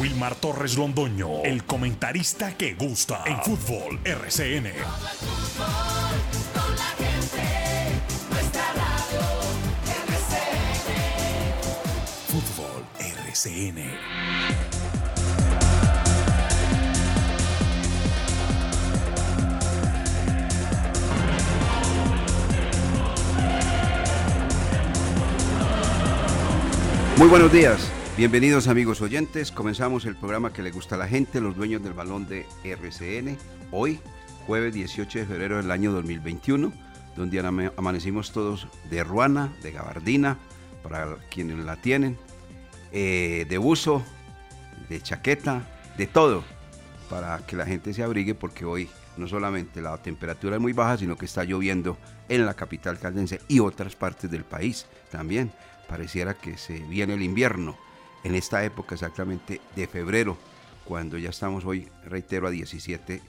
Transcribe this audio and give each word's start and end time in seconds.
Wilmar 0.00 0.34
Torres 0.34 0.78
Londoño, 0.78 1.42
el 1.44 1.64
comentarista 1.64 2.56
que 2.56 2.72
gusta 2.72 3.22
en 3.26 3.36
fútbol 3.42 4.00
RCN. 4.02 4.72
Fútbol 12.28 12.86
RCN. 12.98 13.90
Muy 27.18 27.28
buenos 27.28 27.52
días, 27.52 27.89
bienvenidos 28.20 28.68
amigos 28.68 29.00
oyentes. 29.00 29.50
Comenzamos 29.50 30.04
el 30.04 30.14
programa 30.14 30.52
que 30.52 30.60
le 30.62 30.72
gusta 30.72 30.94
a 30.94 30.98
la 30.98 31.08
gente, 31.08 31.40
los 31.40 31.56
dueños 31.56 31.82
del 31.82 31.94
balón 31.94 32.28
de 32.28 32.44
RCN. 32.64 33.38
Hoy, 33.70 33.98
jueves 34.46 34.74
18 34.74 35.20
de 35.20 35.24
febrero 35.24 35.56
del 35.56 35.70
año 35.70 35.90
2021, 35.90 36.70
donde 37.16 37.40
ama- 37.40 37.72
amanecimos 37.78 38.30
todos 38.32 38.68
de 38.90 39.02
ruana, 39.04 39.50
de 39.62 39.72
gabardina, 39.72 40.36
para 40.82 41.16
quienes 41.30 41.64
la 41.64 41.76
tienen, 41.76 42.18
eh, 42.92 43.46
de 43.48 43.56
buzo, 43.56 44.02
de 44.90 45.00
chaqueta, 45.00 45.62
de 45.96 46.06
todo, 46.06 46.44
para 47.08 47.38
que 47.46 47.56
la 47.56 47.64
gente 47.64 47.94
se 47.94 48.02
abrigue, 48.02 48.34
porque 48.34 48.66
hoy 48.66 48.90
no 49.16 49.28
solamente 49.28 49.80
la 49.80 49.96
temperatura 49.96 50.56
es 50.56 50.60
muy 50.62 50.74
baja, 50.74 50.98
sino 50.98 51.16
que 51.16 51.24
está 51.24 51.44
lloviendo 51.44 51.96
en 52.28 52.44
la 52.44 52.52
capital 52.52 52.98
caldense 52.98 53.40
y 53.48 53.60
otras 53.60 53.96
partes 53.96 54.30
del 54.30 54.44
país 54.44 54.84
también. 55.10 55.52
Pareciera 55.88 56.34
que 56.34 56.58
se 56.58 56.80
viene 56.80 57.14
el 57.14 57.22
invierno 57.22 57.78
en 58.24 58.34
esta 58.34 58.64
época 58.64 58.94
exactamente 58.94 59.60
de 59.76 59.86
febrero, 59.86 60.36
cuando 60.84 61.18
ya 61.18 61.30
estamos 61.30 61.64
hoy, 61.64 61.88
reitero, 62.04 62.46
a 62.46 62.50
17, 62.50 63.20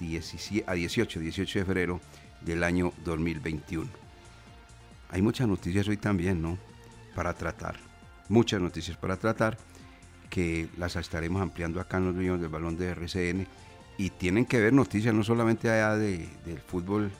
17 0.00 0.64
a 0.70 0.74
18, 0.74 1.20
18 1.20 1.58
de 1.60 1.64
febrero 1.64 2.00
del 2.40 2.62
año 2.62 2.92
2021. 3.04 3.88
Hay 5.10 5.22
muchas 5.22 5.48
noticias 5.48 5.88
hoy 5.88 5.96
también, 5.96 6.42
¿no? 6.42 6.58
Para 7.14 7.34
tratar. 7.34 7.76
Muchas 8.28 8.60
noticias 8.60 8.96
para 8.96 9.16
tratar 9.16 9.56
que 10.28 10.68
las 10.76 10.94
estaremos 10.96 11.40
ampliando 11.40 11.80
acá 11.80 11.96
en 11.96 12.04
los 12.06 12.14
dueños 12.14 12.40
del 12.40 12.50
balón 12.50 12.76
de 12.76 12.88
RCN 12.90 13.46
y 13.96 14.10
tienen 14.10 14.44
que 14.44 14.60
ver 14.60 14.72
noticias 14.74 15.14
no 15.14 15.24
solamente 15.24 15.70
allá 15.70 15.96
de- 15.96 16.28
del 16.44 16.60
fútbol 16.60 17.10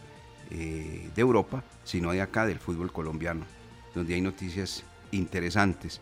eh, 0.50 1.10
de 1.14 1.20
Europa, 1.20 1.62
sino 1.84 2.12
de 2.12 2.20
acá 2.22 2.46
del 2.46 2.58
fútbol 2.58 2.92
colombiano, 2.92 3.44
donde 3.94 4.14
hay 4.14 4.20
noticias 4.20 4.84
interesantes 5.10 6.00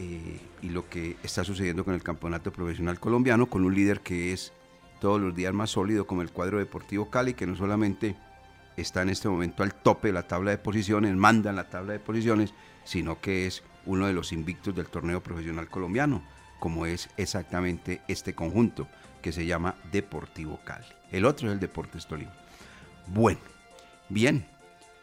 eh, 0.00 0.40
y 0.62 0.70
lo 0.70 0.88
que 0.88 1.18
está 1.22 1.44
sucediendo 1.44 1.84
con 1.84 1.92
el 1.92 2.02
campeonato 2.02 2.50
profesional 2.50 2.98
colombiano, 2.98 3.50
con 3.50 3.66
un 3.66 3.74
líder 3.74 4.00
que 4.00 4.32
es 4.32 4.50
todos 4.98 5.20
los 5.20 5.34
días 5.34 5.52
más 5.52 5.68
sólido 5.68 6.06
como 6.06 6.22
el 6.22 6.30
cuadro 6.30 6.58
deportivo 6.58 7.10
Cali, 7.10 7.34
que 7.34 7.46
no 7.46 7.54
solamente 7.54 8.16
está 8.78 9.02
en 9.02 9.10
este 9.10 9.28
momento 9.28 9.62
al 9.62 9.74
tope 9.74 10.08
de 10.08 10.14
la 10.14 10.26
tabla 10.26 10.52
de 10.52 10.58
posiciones, 10.58 11.14
manda 11.14 11.50
en 11.50 11.56
la 11.56 11.68
tabla 11.68 11.92
de 11.92 11.98
posiciones, 11.98 12.54
sino 12.84 13.20
que 13.20 13.46
es 13.46 13.62
uno 13.84 14.06
de 14.06 14.14
los 14.14 14.32
invictos 14.32 14.74
del 14.74 14.86
torneo 14.86 15.22
profesional 15.22 15.68
colombiano, 15.68 16.22
como 16.60 16.86
es 16.86 17.10
exactamente 17.18 18.00
este 18.08 18.34
conjunto 18.34 18.88
que 19.20 19.32
se 19.32 19.44
llama 19.44 19.74
Deportivo 19.92 20.60
Cali. 20.64 20.86
El 21.12 21.26
otro 21.26 21.48
es 21.48 21.52
el 21.52 21.60
Deportes 21.60 22.06
Tolima. 22.06 22.32
Bueno, 23.06 23.40
bien, 24.08 24.46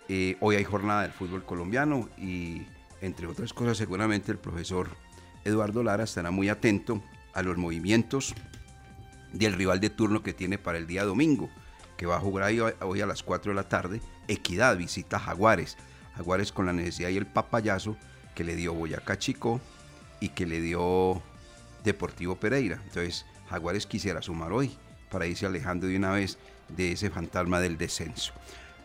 eh, 0.09 0.37
hoy 0.39 0.55
hay 0.55 0.63
jornada 0.63 1.03
del 1.03 1.11
fútbol 1.11 1.45
colombiano 1.45 2.09
y 2.17 2.63
entre 3.01 3.27
otras 3.27 3.53
cosas 3.53 3.77
seguramente 3.77 4.31
el 4.31 4.37
profesor 4.37 4.89
Eduardo 5.45 5.83
Lara 5.83 6.03
estará 6.03 6.31
muy 6.31 6.49
atento 6.49 7.01
a 7.33 7.41
los 7.41 7.57
movimientos 7.57 8.33
del 9.31 9.53
rival 9.53 9.79
de 9.79 9.89
turno 9.89 10.23
que 10.23 10.33
tiene 10.33 10.57
para 10.57 10.77
el 10.77 10.87
día 10.87 11.05
domingo, 11.05 11.49
que 11.95 12.05
va 12.05 12.17
a 12.17 12.19
jugar 12.19 12.51
hoy 12.81 13.01
a 13.01 13.05
las 13.05 13.23
4 13.23 13.51
de 13.51 13.55
la 13.55 13.69
tarde. 13.69 14.01
Equidad 14.27 14.77
visita 14.77 15.19
Jaguares. 15.19 15.77
Jaguares 16.15 16.51
con 16.51 16.65
la 16.65 16.73
necesidad 16.73 17.09
y 17.09 17.17
el 17.17 17.27
papayazo 17.27 17.95
que 18.35 18.43
le 18.43 18.55
dio 18.55 18.73
Boyacá 18.73 19.17
Chico 19.17 19.61
y 20.19 20.29
que 20.29 20.45
le 20.45 20.61
dio 20.61 21.21
Deportivo 21.83 22.35
Pereira. 22.35 22.81
Entonces, 22.83 23.25
Jaguares 23.49 23.85
quisiera 23.85 24.21
sumar 24.21 24.51
hoy 24.51 24.75
para 25.09 25.27
irse 25.27 25.45
alejando 25.45 25.87
de 25.87 25.95
una 25.95 26.11
vez 26.11 26.37
de 26.69 26.91
ese 26.91 27.09
fantasma 27.09 27.59
del 27.59 27.77
descenso. 27.77 28.33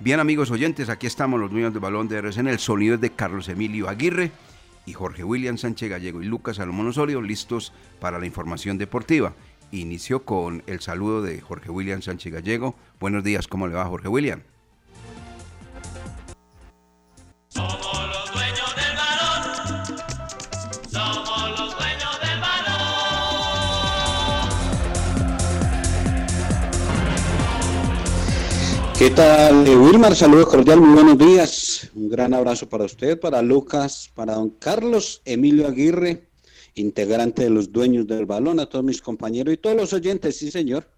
Bien, 0.02 0.18
amigos 0.18 0.50
oyentes, 0.50 0.88
aquí 0.88 1.06
estamos 1.06 1.38
los 1.38 1.48
dueños 1.48 1.72
del 1.72 1.80
balón 1.80 2.08
de 2.08 2.16
RCN. 2.16 2.48
El 2.48 2.58
sonido 2.58 2.96
es 2.96 3.00
de 3.00 3.10
Carlos 3.10 3.48
Emilio 3.48 3.88
Aguirre 3.88 4.32
y 4.84 4.94
Jorge 4.94 5.22
William 5.22 5.56
Sánchez 5.56 5.88
Gallego 5.90 6.20
y 6.20 6.24
Lucas 6.24 6.56
Salomón 6.56 6.88
Osorio, 6.88 7.22
listos 7.22 7.72
para 8.00 8.18
la 8.18 8.26
información 8.26 8.78
deportiva. 8.78 9.32
Inició 9.70 10.24
con 10.24 10.64
el 10.66 10.80
saludo 10.80 11.22
de 11.22 11.40
Jorge 11.40 11.70
William 11.70 12.02
Sánchez 12.02 12.32
Gallego. 12.32 12.74
Buenos 12.98 13.22
días, 13.22 13.46
¿cómo 13.46 13.68
le 13.68 13.74
va 13.74 13.84
Jorge 13.84 14.08
William? 14.08 14.42
¿Qué 29.02 29.10
tal, 29.10 29.66
eh, 29.66 29.74
Wilmar? 29.74 30.14
Saludos 30.14 30.46
cordial, 30.46 30.80
muy 30.80 30.94
buenos 30.94 31.18
días. 31.18 31.90
Un 31.92 32.08
gran 32.08 32.32
abrazo 32.34 32.68
para 32.68 32.84
usted, 32.84 33.18
para 33.18 33.42
Lucas, 33.42 34.08
para 34.14 34.34
don 34.34 34.50
Carlos 34.50 35.22
Emilio 35.24 35.66
Aguirre, 35.66 36.28
integrante 36.76 37.42
de 37.42 37.50
los 37.50 37.72
dueños 37.72 38.06
del 38.06 38.26
balón, 38.26 38.60
a 38.60 38.66
todos 38.66 38.84
mis 38.84 39.02
compañeros 39.02 39.52
y 39.52 39.56
todos 39.56 39.74
los 39.74 39.92
oyentes, 39.92 40.36
sí, 40.36 40.52
señor. 40.52 40.88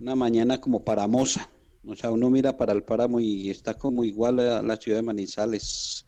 Una 0.00 0.16
mañana 0.16 0.62
como 0.62 0.82
paramosa. 0.82 1.50
O 1.86 1.94
sea, 1.94 2.10
uno 2.10 2.30
mira 2.30 2.56
para 2.56 2.72
el 2.72 2.82
páramo 2.82 3.20
y 3.20 3.50
está 3.50 3.74
como 3.74 4.02
igual 4.02 4.40
a 4.40 4.62
la 4.62 4.76
ciudad 4.78 4.96
de 4.96 5.02
Manizales. 5.02 6.06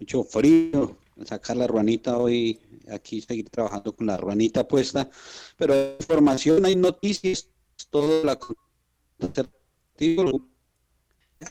Mucho 0.00 0.24
frío, 0.24 0.96
sacar 1.26 1.58
la 1.58 1.66
ruanita 1.66 2.16
hoy, 2.16 2.58
aquí 2.90 3.20
seguir 3.20 3.50
trabajando 3.50 3.94
con 3.94 4.06
la 4.06 4.16
ruanita 4.16 4.66
puesta. 4.66 5.10
Pero 5.58 5.74
hay 5.74 5.96
información, 6.00 6.64
hay 6.64 6.76
noticias, 6.76 7.50
todo 7.90 8.24
la 8.24 8.38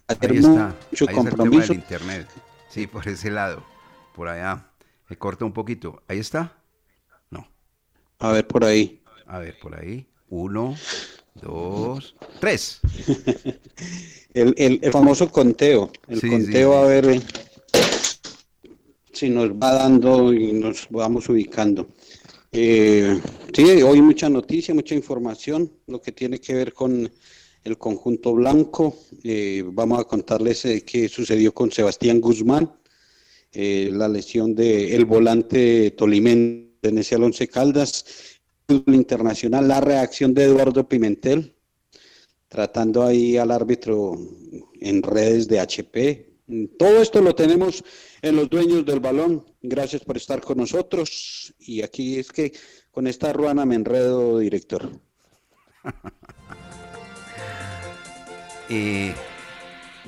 Ahí 0.08 0.38
está, 0.38 0.50
mucho 0.50 0.60
ahí 0.60 0.76
está 0.92 1.02
el 1.02 1.08
tema 1.18 1.30
compromiso. 1.30 1.68
del 1.74 1.78
internet. 1.78 2.28
Sí, 2.70 2.88
por 2.88 3.08
ese 3.08 3.30
lado, 3.32 3.64
por 4.16 4.28
allá. 4.28 4.68
Se 5.08 5.18
corta 5.18 5.44
un 5.46 5.54
poquito. 5.54 6.02
¿Ahí 6.08 6.20
está? 6.20 6.58
No. 7.30 7.48
A 8.20 8.32
ver 8.32 8.48
por 8.48 8.64
ahí. 8.64 9.02
A 9.28 9.40
ver, 9.40 9.58
por 9.60 9.76
ahí. 9.76 10.08
Uno, 10.30 10.76
dos, 11.36 12.16
tres. 12.40 12.80
El, 14.34 14.54
el- 14.58 14.80
el 14.82 14.92
famoso 14.92 15.30
conteo. 15.30 15.92
El 16.08 16.22
Sí, 16.22 16.30
conteo 16.30 16.72
sí. 16.72 16.78
a 16.78 16.82
ver 16.88 17.22
si 19.14 19.30
nos 19.30 19.50
va 19.52 19.74
dando 19.74 20.34
y 20.34 20.54
nos 20.54 20.88
vamos 20.90 21.28
ubicando. 21.30 21.90
Eh, 22.54 23.20
sí, 23.54 23.64
hoy 23.82 24.02
mucha 24.02 24.30
noticia, 24.30 24.74
mucha 24.74 24.96
información, 24.96 25.72
lo 25.88 26.02
que 26.02 26.12
tiene 26.12 26.40
que 26.40 26.54
ver 26.54 26.74
con 26.74 27.10
el 27.64 27.78
conjunto 27.78 28.34
blanco. 28.34 28.96
Eh, 29.24 29.64
vamos 29.66 30.00
a 30.00 30.06
contarles 30.06 30.66
eh, 30.66 30.84
qué 30.84 31.08
sucedió 31.08 31.54
con 31.54 31.72
Sebastián 31.72 32.20
Guzmán, 32.20 32.72
eh, 33.52 33.90
la 33.92 34.08
lesión 34.08 34.56
del 34.56 34.92
el 34.94 35.06
volante 35.06 35.92
Tolimen 35.92 36.78
en 36.82 36.98
ese 36.98 37.16
Once 37.16 37.48
Caldas, 37.48 38.06
internacional, 38.88 39.68
la 39.68 39.82
reacción 39.82 40.34
de 40.34 40.46
Eduardo 40.46 40.88
Pimentel, 40.88 41.54
tratando 42.48 43.04
ahí 43.04 43.38
al 43.38 43.52
árbitro 43.52 44.18
en 44.80 45.04
redes 45.04 45.48
de 45.48 45.60
HP. 45.60 46.32
Todo 46.78 47.02
esto 47.02 47.22
lo 47.22 47.36
tenemos 47.36 47.84
en 48.22 48.36
los 48.36 48.50
dueños 48.50 48.86
del 48.86 49.00
balón. 49.00 49.46
Gracias 49.62 50.04
por 50.04 50.18
estar 50.18 50.42
con 50.42 50.58
nosotros. 50.58 51.54
Y 51.60 51.82
aquí 51.82 52.20
es 52.20 52.32
que 52.32 52.52
con 52.92 53.08
esta 53.08 53.32
ruana 53.32 53.66
me 53.66 53.76
enredo, 53.76 54.40
director. 54.40 54.90
Eh, 58.74 59.14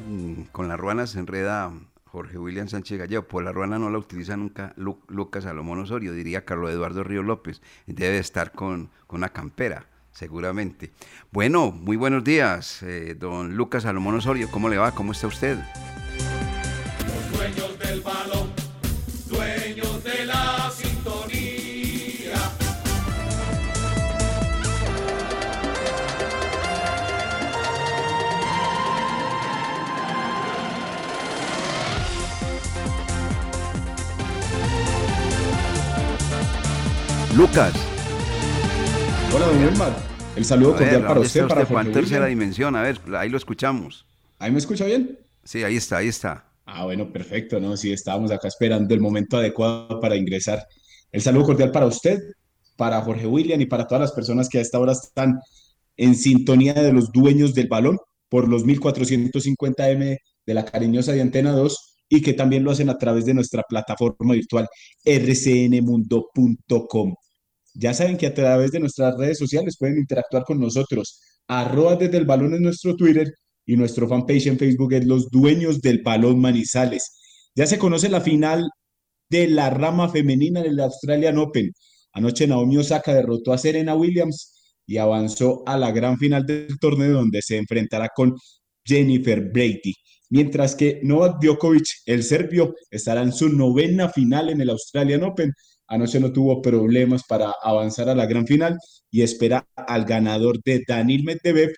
mm, 0.08 0.44
con 0.54 0.70
la 0.70 0.78
ruana 0.78 1.06
se 1.06 1.20
enreda 1.20 1.70
Jorge 2.06 2.38
William 2.38 2.68
Sánchez 2.70 2.98
Gallego. 2.98 3.24
Por 3.28 3.44
la 3.44 3.52
ruana 3.52 3.78
no 3.78 3.90
la 3.90 3.98
utiliza 3.98 4.38
nunca 4.38 4.74
Lu- 4.78 5.02
Lucas 5.10 5.44
Salomón 5.44 5.80
Osorio, 5.80 6.14
diría 6.14 6.46
Carlos 6.46 6.72
Eduardo 6.72 7.04
Río 7.04 7.24
López. 7.24 7.62
Debe 7.88 8.20
estar 8.20 8.54
con, 8.54 8.90
con 9.06 9.18
una 9.18 9.30
campera, 9.30 9.88
seguramente. 10.12 10.92
Bueno, 11.32 11.72
muy 11.72 11.98
buenos 11.98 12.24
días, 12.24 12.82
eh, 12.84 13.16
don 13.20 13.56
Lucas 13.58 13.84
Salomón 13.84 14.16
Osorio. 14.16 14.50
¿Cómo 14.50 14.70
le 14.70 14.78
va? 14.78 14.92
¿Cómo 14.92 15.12
está 15.12 15.28
usted? 15.28 15.58
Lucas. 37.44 37.74
Hola, 39.36 39.48
don 39.48 39.66
Wilmar. 39.66 39.94
El 40.38 40.46
saludo 40.46 40.76
A 40.76 40.78
cordial 40.78 40.96
ver, 40.96 41.02
para 41.02 41.14
¿dónde 41.16 41.28
usted, 41.28 41.42
está 41.42 41.50
para 41.50 41.62
usted? 41.64 41.74
Juan 41.74 41.86
Jorge 41.88 42.00
tercera 42.00 42.26
dimensión, 42.28 42.74
a 42.78 42.82
ver, 42.82 43.02
ahí 43.18 43.28
lo 43.28 43.36
escuchamos. 43.36 44.06
¿Ahí 44.40 44.50
me 44.50 44.60
escucha 44.60 44.86
bien? 44.86 45.20
Sí, 45.44 45.62
ahí 45.62 45.76
está, 45.76 45.98
ahí 45.98 46.08
está. 46.08 46.46
Ah, 46.66 46.86
bueno, 46.86 47.12
perfecto, 47.12 47.60
¿no? 47.60 47.76
Sí, 47.76 47.92
estábamos 47.92 48.32
acá 48.32 48.48
esperando 48.48 48.94
el 48.94 49.02
momento 49.02 49.36
adecuado 49.36 50.00
para 50.00 50.16
ingresar. 50.16 50.66
El 51.12 51.22
saludo 51.22 51.48
cordial 51.48 51.72
para 51.72 51.86
usted, 51.86 52.18
para 52.78 53.02
Jorge 53.02 53.28
William 53.28 53.60
y 53.60 53.66
para 53.66 53.88
todas 53.88 54.04
las 54.04 54.14
personas 54.14 54.48
que 54.48 54.60
a 54.60 54.62
esta 54.62 54.80
hora 54.80 54.94
están 54.94 55.38
en 55.98 56.16
sintonía 56.16 56.76
de 56.76 56.94
los 56.94 57.12
dueños 57.12 57.54
del 57.54 57.68
balón 57.68 57.98
por 58.30 58.48
los 58.48 58.66
1450M 58.66 60.18
de 60.46 60.54
la 60.54 60.64
cariñosa 60.64 61.12
de 61.12 61.20
Antena 61.20 61.52
2 61.52 61.96
y 62.08 62.22
que 62.22 62.32
también 62.32 62.64
lo 62.64 62.72
hacen 62.72 62.90
a 62.90 62.98
través 62.98 63.26
de 63.26 63.34
nuestra 63.34 63.64
plataforma 63.64 64.34
virtual 64.34 64.66
rcnmundo.com. 65.06 67.16
Ya 67.74 67.94
saben 67.94 68.18
que 68.18 68.28
a 68.28 68.34
través 68.34 68.72
de 68.72 68.80
nuestras 68.80 69.18
redes 69.18 69.38
sociales 69.38 69.78
pueden 69.78 69.98
interactuar 69.98 70.44
con 70.44 70.60
nosotros. 70.60 71.20
Arroba 71.48 71.96
desde 71.96 72.18
el 72.18 72.26
balón 72.26 72.54
es 72.54 72.62
nuestro 72.62 72.96
Twitter 72.96 73.34
y 73.66 73.76
nuestro 73.76 74.08
fanpage 74.08 74.48
en 74.48 74.60
Facebook 74.60 74.94
es 74.94 75.06
Los 75.06 75.30
Dueños 75.30 75.82
del 75.82 76.02
Balón 76.04 76.40
Manizales. 76.40 77.20
Ya 77.56 77.66
se 77.66 77.78
conoce 77.78 78.10
la 78.10 78.22
final 78.22 78.70
de 79.30 79.48
la 79.48 79.70
rama 79.70 80.10
femenina 80.10 80.62
del 80.62 80.80
Australian 80.80 81.38
Open. 81.38 81.72
Anoche 82.14 82.48
Naomi 82.48 82.78
Osaka 82.78 83.14
derrotó 83.14 83.54
a 83.54 83.58
Serena 83.58 83.96
Williams 83.96 84.78
y 84.86 84.98
avanzó 84.98 85.64
a 85.66 85.78
la 85.78 85.92
gran 85.92 86.18
final 86.18 86.46
del 86.46 86.78
torneo 86.80 87.14
donde 87.14 87.42
se 87.42 87.58
enfrentará 87.58 88.10
con 88.16 88.36
Jennifer 88.86 89.42
Brady. 89.52 89.94
Mientras 90.30 90.76
que 90.76 91.00
Novak 91.04 91.42
Djokovic, 91.42 91.86
el 92.06 92.24
serbio, 92.24 92.76
estará 92.90 93.22
en 93.22 93.32
su 93.32 93.50
novena 93.50 94.10
final 94.10 94.50
en 94.50 94.62
el 94.62 94.70
Australian 94.70 95.24
Open. 95.24 95.54
Anoche 95.88 96.20
no 96.20 96.32
tuvo 96.32 96.62
problemas 96.62 97.24
para 97.28 97.54
avanzar 97.62 98.10
a 98.10 98.16
la 98.16 98.26
gran 98.26 98.48
final 98.48 98.78
y 99.12 99.22
espera 99.22 99.68
al 99.76 100.06
ganador 100.06 100.62
de 100.64 100.84
Danil 100.88 101.24
Medvedev 101.24 101.74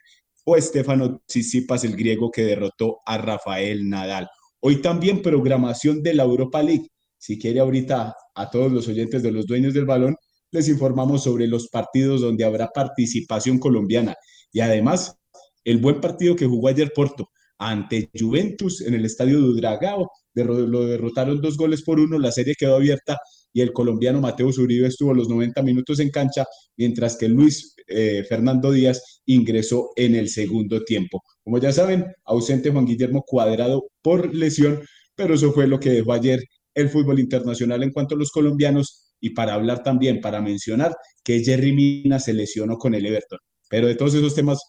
o 0.46 0.60
Stefano 0.62 1.22
Tsitsipas, 1.26 1.84
el 1.84 1.96
griego 1.96 2.30
que 2.32 2.44
derrotó 2.44 3.00
a 3.06 3.18
Rafael 3.18 3.90
Nadal. 3.90 4.28
Hoy 4.60 4.82
también 4.82 5.22
programación 5.22 6.04
de 6.04 6.14
la 6.14 6.24
Europa 6.24 6.62
League. 6.62 6.88
Si 7.18 7.40
quiere 7.40 7.60
ahorita 7.60 8.16
a 8.36 8.50
todos 8.50 8.72
los 8.72 8.88
oyentes 8.88 9.24
de 9.24 9.32
los 9.32 9.46
dueños 9.46 9.74
del 9.74 9.86
balón, 9.86 10.16
les 10.52 10.70
informamos 10.70 11.24
sobre 11.24 11.48
los 11.48 11.68
partidos 11.70 12.22
donde 12.22 12.46
habrá 12.46 12.70
participación 12.70 13.58
colombiana. 13.60 14.16
Y 14.52 14.60
además, 14.60 15.18
el 15.64 15.80
buen 15.80 16.00
partido 16.00 16.36
que 16.36 16.46
jugó 16.46 16.68
ayer 16.68 16.92
Porto 16.96 17.30
ante 17.58 18.10
Juventus 18.18 18.82
en 18.82 18.94
el 18.94 19.06
estadio 19.06 19.42
de 19.42 19.60
Dragao. 19.60 20.12
Lo 20.34 20.86
derrotaron 20.86 21.42
dos 21.42 21.58
goles 21.58 21.82
por 21.82 22.00
uno, 22.00 22.20
la 22.20 22.32
serie 22.32 22.56
quedó 22.58 22.76
abierta 22.76 23.18
y 23.56 23.62
el 23.62 23.72
colombiano 23.72 24.20
Mateo 24.20 24.52
Zuribe 24.52 24.88
estuvo 24.88 25.14
los 25.14 25.30
90 25.30 25.64
minutos 25.64 26.02
en 26.02 26.12
cancha, 26.12 26.46
mientras 26.76 27.16
que 27.16 27.30
Luis 27.30 27.74
eh, 27.88 28.26
Fernando 28.28 28.70
Díaz 28.70 29.22
ingresó 29.26 29.92
en 29.96 30.14
el 30.16 30.28
segundo 30.28 30.84
tiempo. 30.84 31.24
Como 31.42 31.58
ya 31.58 31.72
saben, 31.72 32.06
ausente 32.26 32.70
Juan 32.70 32.86
Guillermo 32.86 33.24
Cuadrado 33.26 33.88
por 34.02 34.36
lesión, 34.36 34.82
pero 35.16 35.36
eso 35.36 35.54
fue 35.54 35.68
lo 35.68 35.80
que 35.80 35.90
dejó 35.90 36.12
ayer 36.12 36.42
el 36.74 36.90
fútbol 36.90 37.18
internacional 37.18 37.82
en 37.82 37.94
cuanto 37.94 38.16
a 38.16 38.18
los 38.18 38.30
colombianos 38.30 39.14
y 39.22 39.30
para 39.30 39.54
hablar 39.54 39.84
también, 39.84 40.20
para 40.20 40.42
mencionar 40.42 40.94
que 41.24 41.42
Jerry 41.42 41.72
Mina 41.72 42.20
se 42.20 42.34
lesionó 42.34 42.78
con 42.78 42.94
el 42.94 43.06
Everton. 43.06 43.40
Pero 43.70 43.88
de 43.88 43.96
todos 43.96 44.16
esos 44.16 44.36
temas 44.36 44.60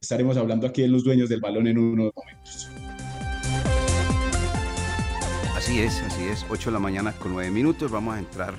estaremos 0.00 0.36
hablando 0.36 0.66
aquí 0.66 0.82
en 0.82 0.90
los 0.90 1.04
dueños 1.04 1.28
del 1.28 1.40
balón 1.40 1.68
en 1.68 1.78
unos 1.78 2.10
momentos. 2.16 2.83
Así 5.74 5.82
es, 5.82 6.02
así 6.02 6.22
es. 6.28 6.46
8 6.50 6.70
de 6.70 6.72
la 6.72 6.78
mañana 6.78 7.12
con 7.14 7.32
9 7.32 7.50
minutos. 7.50 7.90
Vamos 7.90 8.14
a 8.14 8.20
entrar 8.20 8.54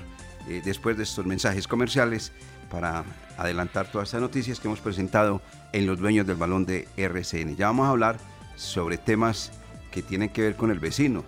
eh, 0.50 0.60
después 0.62 0.98
de 0.98 1.04
estos 1.04 1.24
mensajes 1.24 1.66
comerciales 1.66 2.30
para 2.70 3.04
adelantar 3.38 3.90
todas 3.90 4.08
estas 4.08 4.20
noticias 4.20 4.60
que 4.60 4.68
hemos 4.68 4.80
presentado 4.80 5.40
en 5.72 5.86
los 5.86 5.98
dueños 5.98 6.26
del 6.26 6.36
balón 6.36 6.66
de 6.66 6.86
RCN. 6.98 7.56
Ya 7.56 7.68
vamos 7.68 7.86
a 7.86 7.88
hablar 7.92 8.18
sobre 8.54 8.98
temas 8.98 9.50
que 9.90 10.02
tienen 10.02 10.28
que 10.28 10.42
ver 10.42 10.56
con 10.56 10.70
el 10.70 10.78
vecino, 10.78 11.24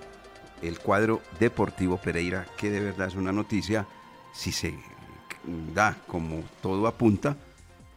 el 0.60 0.78
cuadro 0.78 1.22
Deportivo 1.40 1.96
Pereira, 1.96 2.44
que 2.58 2.70
de 2.70 2.80
verdad 2.80 3.08
es 3.08 3.14
una 3.14 3.32
noticia, 3.32 3.86
si 4.34 4.52
se 4.52 4.74
da 5.72 5.96
como 6.06 6.44
todo 6.60 6.86
apunta, 6.86 7.34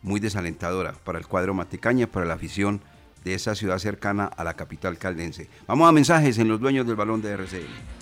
muy 0.01 0.21
desalentadora 0.21 0.93
para 1.03 1.19
el 1.19 1.27
cuadro 1.27 1.53
Matecaña, 1.53 2.07
para 2.07 2.25
la 2.25 2.35
afición 2.35 2.79
de 3.23 3.33
esa 3.33 3.55
ciudad 3.55 3.77
cercana 3.79 4.25
a 4.25 4.43
la 4.43 4.55
capital 4.55 4.97
caldense. 4.97 5.47
Vamos 5.67 5.87
a 5.87 5.91
mensajes 5.91 6.37
en 6.37 6.47
los 6.47 6.59
dueños 6.59 6.87
del 6.87 6.95
balón 6.95 7.21
de 7.21 7.31
RCN. 7.31 8.01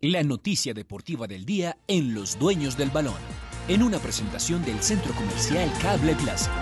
La 0.00 0.22
noticia 0.22 0.74
deportiva 0.74 1.26
del 1.26 1.44
día 1.44 1.76
en 1.88 2.14
Los 2.14 2.38
Dueños 2.38 2.76
del 2.76 2.88
Balón, 2.90 3.18
en 3.66 3.82
una 3.82 3.98
presentación 3.98 4.64
del 4.64 4.80
Centro 4.80 5.12
Comercial 5.12 5.68
Cable 5.82 6.14
Plaza. 6.14 6.52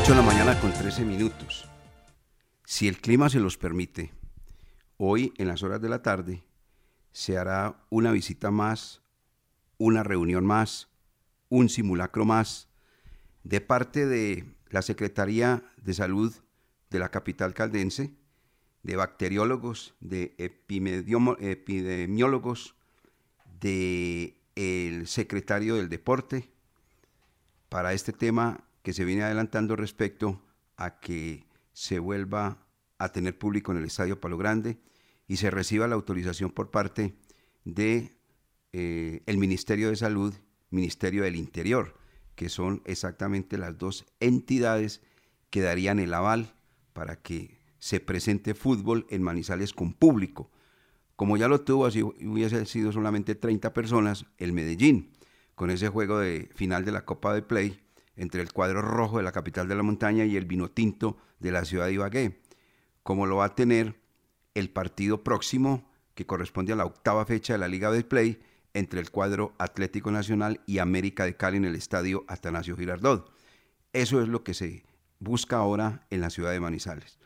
Ocho 0.00 0.12
de 0.12 0.16
la 0.18 0.22
mañana 0.22 0.60
con 0.60 0.72
13 0.72 1.04
minutos. 1.04 1.68
Si 2.64 2.86
el 2.86 3.00
clima 3.00 3.28
se 3.28 3.40
los 3.40 3.58
permite, 3.58 4.12
hoy 4.96 5.34
en 5.36 5.48
las 5.48 5.64
horas 5.64 5.82
de 5.82 5.88
la 5.88 6.00
tarde 6.00 6.44
se 7.10 7.38
hará 7.38 7.84
una 7.90 8.12
visita 8.12 8.52
más, 8.52 9.02
una 9.78 10.04
reunión 10.04 10.46
más, 10.46 10.90
un 11.48 11.68
simulacro 11.68 12.24
más 12.24 12.68
de 13.42 13.60
parte 13.60 14.06
de 14.06 14.44
la 14.70 14.82
Secretaría 14.82 15.64
de 15.82 15.92
Salud 15.92 16.32
de 16.92 16.98
la 16.98 17.10
capital 17.10 17.54
caldense, 17.54 18.14
de 18.82 18.96
bacteriólogos, 18.96 19.94
de 20.00 20.34
epidemiólogos, 20.38 22.74
de 23.60 24.38
el 24.54 25.06
secretario 25.06 25.76
del 25.76 25.88
deporte, 25.88 26.50
para 27.68 27.92
este 27.94 28.12
tema 28.12 28.64
que 28.82 28.92
se 28.92 29.06
viene 29.06 29.22
adelantando 29.22 29.76
respecto 29.76 30.42
a 30.76 30.98
que 31.00 31.46
se 31.72 31.98
vuelva 31.98 32.58
a 32.98 33.08
tener 33.10 33.38
público 33.38 33.72
en 33.72 33.78
el 33.78 33.84
Estadio 33.84 34.20
Palo 34.20 34.36
Grande 34.36 34.78
y 35.26 35.38
se 35.38 35.50
reciba 35.50 35.88
la 35.88 35.94
autorización 35.94 36.50
por 36.50 36.70
parte 36.70 37.14
de 37.64 38.14
eh, 38.72 39.22
el 39.24 39.38
Ministerio 39.38 39.88
de 39.88 39.96
Salud, 39.96 40.34
Ministerio 40.70 41.22
del 41.22 41.36
Interior, 41.36 41.98
que 42.34 42.50
son 42.50 42.82
exactamente 42.84 43.56
las 43.56 43.78
dos 43.78 44.04
entidades 44.20 45.00
que 45.48 45.62
darían 45.62 45.98
el 45.98 46.12
aval 46.12 46.54
para 46.92 47.16
que 47.16 47.58
se 47.78 48.00
presente 48.00 48.54
fútbol 48.54 49.06
en 49.10 49.22
Manizales 49.22 49.72
con 49.72 49.92
público. 49.92 50.50
Como 51.16 51.36
ya 51.36 51.48
lo 51.48 51.60
tuvo, 51.62 51.86
así 51.86 52.02
hubiese 52.02 52.64
sido 52.66 52.92
solamente 52.92 53.34
30 53.34 53.72
personas, 53.72 54.26
el 54.38 54.52
Medellín, 54.52 55.10
con 55.54 55.70
ese 55.70 55.88
juego 55.88 56.18
de 56.18 56.48
final 56.54 56.84
de 56.84 56.92
la 56.92 57.04
Copa 57.04 57.34
de 57.34 57.42
Play 57.42 57.80
entre 58.16 58.42
el 58.42 58.52
cuadro 58.52 58.82
rojo 58.82 59.16
de 59.18 59.22
la 59.22 59.32
capital 59.32 59.68
de 59.68 59.74
la 59.74 59.82
montaña 59.82 60.24
y 60.24 60.36
el 60.36 60.44
vino 60.44 60.70
tinto 60.70 61.16
de 61.40 61.50
la 61.50 61.64
ciudad 61.64 61.86
de 61.86 61.94
Ibagué, 61.94 62.40
como 63.02 63.26
lo 63.26 63.36
va 63.36 63.46
a 63.46 63.54
tener 63.54 64.00
el 64.54 64.70
partido 64.70 65.24
próximo 65.24 65.90
que 66.14 66.26
corresponde 66.26 66.72
a 66.72 66.76
la 66.76 66.84
octava 66.84 67.24
fecha 67.24 67.54
de 67.54 67.58
la 67.58 67.68
Liga 67.68 67.90
de 67.90 68.04
Play 68.04 68.40
entre 68.74 69.00
el 69.00 69.10
cuadro 69.10 69.54
Atlético 69.58 70.10
Nacional 70.10 70.60
y 70.66 70.78
América 70.78 71.24
de 71.24 71.36
Cali 71.36 71.56
en 71.56 71.64
el 71.64 71.74
estadio 71.74 72.24
Atanasio 72.28 72.76
Girardot. 72.76 73.32
Eso 73.92 74.22
es 74.22 74.28
lo 74.28 74.44
que 74.44 74.54
se 74.54 74.84
busca 75.22 75.56
ahora 75.56 76.06
en 76.10 76.20
la 76.20 76.30
ciudad 76.30 76.50
de 76.50 76.60
Manizales. 76.60 77.18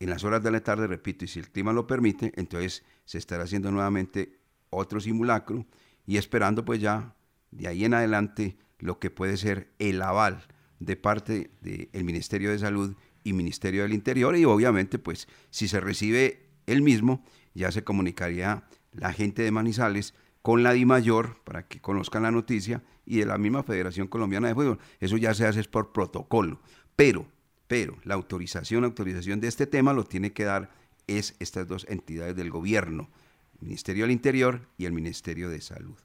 En 0.00 0.10
las 0.10 0.24
horas 0.24 0.42
de 0.42 0.50
la 0.50 0.62
tarde, 0.62 0.86
repito, 0.86 1.24
y 1.24 1.28
si 1.28 1.38
el 1.38 1.50
clima 1.50 1.72
lo 1.72 1.86
permite, 1.86 2.32
entonces 2.36 2.82
se 3.04 3.18
estará 3.18 3.44
haciendo 3.44 3.70
nuevamente 3.70 4.38
otro 4.70 5.00
simulacro 5.00 5.66
y 6.06 6.16
esperando 6.16 6.64
pues 6.64 6.80
ya 6.80 7.14
de 7.50 7.68
ahí 7.68 7.84
en 7.84 7.94
adelante 7.94 8.56
lo 8.78 8.98
que 8.98 9.10
puede 9.10 9.36
ser 9.36 9.70
el 9.78 10.02
aval 10.02 10.46
de 10.80 10.96
parte 10.96 11.50
del 11.60 12.04
Ministerio 12.04 12.50
de 12.50 12.58
Salud 12.58 12.96
y 13.22 13.34
Ministerio 13.34 13.82
del 13.82 13.92
Interior 13.92 14.34
y 14.36 14.44
obviamente 14.44 14.98
pues 14.98 15.28
si 15.50 15.68
se 15.68 15.78
recibe 15.78 16.48
el 16.66 16.82
mismo 16.82 17.24
ya 17.54 17.70
se 17.70 17.84
comunicaría 17.84 18.64
la 18.92 19.12
gente 19.12 19.42
de 19.42 19.52
Manizales 19.52 20.14
con 20.40 20.62
la 20.62 20.72
DIMAYOR 20.72 21.42
para 21.44 21.68
que 21.68 21.80
conozcan 21.80 22.24
la 22.24 22.30
noticia 22.30 22.82
y 23.06 23.18
de 23.18 23.26
la 23.26 23.38
misma 23.38 23.62
Federación 23.62 24.08
Colombiana 24.08 24.48
de 24.48 24.54
Fútbol. 24.54 24.78
Eso 24.98 25.16
ya 25.16 25.34
se 25.34 25.46
hace 25.46 25.62
por 25.64 25.92
protocolo. 25.92 26.60
Pero, 26.96 27.26
pero 27.72 27.96
la 28.04 28.12
autorización, 28.12 28.84
autorización 28.84 29.40
de 29.40 29.48
este 29.48 29.66
tema 29.66 29.94
lo 29.94 30.04
tiene 30.04 30.34
que 30.34 30.44
dar 30.44 30.68
es 31.06 31.34
estas 31.38 31.66
dos 31.66 31.86
entidades 31.88 32.36
del 32.36 32.50
gobierno, 32.50 33.08
el 33.54 33.68
Ministerio 33.68 34.04
del 34.04 34.10
Interior 34.10 34.68
y 34.76 34.84
el 34.84 34.92
Ministerio 34.92 35.48
de 35.48 35.58
Salud. 35.62 35.96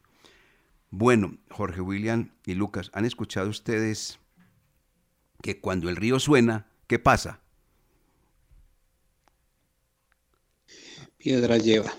Bueno, 0.91 1.37
Jorge 1.49 1.81
William 1.81 2.31
y 2.45 2.53
Lucas, 2.53 2.89
¿han 2.93 3.03
escuchado 3.03 3.49
ustedes 3.49 4.17
que 5.41 5.59
cuando 5.59 5.89
el 5.89 5.97
río 5.97 6.21
suena, 6.21 6.67
¿qué 6.87 6.99
pasa? 6.99 7.41
Piedra 11.17 11.57
lleva. 11.57 11.91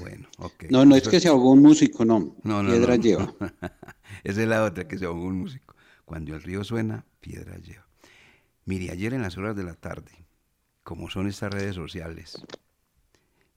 Bueno, 0.00 0.26
ok. 0.38 0.64
No, 0.70 0.84
no 0.84 0.96
es 0.96 1.06
que 1.06 1.20
se 1.20 1.28
ahogó 1.28 1.52
un 1.52 1.62
músico, 1.62 2.04
no. 2.04 2.34
No, 2.42 2.60
no, 2.60 2.72
Piedra 2.72 2.96
no. 2.96 3.02
lleva. 3.04 3.34
Esa 4.24 4.42
es 4.42 4.48
la 4.48 4.64
otra 4.64 4.88
que 4.88 4.98
se 4.98 5.04
ahogó 5.04 5.26
un 5.26 5.38
músico. 5.38 5.76
Cuando 6.04 6.34
el 6.34 6.42
río 6.42 6.64
suena, 6.64 7.04
piedra 7.20 7.56
lleva. 7.58 7.85
Mire, 8.66 8.90
ayer 8.90 9.14
en 9.14 9.22
las 9.22 9.38
horas 9.38 9.54
de 9.54 9.62
la 9.62 9.74
tarde, 9.74 10.10
como 10.82 11.08
son 11.08 11.28
estas 11.28 11.52
redes 11.52 11.76
sociales, 11.76 12.44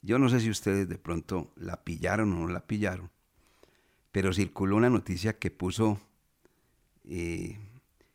yo 0.03 0.19
no 0.19 0.29
sé 0.29 0.39
si 0.39 0.51
ustedes 0.51 0.87
de 0.87 0.99
pronto 0.99 1.51
la 1.55 1.83
pillaron 1.83 2.31
o 2.31 2.35
no 2.41 2.47
la 2.47 2.67
pillaron, 2.67 3.09
pero 4.11 4.33
circuló 4.33 4.75
una 4.75 4.91
noticia 4.91 5.39
que 5.39 5.49
puso 5.49 5.99
eh, 7.05 7.57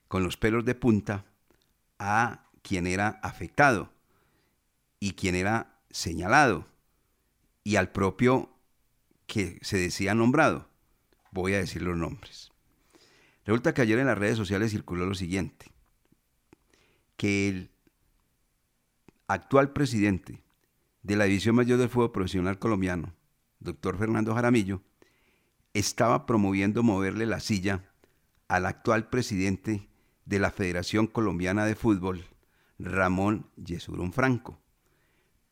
con 0.07 0.23
los 0.23 0.37
pelos 0.37 0.65
de 0.65 0.77
punta 0.77 1.25
a 1.99 2.45
quien 2.63 2.87
era 2.87 3.19
afectado 3.25 3.91
y 5.01 5.15
quien 5.15 5.35
era 5.35 5.81
señalado 5.91 6.65
y 7.65 7.75
al 7.75 7.91
propio 7.91 8.51
que 9.27 9.59
se 9.63 9.79
decía 9.79 10.15
nombrado. 10.15 10.69
Voy 11.33 11.55
a 11.55 11.59
decir 11.59 11.83
los 11.83 11.97
nombres. 11.97 12.53
Resulta 13.45 13.75
que 13.75 13.83
ayer 13.83 13.99
en 13.99 14.07
las 14.07 14.17
redes 14.17 14.37
sociales 14.37 14.71
circuló 14.71 15.07
lo 15.07 15.17
siguiente, 15.17 15.74
que 17.17 17.49
el 17.49 17.71
actual 19.27 19.73
presidente 19.73 20.43
de 21.03 21.17
la 21.17 21.25
División 21.25 21.57
Mayor 21.57 21.79
del 21.79 21.89
Fútbol 21.89 22.13
Profesional 22.13 22.59
Colombiano, 22.59 23.15
doctor 23.61 23.99
Fernando 23.99 24.35
Jaramillo, 24.35 24.83
estaba 25.73 26.27
promoviendo 26.27 26.83
moverle 26.83 27.27
la 27.27 27.41
silla 27.41 27.85
al 28.49 28.67
actual 28.67 29.09
presidente 29.09 29.89
de 30.25 30.39
la 30.39 30.51
Federación 30.51 31.07
Colombiana 31.07 31.67
de 31.67 31.75
Fútbol, 31.75 32.25
Ramón 32.79 33.47
Yesurún 33.57 34.13
Franco, 34.13 34.59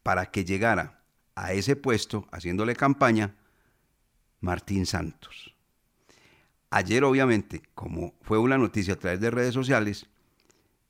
para 0.03 0.31
que 0.31 0.45
llegara 0.45 1.03
a 1.35 1.53
ese 1.53 1.77
puesto, 1.77 2.27
haciéndole 2.31 2.77
campaña, 2.77 3.37
Martín 4.41 4.87
Santos. 4.87 5.55
Ayer, 6.71 7.05
obviamente, 7.05 7.63
como 7.75 8.15
fue 8.23 8.39
una 8.39 8.59
noticia 8.59 8.95
a 8.95 8.99
través 8.99 9.21
de 9.21 9.31
redes 9.31 9.55
sociales, 9.55 10.07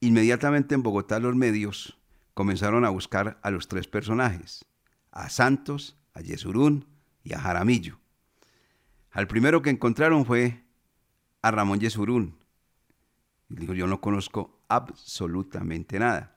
inmediatamente 0.03 0.75
en 0.75 0.83
Bogotá 0.83 1.21
los 1.21 1.37
medios 1.37 1.97
comenzaron 2.35 2.85
a 2.85 2.91
buscar 2.91 3.39
a 3.41 3.51
los 3.51 3.69
tres 3.69 3.87
personajes, 3.87 4.65
a 5.13 5.31
Santos, 5.31 5.97
a 6.13 6.21
Yesurún 6.21 6.87
y 7.23 7.35
a 7.35 7.39
Jaramillo. 7.39 7.99
Al 9.13 9.29
primero 9.29 9.63
que 9.63 9.71
encontraron 9.71 10.27
fue 10.27 10.65
a 11.41 11.53
Ramón 11.53 11.79
Yesurún. 11.79 12.37
Y 13.49 13.57
digo, 13.57 13.75
yo 13.75 13.87
no 13.87 14.01
conozco 14.01 14.61
absolutamente 14.69 16.01
nada. 16.01 16.37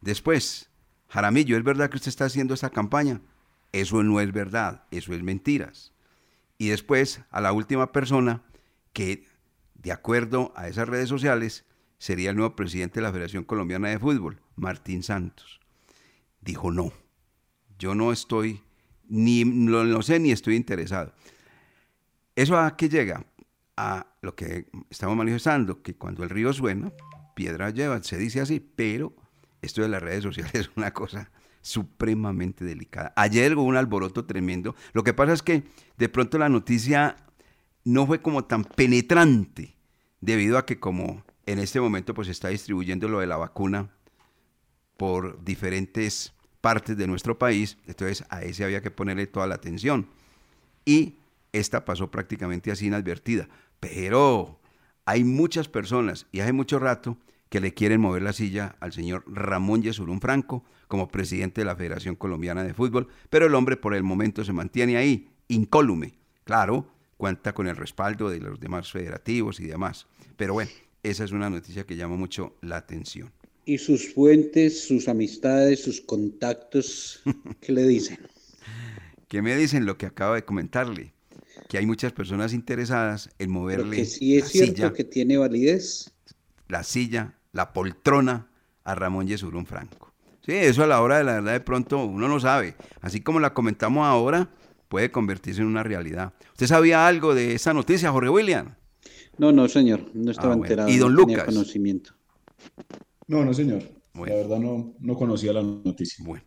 Después, 0.00 0.68
Jaramillo, 1.08 1.56
¿es 1.56 1.62
verdad 1.62 1.90
que 1.90 1.96
usted 1.96 2.08
está 2.08 2.24
haciendo 2.24 2.54
esa 2.54 2.70
campaña? 2.70 3.20
Eso 3.70 4.02
no 4.02 4.18
es 4.20 4.32
verdad, 4.32 4.84
eso 4.90 5.14
es 5.14 5.22
mentiras. 5.22 5.92
Y 6.58 6.68
después, 6.68 7.20
a 7.30 7.40
la 7.40 7.52
última 7.52 7.92
persona 7.92 8.42
que, 8.92 9.28
de 9.74 9.92
acuerdo 9.92 10.52
a 10.56 10.66
esas 10.66 10.88
redes 10.88 11.08
sociales, 11.08 11.64
sería 12.00 12.30
el 12.30 12.36
nuevo 12.36 12.56
presidente 12.56 12.98
de 12.98 13.02
la 13.02 13.12
Federación 13.12 13.44
Colombiana 13.44 13.88
de 13.88 13.98
Fútbol, 13.98 14.40
Martín 14.56 15.02
Santos. 15.02 15.60
Dijo 16.40 16.72
no, 16.72 16.92
yo 17.78 17.94
no 17.94 18.10
estoy, 18.10 18.62
ni 19.06 19.44
lo 19.44 19.84
no 19.84 20.00
sé, 20.00 20.18
ni 20.18 20.32
estoy 20.32 20.56
interesado. 20.56 21.12
¿Eso 22.34 22.58
a 22.58 22.74
qué 22.74 22.88
llega? 22.88 23.26
A 23.76 24.06
lo 24.22 24.34
que 24.34 24.66
estamos 24.88 25.14
manifestando, 25.14 25.82
que 25.82 25.94
cuando 25.94 26.24
el 26.24 26.30
río 26.30 26.54
suena, 26.54 26.90
piedra 27.36 27.68
lleva, 27.68 28.02
se 28.02 28.16
dice 28.16 28.40
así, 28.40 28.60
pero 28.60 29.14
esto 29.60 29.82
de 29.82 29.88
las 29.88 30.02
redes 30.02 30.22
sociales 30.22 30.54
es 30.54 30.70
una 30.76 30.94
cosa 30.94 31.30
supremamente 31.60 32.64
delicada. 32.64 33.12
Ayer 33.14 33.54
hubo 33.54 33.64
un 33.64 33.76
alboroto 33.76 34.24
tremendo. 34.24 34.74
Lo 34.94 35.04
que 35.04 35.12
pasa 35.12 35.34
es 35.34 35.42
que 35.42 35.64
de 35.98 36.08
pronto 36.08 36.38
la 36.38 36.48
noticia 36.48 37.16
no 37.84 38.06
fue 38.06 38.22
como 38.22 38.46
tan 38.46 38.64
penetrante, 38.64 39.76
debido 40.22 40.56
a 40.56 40.64
que 40.64 40.80
como 40.80 41.24
en 41.50 41.58
este 41.58 41.80
momento 41.80 42.14
pues 42.14 42.28
está 42.28 42.48
distribuyendo 42.48 43.08
lo 43.08 43.20
de 43.20 43.26
la 43.26 43.36
vacuna 43.36 43.90
por 44.96 45.42
diferentes 45.44 46.32
partes 46.60 46.96
de 46.96 47.06
nuestro 47.06 47.38
país, 47.38 47.78
entonces 47.86 48.24
a 48.28 48.42
ese 48.42 48.64
había 48.64 48.82
que 48.82 48.90
ponerle 48.90 49.26
toda 49.26 49.46
la 49.46 49.54
atención. 49.54 50.06
Y 50.84 51.16
esta 51.52 51.84
pasó 51.84 52.10
prácticamente 52.10 52.70
así 52.70 52.86
inadvertida. 52.86 53.48
Pero 53.80 54.60
hay 55.06 55.24
muchas 55.24 55.68
personas 55.68 56.26
y 56.32 56.40
hace 56.40 56.52
mucho 56.52 56.78
rato 56.78 57.16
que 57.48 57.60
le 57.60 57.74
quieren 57.74 58.00
mover 58.00 58.22
la 58.22 58.32
silla 58.32 58.76
al 58.78 58.92
señor 58.92 59.24
Ramón 59.26 59.82
Yesurún 59.82 60.20
Franco 60.20 60.64
como 60.86 61.08
presidente 61.08 61.62
de 61.62 61.64
la 61.64 61.76
Federación 61.76 62.14
Colombiana 62.14 62.62
de 62.62 62.74
Fútbol, 62.74 63.08
pero 63.28 63.46
el 63.46 63.54
hombre 63.54 63.76
por 63.76 63.94
el 63.94 64.02
momento 64.02 64.44
se 64.44 64.52
mantiene 64.52 64.96
ahí, 64.96 65.30
incólume. 65.48 66.14
Claro, 66.44 66.86
cuenta 67.16 67.52
con 67.52 67.66
el 67.66 67.76
respaldo 67.76 68.28
de 68.28 68.40
los 68.40 68.60
demás 68.60 68.92
federativos 68.92 69.58
y 69.60 69.66
demás. 69.66 70.06
Pero 70.36 70.52
bueno, 70.54 70.70
esa 71.02 71.24
es 71.24 71.32
una 71.32 71.50
noticia 71.50 71.84
que 71.84 71.96
llama 71.96 72.16
mucho 72.16 72.56
la 72.60 72.76
atención. 72.76 73.30
¿Y 73.64 73.78
sus 73.78 74.12
fuentes, 74.12 74.86
sus 74.86 75.08
amistades, 75.08 75.82
sus 75.82 76.00
contactos, 76.00 77.22
qué 77.60 77.72
le 77.72 77.86
dicen? 77.86 78.18
¿Qué 79.28 79.42
me 79.42 79.56
dicen 79.56 79.86
lo 79.86 79.96
que 79.96 80.06
acabo 80.06 80.34
de 80.34 80.44
comentarle? 80.44 81.14
Que 81.68 81.78
hay 81.78 81.86
muchas 81.86 82.12
personas 82.12 82.52
interesadas 82.52 83.30
en 83.38 83.50
moverle 83.50 83.96
que 83.98 84.04
sí 84.04 84.36
es 84.36 84.44
la 84.44 84.50
cierto 84.50 84.74
silla, 84.74 84.92
que 84.92 85.04
tiene 85.04 85.36
validez. 85.36 86.10
la 86.68 86.82
silla, 86.82 87.34
la 87.52 87.72
poltrona 87.72 88.48
a 88.82 88.94
Ramón 88.94 89.28
Yesurún 89.28 89.66
Franco. 89.66 90.12
Sí, 90.44 90.52
eso 90.52 90.82
a 90.82 90.86
la 90.86 91.00
hora 91.00 91.18
de 91.18 91.24
la 91.24 91.34
verdad 91.34 91.52
de 91.52 91.60
pronto 91.60 92.04
uno 92.04 92.26
no 92.26 92.40
sabe. 92.40 92.74
Así 93.00 93.20
como 93.20 93.38
la 93.38 93.54
comentamos 93.54 94.04
ahora, 94.06 94.50
puede 94.88 95.12
convertirse 95.12 95.60
en 95.60 95.68
una 95.68 95.82
realidad. 95.84 96.32
¿Usted 96.52 96.66
sabía 96.66 97.06
algo 97.06 97.34
de 97.34 97.54
esa 97.54 97.72
noticia, 97.72 98.10
Jorge 98.10 98.30
William? 98.30 98.74
No, 99.40 99.52
no, 99.52 99.66
señor, 99.68 100.00
no 100.12 100.30
estaba 100.30 100.52
Ah, 100.52 100.56
bueno. 100.56 100.64
enterado. 100.66 100.88
¿Y 100.90 100.98
don 100.98 101.16
tenía 101.16 101.38
Lucas? 101.38 101.46
conocimiento. 101.54 102.14
No, 103.26 103.42
no, 103.42 103.54
señor. 103.54 103.82
Bueno. 104.12 104.34
La 104.34 104.40
verdad 104.42 104.58
no, 104.58 104.94
no 105.00 105.14
conocía 105.14 105.52
la 105.54 105.62
noticia. 105.62 106.22
Bueno, 106.24 106.44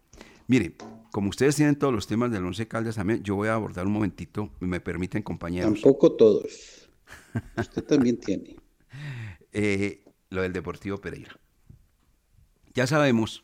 mire, 0.48 0.76
como 1.12 1.30
ustedes 1.30 1.56
tienen 1.56 1.76
todos 1.80 1.92
los 1.92 2.06
temas 2.06 2.30
del 2.32 2.46
Once 2.46 2.68
Caldas 2.68 2.96
también, 2.96 3.24
yo 3.24 3.34
voy 3.36 3.48
a 3.48 3.56
abordar 3.56 3.88
un 3.88 3.94
momentito, 3.94 4.52
me 4.60 4.80
permiten 4.80 5.24
compañeros, 5.24 5.74
Tampoco 5.74 6.12
todos. 6.14 6.90
Usted 7.58 7.84
también 7.86 8.20
tiene. 8.20 8.58
eh, 9.52 10.04
lo 10.30 10.44
del 10.44 10.54
Deportivo 10.54 10.98
Pereira. 11.00 11.40
Ya 12.76 12.86
sabemos 12.86 13.44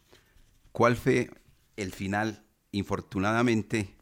cuál 0.72 0.96
fue 0.96 1.32
el 1.76 1.92
final, 1.92 2.44
infortunadamente, 2.72 3.96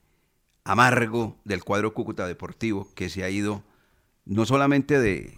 amargo 0.66 1.38
del 1.46 1.64
cuadro 1.64 1.94
Cúcuta 1.94 2.28
Deportivo, 2.28 2.90
que 2.96 3.08
se 3.10 3.24
ha 3.24 3.30
ido 3.30 3.64
no 4.28 4.46
solamente 4.46 5.00
de, 5.00 5.38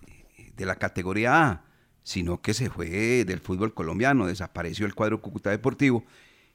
de 0.55 0.65
la 0.65 0.75
categoría 0.75 1.47
A, 1.47 1.65
sino 2.03 2.41
que 2.41 2.53
se 2.53 2.69
fue 2.69 3.23
del 3.23 3.39
fútbol 3.39 3.73
colombiano, 3.73 4.25
desapareció 4.25 4.85
el 4.85 4.95
cuadro 4.95 5.21
Cúcuta 5.21 5.51
Deportivo, 5.51 6.03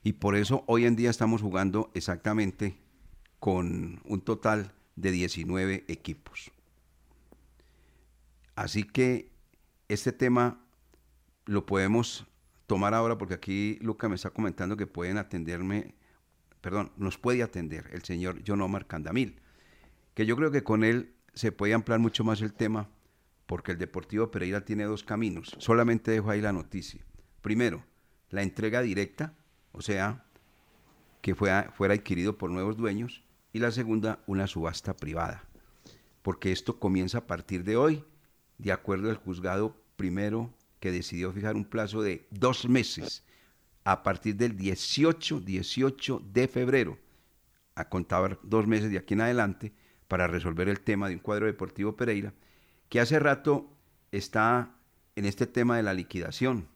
y 0.03 0.15
por 0.15 0.37
eso 0.37 0.65
hoy 0.67 0.85
en 0.85 0.97
día 0.97 1.11
estamos 1.11 1.41
jugando 1.41 1.91
exactamente 1.95 2.77
con 3.39 4.01
un 4.05 4.21
total 4.21 4.73
de 4.97 5.11
19 5.11 5.85
equipos. 5.89 6.51
Así 8.57 8.85
que 8.85 9.31
este 9.89 10.13
tema 10.13 10.61
lo 11.47 11.67
podemos 11.67 12.27
tomar 12.67 12.95
ahora 12.95 13.19
porque 13.19 13.35
aquí 13.35 13.79
Luca 13.81 14.09
me 14.09 14.15
está 14.15 14.31
comentando 14.31 14.77
que 14.77 14.87
pueden 14.87 15.19
atenderme, 15.19 15.95
perdón, 16.61 16.93
nos 16.97 17.19
puede 17.19 17.43
atender 17.43 17.89
el 17.93 18.03
señor 18.03 18.43
John 18.47 18.61
Omar 18.63 18.87
Candamil, 18.87 19.41
que 20.15 20.27
yo 20.27 20.37
creo 20.37 20.51
que 20.51 20.63
con 20.63 20.85
él 20.85 21.15
se 21.35 21.53
puede 21.53 21.75
ampliar 21.75 22.01
mucho 22.01 22.25
más 22.25 22.41
el 22.41 22.53
tema 22.53 22.89
porque 23.47 23.73
el 23.73 23.79
Deportivo 23.79 24.31
Pereira 24.31 24.65
tiene 24.65 24.85
dos 24.85 25.03
caminos. 25.03 25.55
Solamente 25.59 26.11
dejo 26.11 26.31
ahí 26.31 26.41
la 26.41 26.53
noticia. 26.53 27.05
Primero, 27.41 27.85
la 28.31 28.43
entrega 28.43 28.81
directa, 28.81 29.35
o 29.73 29.83
sea, 29.83 30.25
que 31.21 31.35
fuera, 31.35 31.71
fuera 31.75 31.95
adquirido 31.95 32.39
por 32.39 32.51
nuevos 32.51 32.77
dueños, 32.77 33.23
y 33.53 33.59
la 33.59 33.71
segunda, 33.71 34.19
una 34.27 34.47
subasta 34.47 34.97
privada, 34.97 35.45
porque 36.23 36.51
esto 36.51 36.79
comienza 36.81 37.19
a 37.19 37.27
partir 37.27 37.65
de 37.65 37.77
hoy, 37.77 38.05
de 38.59 38.73
acuerdo 38.73 39.11
al 39.11 39.17
juzgado 39.17 39.77
primero 39.97 40.53
que 40.81 40.91
decidió 40.91 41.33
fijar 41.33 41.55
un 41.55 41.65
plazo 41.65 42.03
de 42.03 42.27
dos 42.31 42.69
meses 42.69 43.25
a 43.85 44.03
partir 44.03 44.37
del 44.37 44.57
18, 44.57 45.41
18 45.41 46.23
de 46.33 46.49
febrero, 46.49 46.99
a 47.75 47.89
contar 47.89 48.39
dos 48.43 48.67
meses 48.67 48.91
de 48.91 48.99
aquí 48.99 49.15
en 49.15 49.21
adelante, 49.21 49.73
para 50.15 50.29
resolver 50.29 50.69
el 50.69 50.79
tema 50.79 51.09
de 51.09 51.15
un 51.15 51.21
cuadro 51.21 51.47
deportivo 51.47 51.97
Pereira, 51.97 52.33
que 52.89 53.01
hace 53.01 53.19
rato 53.19 53.69
está 54.13 54.71
en 55.17 55.25
este 55.25 55.49
tema 55.49 55.77
de 55.77 55.83
la 55.83 55.93
liquidación, 55.93 56.69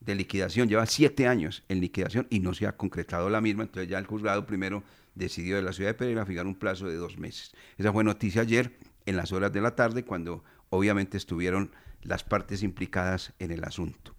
de 0.00 0.14
liquidación, 0.14 0.68
lleva 0.68 0.84
siete 0.84 1.26
años 1.26 1.64
en 1.70 1.80
liquidación 1.80 2.26
y 2.28 2.40
no 2.40 2.52
se 2.52 2.66
ha 2.66 2.76
concretado 2.76 3.30
la 3.30 3.40
misma, 3.40 3.62
entonces 3.62 3.88
ya 3.88 3.98
el 3.98 4.04
juzgado 4.04 4.44
primero 4.44 4.82
decidió 5.14 5.56
de 5.56 5.62
la 5.62 5.72
ciudad 5.72 5.92
de 5.92 5.94
Pereira 5.94 6.26
fijar 6.26 6.46
un 6.46 6.54
plazo 6.54 6.86
de 6.88 6.96
dos 6.96 7.16
meses. 7.16 7.54
Esa 7.78 7.90
fue 7.90 8.04
noticia 8.04 8.42
ayer 8.42 8.76
en 9.06 9.16
las 9.16 9.32
horas 9.32 9.50
de 9.50 9.62
la 9.62 9.74
tarde, 9.74 10.04
cuando 10.04 10.44
obviamente 10.68 11.16
estuvieron 11.16 11.70
las 12.02 12.22
partes 12.22 12.62
implicadas 12.62 13.32
en 13.38 13.52
el 13.52 13.64
asunto. 13.64 14.14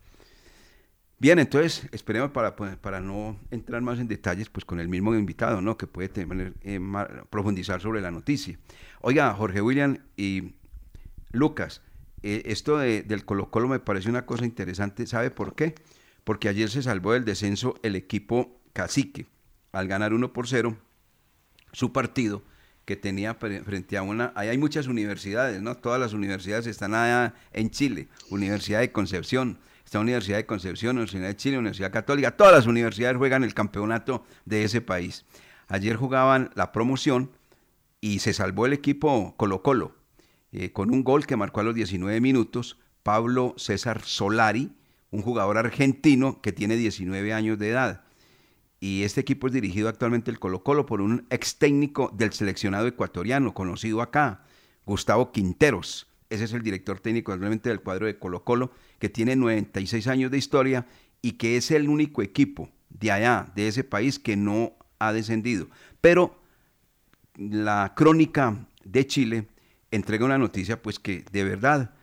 Bien, 1.24 1.40
entonces 1.40 1.88
esperemos 1.94 2.32
para, 2.32 2.54
pues, 2.58 2.76
para 2.76 3.00
no 3.00 3.40
entrar 3.50 3.82
más 3.82 3.98
en 3.98 4.10
detalles, 4.10 4.50
pues 4.50 4.66
con 4.66 4.82
el 4.82 4.90
mismo 4.90 5.16
invitado, 5.16 5.62
¿no? 5.62 5.78
Que 5.78 5.88
puede 5.88 6.10
tener, 6.10 6.52
eh, 6.64 6.82
profundizar 7.30 7.80
sobre 7.80 8.02
la 8.02 8.12
noticia. 8.12 8.60
Oiga, 9.00 9.34
Jorge 9.34 9.62
William 9.62 10.00
y 10.18 10.56
Lucas, 11.32 11.82
eh, 12.24 12.42
esto 12.48 12.78
de- 12.78 13.04
del 13.04 13.24
Colo 13.24 13.50
Colo 13.52 13.70
me 13.70 13.80
parece 13.80 14.10
una 14.10 14.26
cosa 14.26 14.44
interesante. 14.44 15.08
¿Sabe 15.08 15.32
por 15.32 15.56
qué? 15.56 15.76
Porque 16.26 16.50
ayer 16.50 16.70
se 16.70 16.84
salvó 16.84 17.14
del 17.14 17.24
descenso 17.24 17.76
el 17.84 17.96
equipo 17.96 18.60
cacique 18.74 19.26
al 19.72 19.88
ganar 19.88 20.14
1 20.14 20.34
por 20.34 20.50
0 20.50 20.76
su 21.72 21.94
partido 21.94 22.44
que 22.84 22.98
tenía 22.98 23.36
frente 23.36 23.96
a 23.98 24.02
una... 24.04 24.34
Ahí 24.36 24.50
hay 24.50 24.58
muchas 24.58 24.88
universidades, 24.88 25.62
¿no? 25.62 25.76
Todas 25.78 26.02
las 26.02 26.12
universidades 26.12 26.68
están 26.68 26.94
allá 26.94 27.34
en 27.54 27.70
Chile. 27.70 28.10
Universidad 28.30 28.82
de 28.82 28.92
Concepción, 28.92 29.58
está 29.86 30.00
Universidad 30.00 30.38
de 30.38 30.46
Concepción, 30.46 30.98
Universidad 30.98 31.28
de 31.28 31.36
Chile, 31.36 31.58
Universidad 31.58 31.92
Católica. 31.92 32.36
Todas 32.36 32.54
las 32.54 32.68
universidades 32.68 33.18
juegan 33.18 33.44
el 33.44 33.54
campeonato 33.54 34.26
de 34.46 34.64
ese 34.64 34.82
país. 34.82 35.26
Ayer 35.68 35.96
jugaban 35.96 36.52
la 36.56 36.72
promoción 36.72 37.32
y 38.02 38.20
se 38.20 38.34
salvó 38.34 38.66
el 38.66 38.74
equipo 38.74 39.34
Colo 39.38 39.62
Colo 39.62 39.96
eh, 40.52 40.72
con 40.72 40.92
un 40.92 41.04
gol 41.04 41.26
que 41.26 41.36
marcó 41.36 41.62
a 41.62 41.64
los 41.64 41.74
19 41.74 42.22
minutos 42.22 42.78
Pablo 43.02 43.56
César 43.58 44.02
Solari, 44.04 44.72
un 45.10 45.22
jugador 45.22 45.58
argentino 45.58 46.42
que 46.42 46.52
tiene 46.52 46.76
19 46.76 47.34
años 47.34 47.58
de 47.58 47.70
edad. 47.70 48.04
Y 48.80 49.04
este 49.04 49.22
equipo 49.22 49.48
es 49.48 49.54
dirigido 49.54 49.90
actualmente 49.90 50.30
el 50.30 50.40
Colo 50.40 50.64
Colo 50.64 50.86
por 50.86 51.02
un 51.02 51.26
ex 51.30 51.58
técnico 51.58 52.12
del 52.14 52.34
seleccionado 52.34 52.86
ecuatoriano, 52.86 53.54
conocido 53.54 54.02
acá, 54.02 54.44
Gustavo 54.86 55.32
Quinteros. 55.32 56.08
Ese 56.34 56.46
es 56.46 56.54
el 56.54 56.64
director 56.64 57.00
técnico 57.00 57.32
actualmente 57.32 57.70
del 57.70 57.82
cuadro 57.82 58.08
de 58.08 58.18
Colo 58.18 58.44
Colo, 58.44 58.72
que 58.98 59.08
tiene 59.08 59.36
96 59.36 60.08
años 60.08 60.32
de 60.32 60.40
historia 60.40 60.88
y 61.22 61.34
que 61.34 61.58
es 61.58 61.70
el 61.70 61.88
único 61.88 62.24
equipo 62.24 62.72
de 62.90 63.12
allá, 63.12 63.52
de 63.56 63.68
ese 63.68 63.84
país, 63.84 64.18
que 64.18 64.36
no 64.36 64.74
ha 64.98 65.14
descendido. 65.14 65.68
Pero 66.02 66.42
la 67.38 67.94
crónica 67.96 68.66
de 68.84 69.06
Chile 69.06 69.48
entrega 69.92 70.26
una 70.26 70.40
noticia 70.40 70.82
pues 70.82 70.98
que 70.98 71.24
de 71.32 71.44
verdad 71.44 71.94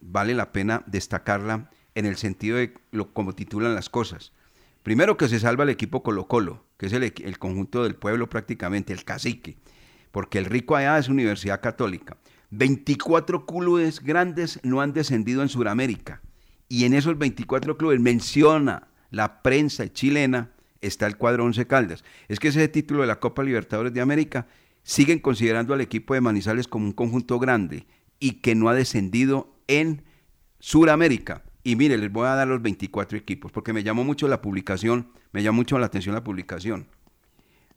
vale 0.00 0.34
la 0.34 0.50
pena 0.50 0.82
destacarla 0.88 1.70
en 1.94 2.04
el 2.04 2.16
sentido 2.16 2.56
de 2.56 2.74
lo 2.90 3.12
como 3.12 3.36
titulan 3.36 3.76
las 3.76 3.88
cosas. 3.88 4.32
Primero 4.82 5.16
que 5.16 5.28
se 5.28 5.38
salva 5.38 5.62
el 5.62 5.70
equipo 5.70 6.02
Colo 6.02 6.26
Colo, 6.26 6.64
que 6.78 6.86
es 6.86 6.92
el, 6.92 7.04
el 7.04 7.38
conjunto 7.38 7.84
del 7.84 7.94
pueblo 7.94 8.28
prácticamente, 8.28 8.92
el 8.92 9.04
cacique, 9.04 9.56
porque 10.10 10.38
el 10.38 10.46
rico 10.46 10.74
allá 10.74 10.98
es 10.98 11.08
Universidad 11.08 11.60
Católica. 11.60 12.16
24 12.50 13.46
clubes 13.46 14.00
grandes 14.00 14.60
no 14.62 14.80
han 14.80 14.92
descendido 14.92 15.42
en 15.42 15.48
Sudamérica. 15.48 16.22
Y 16.68 16.84
en 16.84 16.94
esos 16.94 17.18
24 17.18 17.76
clubes 17.76 18.00
menciona 18.00 18.88
la 19.10 19.42
prensa 19.42 19.90
chilena, 19.92 20.50
está 20.80 21.06
el 21.06 21.16
cuadro 21.16 21.44
11 21.44 21.66
Caldas. 21.66 22.04
Es 22.28 22.40
que 22.40 22.48
ese 22.48 22.68
título 22.68 23.02
de 23.02 23.06
la 23.06 23.20
Copa 23.20 23.42
Libertadores 23.42 23.92
de 23.92 24.00
América 24.00 24.46
siguen 24.82 25.18
considerando 25.18 25.74
al 25.74 25.80
equipo 25.80 26.14
de 26.14 26.20
Manizales 26.20 26.68
como 26.68 26.86
un 26.86 26.92
conjunto 26.92 27.38
grande 27.38 27.86
y 28.20 28.40
que 28.40 28.54
no 28.54 28.68
ha 28.68 28.74
descendido 28.74 29.54
en 29.66 30.02
Suramérica. 30.58 31.44
Y 31.62 31.76
mire, 31.76 31.98
les 31.98 32.10
voy 32.10 32.26
a 32.26 32.34
dar 32.34 32.48
los 32.48 32.62
24 32.62 33.18
equipos, 33.18 33.52
porque 33.52 33.72
me 33.72 33.82
llamó 33.82 34.04
mucho 34.04 34.28
la 34.28 34.40
publicación, 34.40 35.10
me 35.32 35.42
llamó 35.42 35.56
mucho 35.56 35.78
la 35.78 35.86
atención 35.86 36.14
la 36.14 36.24
publicación. 36.24 36.86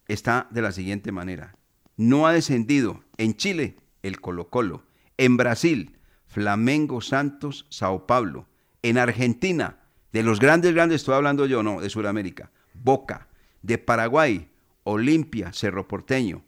Está 0.08 0.48
de 0.52 0.62
la 0.62 0.72
siguiente 0.72 1.12
manera. 1.12 1.56
No 1.98 2.28
ha 2.28 2.34
descendido 2.34 3.04
en 3.18 3.36
Chile 3.36 3.76
el 4.04 4.20
Colo 4.20 4.50
Colo, 4.50 4.84
en 5.18 5.38
Brasil 5.38 5.98
Flamengo, 6.32 7.02
Santos, 7.02 7.66
Sao 7.70 8.08
Paulo, 8.08 8.48
en 8.84 8.98
Argentina, 8.98 9.80
de 10.14 10.24
los 10.24 10.40
grandes, 10.40 10.74
grandes, 10.74 11.02
estoy 11.02 11.16
hablando 11.16 11.46
yo, 11.46 11.62
no, 11.62 11.82
de 11.82 11.90
Sudamérica, 11.90 12.52
Boca, 12.74 13.28
de 13.62 13.78
Paraguay, 13.78 14.50
Olimpia, 14.84 15.52
Cerro 15.52 15.88
Porteño 15.88 16.44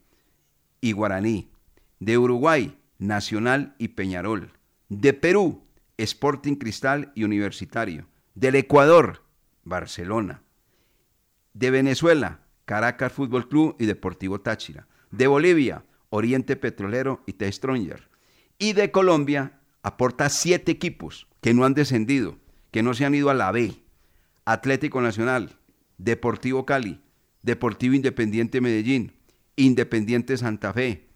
y 0.80 0.94
Guaraní, 0.94 1.52
de 2.00 2.18
Uruguay, 2.18 2.78
Nacional 2.98 3.76
y 3.78 3.90
Peñarol, 3.90 4.54
de 4.88 5.14
Perú, 5.14 5.64
Sporting 5.98 6.56
Cristal 6.56 7.12
y 7.14 7.26
Universitario, 7.26 8.08
del 8.36 8.56
Ecuador, 8.56 9.24
Barcelona, 9.64 10.44
de 11.54 11.72
Venezuela, 11.72 12.40
Caracas 12.66 13.12
Fútbol 13.12 13.50
Club 13.50 13.76
y 13.80 13.86
Deportivo 13.86 14.40
Táchira, 14.40 14.88
de 15.12 15.28
Bolivia, 15.28 15.84
Oriente 16.16 16.56
Petrolero 16.56 17.24
y 17.26 17.34
T. 17.34 17.52
Stronger, 17.52 18.08
y 18.60 18.74
de 18.74 18.92
Colombia 18.92 19.62
aporta 19.82 20.30
siete 20.30 20.72
equipos 20.72 21.26
que 21.42 21.56
no 21.56 21.66
han 21.66 21.74
descendido, 21.74 22.38
que 22.70 22.84
no 22.84 22.94
se 22.94 23.06
han 23.06 23.16
ido 23.16 23.32
a 23.32 23.34
la 23.34 23.52
B, 23.52 23.74
Atlético 24.46 25.02
Nacional, 25.02 25.58
Deportivo 25.98 26.68
Cali, 26.68 27.02
Deportivo 27.42 27.96
Independiente 27.96 28.62
Medellín, 28.62 29.14
Independiente 29.56 30.38
Santa 30.38 30.72
Fe, 30.72 31.08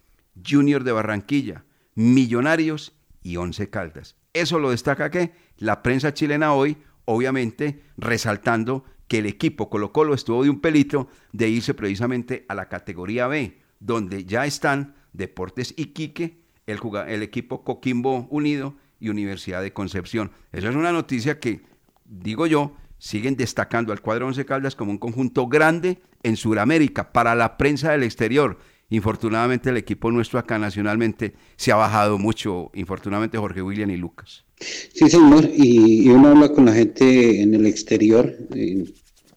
Junior 0.43 0.83
de 0.83 0.93
Barranquilla, 0.93 1.63
Millonarios 1.93 2.93
y 3.21 3.37
Once 3.37 3.69
Caldas. 3.69 4.15
Eso 4.33 4.57
lo 4.57 4.71
destaca 4.71 5.11
que 5.11 5.31
la 5.57 5.83
prensa 5.83 6.15
chilena 6.15 6.53
hoy, 6.53 6.75
obviamente, 7.05 7.83
resaltando 7.97 8.83
que 9.07 9.19
el 9.19 9.27
equipo 9.27 9.69
Colo 9.69 9.93
Colo 9.93 10.15
estuvo 10.15 10.43
de 10.43 10.49
un 10.49 10.59
pelito 10.59 11.07
de 11.33 11.49
irse 11.49 11.75
precisamente 11.75 12.47
a 12.49 12.55
la 12.55 12.67
categoría 12.67 13.27
B, 13.27 13.59
donde 13.79 14.25
ya 14.25 14.45
están 14.45 14.95
Deportes 15.13 15.73
Iquique, 15.77 16.39
el, 16.65 16.79
el 17.07 17.23
equipo 17.23 17.63
Coquimbo 17.63 18.27
Unido 18.29 18.75
y 18.99 19.09
Universidad 19.09 19.61
de 19.61 19.73
Concepción. 19.73 20.31
Esa 20.51 20.69
es 20.69 20.75
una 20.75 20.91
noticia 20.91 21.39
que, 21.39 21.61
digo 22.05 22.47
yo, 22.47 22.75
siguen 22.97 23.35
destacando 23.35 23.93
al 23.93 24.01
cuadro 24.01 24.27
Once 24.27 24.45
Caldas 24.45 24.75
como 24.75 24.91
un 24.91 24.97
conjunto 24.97 25.47
grande 25.47 25.99
en 26.23 26.35
Sudamérica 26.35 27.11
para 27.11 27.35
la 27.35 27.57
prensa 27.57 27.91
del 27.91 28.03
exterior. 28.03 28.57
Infortunadamente 28.89 29.69
el 29.69 29.77
equipo 29.77 30.11
nuestro 30.11 30.39
acá 30.39 30.57
nacionalmente 30.57 31.35
se 31.57 31.71
ha 31.71 31.75
bajado 31.75 32.17
mucho, 32.17 32.71
infortunadamente 32.73 33.37
Jorge 33.37 33.61
William 33.61 33.89
y 33.91 33.97
Lucas. 33.97 34.45
Sí, 34.59 35.09
señor, 35.09 35.49
y, 35.53 36.07
y 36.07 36.09
uno 36.09 36.29
habla 36.29 36.53
con 36.53 36.65
la 36.65 36.73
gente 36.73 37.41
en 37.41 37.53
el 37.53 37.65
exterior 37.65 38.33
eh, 38.55 38.85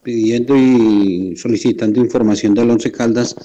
pidiendo 0.03 0.55
y 0.55 1.35
solicitando 1.35 1.99
información 1.99 2.53
del 2.53 2.71
Once 2.71 2.91
Caldas 2.91 3.35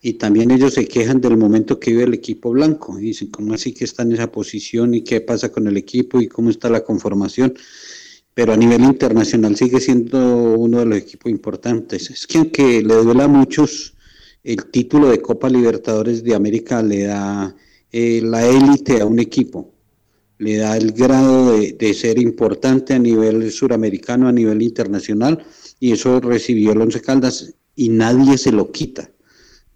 y 0.00 0.14
también 0.14 0.50
ellos 0.50 0.74
se 0.74 0.86
quejan 0.86 1.20
del 1.20 1.36
momento 1.36 1.80
que 1.80 1.90
vive 1.90 2.04
el 2.04 2.14
equipo 2.14 2.50
blanco 2.50 2.98
y 2.98 3.02
dicen 3.02 3.28
cómo 3.28 3.54
así 3.54 3.72
que 3.74 3.84
está 3.84 4.02
en 4.02 4.12
esa 4.12 4.30
posición 4.30 4.94
y 4.94 5.02
qué 5.02 5.20
pasa 5.20 5.50
con 5.50 5.66
el 5.66 5.76
equipo 5.76 6.20
y 6.20 6.28
cómo 6.28 6.50
está 6.50 6.70
la 6.70 6.84
conformación 6.84 7.54
pero 8.38 8.52
a 8.52 8.56
nivel 8.56 8.84
internacional 8.84 9.56
sigue 9.56 9.80
siendo 9.80 10.52
uno 10.52 10.78
de 10.78 10.86
los 10.86 10.98
equipos 10.98 11.28
importantes. 11.28 12.08
Es 12.08 12.24
que 12.24 12.38
aunque 12.38 12.82
le 12.84 12.94
duela 12.94 13.24
a 13.24 13.28
muchos, 13.28 13.96
el 14.44 14.66
título 14.66 15.08
de 15.08 15.20
Copa 15.20 15.48
Libertadores 15.48 16.22
de 16.22 16.36
América 16.36 16.80
le 16.80 17.02
da 17.02 17.56
eh, 17.90 18.20
la 18.22 18.46
élite 18.46 19.00
a 19.00 19.06
un 19.06 19.18
equipo, 19.18 19.74
le 20.38 20.58
da 20.58 20.76
el 20.76 20.92
grado 20.92 21.58
de, 21.58 21.72
de 21.72 21.94
ser 21.94 22.20
importante 22.20 22.94
a 22.94 23.00
nivel 23.00 23.50
suramericano, 23.50 24.28
a 24.28 24.32
nivel 24.32 24.62
internacional, 24.62 25.44
y 25.80 25.90
eso 25.90 26.20
recibió 26.20 26.70
el 26.70 26.80
Once 26.80 27.00
Caldas 27.00 27.56
y 27.74 27.88
nadie 27.88 28.38
se 28.38 28.52
lo 28.52 28.70
quita. 28.70 29.10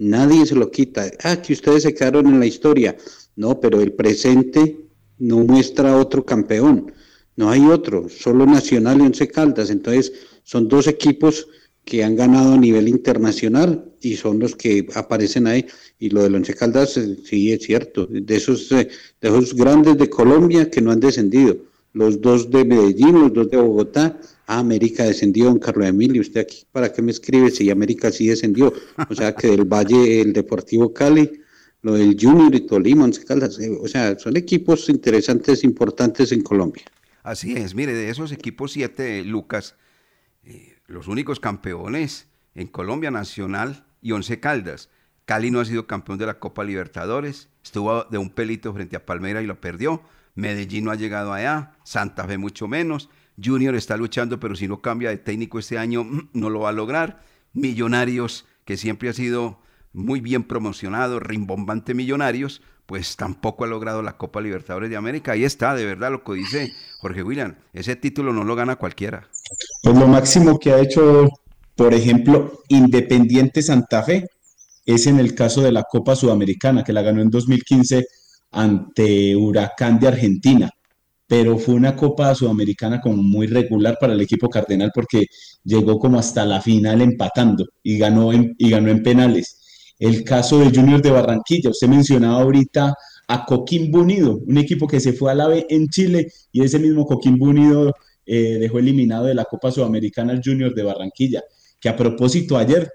Nadie 0.03 0.47
se 0.47 0.57
lo 0.57 0.69
quita. 0.69 1.11
Ah, 1.23 1.41
que 1.41 1.53
ustedes 1.53 1.85
se 1.85 1.95
quedaron 1.95 2.27
en 2.27 2.41
la 2.41 2.47
historia. 2.47 2.97
No, 3.37 3.61
pero 3.61 3.81
el 3.81 3.93
presente 3.93 4.85
no 5.21 5.39
muestra 5.45 5.97
otro 5.97 6.27
campeón. 6.27 6.93
No 7.37 7.51
hay 7.51 7.65
otro, 7.67 8.09
solo 8.09 8.45
Nacional 8.45 8.99
y 8.99 9.03
Once 9.03 9.29
Caldas. 9.29 9.71
Entonces, 9.71 10.13
son 10.43 10.67
dos 10.67 10.89
equipos 10.89 11.47
que 11.85 12.03
han 12.03 12.17
ganado 12.17 12.55
a 12.55 12.59
nivel 12.59 12.89
internacional 12.89 13.93
y 14.01 14.17
son 14.17 14.41
los 14.41 14.57
que 14.57 14.89
aparecen 14.95 15.47
ahí. 15.47 15.67
Y 16.01 16.11
lo 16.11 16.25
del 16.25 16.35
Once 16.35 16.53
Caldas, 16.53 16.97
eh, 16.97 17.17
sí 17.25 17.53
es 17.53 17.63
cierto, 17.63 18.07
de 18.07 18.37
esos, 18.37 18.73
eh, 18.73 18.89
de 19.21 19.29
esos 19.29 19.55
grandes 19.55 19.99
de 19.99 20.11
Colombia 20.11 20.69
que 20.69 20.81
no 20.81 20.91
han 20.91 20.99
descendido. 20.99 21.59
Los 21.93 22.21
dos 22.21 22.51
de 22.51 22.65
Medellín, 22.65 23.21
los 23.21 23.33
dos 23.33 23.49
de 23.51 23.57
Bogotá. 23.57 24.19
Ah, 24.47 24.59
América 24.59 25.05
descendió, 25.05 25.47
don 25.47 25.59
Carlos 25.59 25.87
Emilio. 25.87 26.21
¿Usted 26.21 26.41
aquí 26.41 26.65
para 26.71 26.93
qué 26.93 27.01
me 27.03 27.13
escribe 27.13 27.51
si 27.51 27.71
América 27.71 28.11
sí 28.11 28.27
descendió? 28.27 28.73
O 29.09 29.15
sea, 29.15 29.35
que 29.35 29.49
del 29.49 29.65
Valle, 29.65 30.21
el 30.21 30.33
Deportivo 30.33 30.93
Cali, 30.93 31.41
lo 31.83 31.95
del 31.95 32.17
Junior 32.21 32.55
y 32.55 32.61
Tolima, 32.61 33.07
eh, 33.07 33.79
O 33.81 33.89
sea, 33.89 34.19
son 34.19 34.37
equipos 34.37 34.89
interesantes, 34.89 35.65
importantes 35.65 36.33
en 36.33 36.43
Colombia. 36.43 36.85
Así 37.23 37.55
es, 37.57 37.75
mire, 37.75 37.93
de 37.93 38.11
esos 38.11 38.33
equipos 38.33 38.73
siete, 38.73 39.25
Lucas, 39.25 39.77
eh, 40.45 40.77
los 40.87 41.07
únicos 41.07 41.39
campeones 41.39 42.27
en 42.55 42.67
Colombia 42.67 43.11
Nacional 43.11 43.85
y 44.01 44.13
Once 44.13 44.41
Caldas. 44.41 44.89
Cali 45.25 45.51
no 45.51 45.61
ha 45.61 45.65
sido 45.65 45.87
campeón 45.87 46.19
de 46.19 46.27
la 46.27 46.41
Copa 46.41 46.65
Libertadores, 46.65 47.49
estuvo 47.63 48.05
de 48.05 48.19
un 48.19 48.31
pelito 48.31 48.73
frente 48.75 48.97
a 48.97 49.07
Palmera 49.07 49.41
y 49.41 49.47
lo 49.47 49.61
perdió. 49.61 50.03
Medellín 50.35 50.85
no 50.85 50.91
ha 50.91 50.97
llegado 50.97 51.33
allá, 51.33 51.77
Santa 51.85 52.27
Fe 52.27 52.39
mucho 52.39 52.67
menos. 52.67 53.09
Junior 53.43 53.75
está 53.75 53.97
luchando, 53.97 54.41
pero 54.41 54.57
si 54.57 54.69
no 54.69 54.81
cambia 54.81 55.11
de 55.11 55.19
técnico 55.19 55.59
este 55.59 55.79
año, 55.79 56.05
mm, 56.05 56.29
no 56.35 56.51
lo 56.51 56.61
va 56.61 56.71
a 56.71 56.73
lograr. 56.73 57.23
Millonarios, 57.53 58.47
que 58.65 58.77
siempre 58.77 59.09
ha 59.09 59.13
sido 59.13 59.59
muy 59.93 60.21
bien 60.21 60.45
promocionado, 60.45 61.21
rimbombante 61.21 61.95
Millonarios, 61.95 62.63
pues 62.87 63.17
tampoco 63.17 63.65
ha 63.65 63.69
logrado 63.69 64.03
la 64.03 64.17
Copa 64.17 64.41
Libertadores 64.41 64.91
de 64.91 64.97
América. 64.97 65.33
Ahí 65.33 65.45
está, 65.45 65.75
de 65.75 65.85
verdad, 65.85 66.11
lo 66.11 66.25
que 66.25 66.35
dice 66.35 66.73
Jorge 67.01 67.23
William. 67.23 67.57
Ese 67.73 67.97
título 67.97 68.33
no 68.33 68.45
lo 68.45 68.55
gana 68.55 68.77
cualquiera. 68.77 69.29
Pues 69.83 69.97
lo 69.97 70.07
máximo 70.07 70.59
que 70.59 70.73
ha 70.73 70.81
hecho, 70.81 71.29
por 71.77 71.95
ejemplo, 71.95 72.61
Independiente 72.69 73.63
Santa 73.63 74.03
Fe 74.03 74.27
es 74.85 75.07
en 75.07 75.19
el 75.21 75.35
caso 75.35 75.63
de 75.63 75.73
la 75.73 75.85
Copa 75.85 76.17
Sudamericana, 76.17 76.83
que 76.85 76.93
la 76.93 77.03
ganó 77.03 77.23
en 77.23 77.31
2015 77.31 78.05
ante 78.51 79.37
Huracán 79.37 79.99
de 79.99 80.09
Argentina. 80.09 80.71
Pero 81.33 81.57
fue 81.57 81.77
una 81.77 81.97
Copa 81.97 82.35
Sudamericana 82.35 83.01
como 83.01 83.23
muy 83.23 83.47
regular 83.47 83.97
para 83.99 84.13
el 84.13 84.21
equipo 84.21 84.51
cardenal 84.51 84.91
porque 84.95 85.29
llegó 85.65 85.99
como 85.99 86.19
hasta 86.19 86.45
la 86.45 86.61
final 86.61 87.01
empatando 87.01 87.65
y 87.83 87.97
ganó 87.97 88.35
en, 88.35 88.55
y 88.59 88.69
ganó 88.69 88.91
en 88.91 89.03
penales. 89.03 89.95
El 89.99 90.25
caso 90.25 90.59
de 90.59 90.67
Junior 90.67 91.01
de 91.01 91.11
Barranquilla, 91.11 91.71
usted 91.71 91.89
mencionaba 91.89 92.43
ahorita 92.43 92.93
a 93.29 93.45
Coquimbo 93.47 94.01
Unido, 94.01 94.41
un 94.47 94.59
equipo 94.59 94.87
que 94.87 95.01
se 95.01 95.15
fue 95.15 95.33
a 95.33 95.35
la 95.35 95.49
B 95.49 95.65
en 95.71 95.89
Chile 95.89 96.31
y 96.53 96.65
ese 96.65 96.79
mismo 96.79 97.07
Coquimbo 97.07 97.47
Unido 97.47 97.95
eh, 98.27 98.59
dejó 98.61 98.79
eliminado 98.79 99.25
de 99.25 99.35
la 99.35 99.47
Copa 99.47 99.73
Sudamericana 99.73 100.35
al 100.35 100.43
Junior 100.45 100.75
de 100.75 100.83
Barranquilla, 100.83 101.43
que 101.81 101.89
a 101.89 101.97
propósito 101.97 102.59
ayer, 102.59 102.91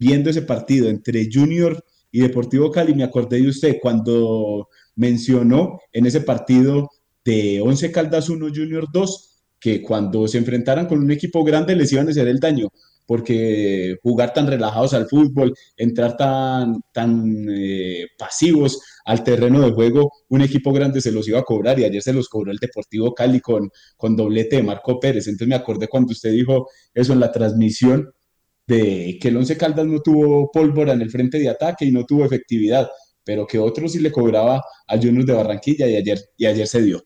viendo 0.00 0.30
ese 0.30 0.42
partido 0.42 0.88
entre 0.88 1.28
Junior 1.32 1.80
y 2.10 2.22
Deportivo 2.22 2.72
Cali, 2.72 2.92
me 2.92 3.04
acordé 3.04 3.40
de 3.40 3.46
usted 3.46 3.76
cuando 3.80 4.68
mencionó 4.96 5.78
en 5.92 6.06
ese 6.06 6.22
partido 6.22 6.88
de 7.28 7.60
11 7.60 7.92
Caldas 7.92 8.30
1 8.30 8.48
Junior 8.54 8.86
2, 8.90 9.42
que 9.60 9.82
cuando 9.82 10.26
se 10.26 10.38
enfrentaran 10.38 10.86
con 10.86 10.98
un 10.98 11.10
equipo 11.10 11.44
grande 11.44 11.76
les 11.76 11.92
iban 11.92 12.06
a 12.06 12.10
hacer 12.10 12.26
el 12.26 12.40
daño, 12.40 12.68
porque 13.04 13.96
jugar 14.02 14.32
tan 14.32 14.46
relajados 14.46 14.94
al 14.94 15.06
fútbol, 15.08 15.52
entrar 15.76 16.16
tan, 16.16 16.80
tan 16.90 17.46
eh, 17.50 18.06
pasivos 18.18 18.80
al 19.04 19.22
terreno 19.24 19.60
de 19.60 19.72
juego, 19.72 20.10
un 20.30 20.40
equipo 20.40 20.72
grande 20.72 21.02
se 21.02 21.12
los 21.12 21.28
iba 21.28 21.40
a 21.40 21.44
cobrar 21.44 21.78
y 21.78 21.84
ayer 21.84 22.02
se 22.02 22.14
los 22.14 22.30
cobró 22.30 22.50
el 22.50 22.58
Deportivo 22.58 23.12
Cali 23.14 23.40
con, 23.40 23.70
con 23.98 24.16
doblete 24.16 24.56
de 24.56 24.62
Marco 24.62 24.98
Pérez. 24.98 25.26
Entonces 25.26 25.48
me 25.48 25.54
acordé 25.54 25.86
cuando 25.86 26.12
usted 26.12 26.32
dijo 26.32 26.68
eso 26.94 27.12
en 27.12 27.20
la 27.20 27.30
transmisión 27.30 28.10
de 28.66 29.18
que 29.20 29.28
el 29.28 29.36
Once 29.36 29.56
Caldas 29.56 29.86
no 29.86 30.00
tuvo 30.00 30.50
pólvora 30.50 30.94
en 30.94 31.02
el 31.02 31.10
frente 31.10 31.38
de 31.38 31.50
ataque 31.50 31.84
y 31.84 31.90
no 31.90 32.04
tuvo 32.04 32.24
efectividad, 32.24 32.88
pero 33.22 33.46
que 33.46 33.58
otro 33.58 33.86
sí 33.86 33.98
le 33.98 34.12
cobraba 34.12 34.62
a 34.86 34.96
Junior 34.96 35.26
de 35.26 35.34
Barranquilla 35.34 35.86
y 35.88 35.96
ayer, 35.96 36.18
y 36.38 36.46
ayer 36.46 36.66
se 36.66 36.82
dio. 36.82 37.02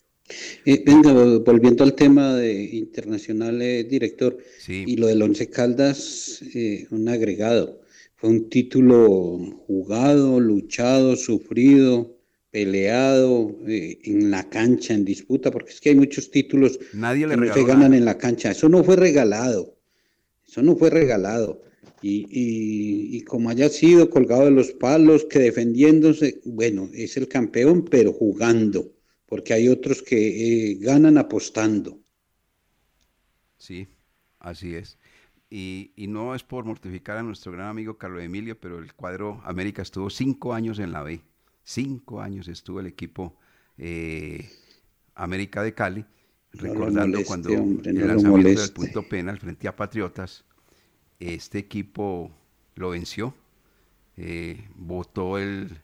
Eh, 0.64 0.83
venga, 0.87 1.12
volviendo 1.12 1.85
al 1.85 1.95
tema 1.95 2.37
de 2.37 2.62
internacional, 2.64 3.61
eh, 3.62 3.85
director, 3.85 4.37
y 4.87 4.97
lo 4.97 5.07
del 5.09 5.23
Once 5.23 5.49
Caldas, 5.49 6.42
eh, 6.55 6.87
un 6.90 7.09
agregado. 7.09 7.81
Fue 8.16 8.31
un 8.31 8.49
título 8.49 9.38
jugado, 9.66 10.38
luchado, 10.40 11.16
sufrido, 11.16 12.16
peleado 12.51 13.57
en 13.66 14.31
la 14.31 14.49
cancha, 14.49 14.95
en 14.95 15.05
disputa, 15.05 15.51
porque 15.51 15.71
es 15.73 15.81
que 15.81 15.88
hay 15.90 15.97
muchos 15.97 16.31
títulos 16.31 16.79
Nadie 16.92 17.27
le 17.27 17.35
que 17.35 17.40
no 17.40 17.55
se 17.55 17.64
ganan 17.64 17.81
nada. 17.90 17.97
en 17.97 18.05
la 18.05 18.18
cancha. 18.18 18.51
Eso 18.53 18.68
no 18.68 18.85
fue 18.85 18.97
regalado. 18.97 19.77
Eso 20.47 20.62
no 20.62 20.77
fue 20.77 20.90
regalado. 20.90 21.62
Y, 22.03 22.27
y- 22.31 23.16
y 23.16 23.21
como 23.23 23.49
haya 23.51 23.68
sido 23.68 24.11
colgado 24.11 24.45
de 24.45 24.51
los 24.51 24.73
palos, 24.73 25.25
que 25.25 25.38
defendiéndose, 25.38 26.40
bueno, 26.45 26.90
es 26.92 27.16
el 27.16 27.27
campeón, 27.29 27.85
pero 27.90 28.12
jugando, 28.12 28.92
porque 29.33 29.55
hay 29.55 29.66
otros 29.66 30.03
que 30.03 30.73
eh, 30.73 30.75
ganan 30.79 31.16
apostando. 31.16 31.99
Sí, 33.57 33.88
así 34.38 34.75
es. 34.75 34.99
Y, 35.49 35.95
y 35.97 36.07
no 36.07 36.35
es 36.35 36.42
por 36.42 36.66
mortificar 36.66 37.16
a 37.16 37.23
nuestro 37.23 37.51
gran 37.51 37.68
amigo 37.68 37.97
Carlos 37.97 38.23
Emilio, 38.23 38.61
pero 38.61 38.79
el 38.79 38.92
cuadro 38.92 39.40
América 39.47 39.81
estuvo 39.81 40.11
cinco 40.11 40.53
años 40.53 40.79
en 40.81 40.92
la 40.92 41.03
B. 41.03 41.23
Cinco 41.64 42.21
años 42.21 42.47
estuvo 42.47 42.81
el 42.81 42.87
equipo 42.87 43.38
eh, 43.79 44.51
América 45.14 45.62
de 45.62 45.73
Cali, 45.73 46.05
No 46.53 46.62
recordando 46.64 47.16
moleste, 47.16 47.25
cuando 47.25 47.55
hombre, 47.55 47.90
el 47.90 48.07
lanzamiento 48.07 48.61
del 48.61 48.73
punto 48.75 49.03
penal 49.09 49.38
frente 49.38 49.66
a 49.66 49.75
Patriotas, 49.75 50.45
este 51.18 51.57
equipo 51.57 52.31
lo 52.75 52.90
venció, 52.90 53.35
eh, 54.18 54.68
votó 54.75 55.38
el 55.38 55.81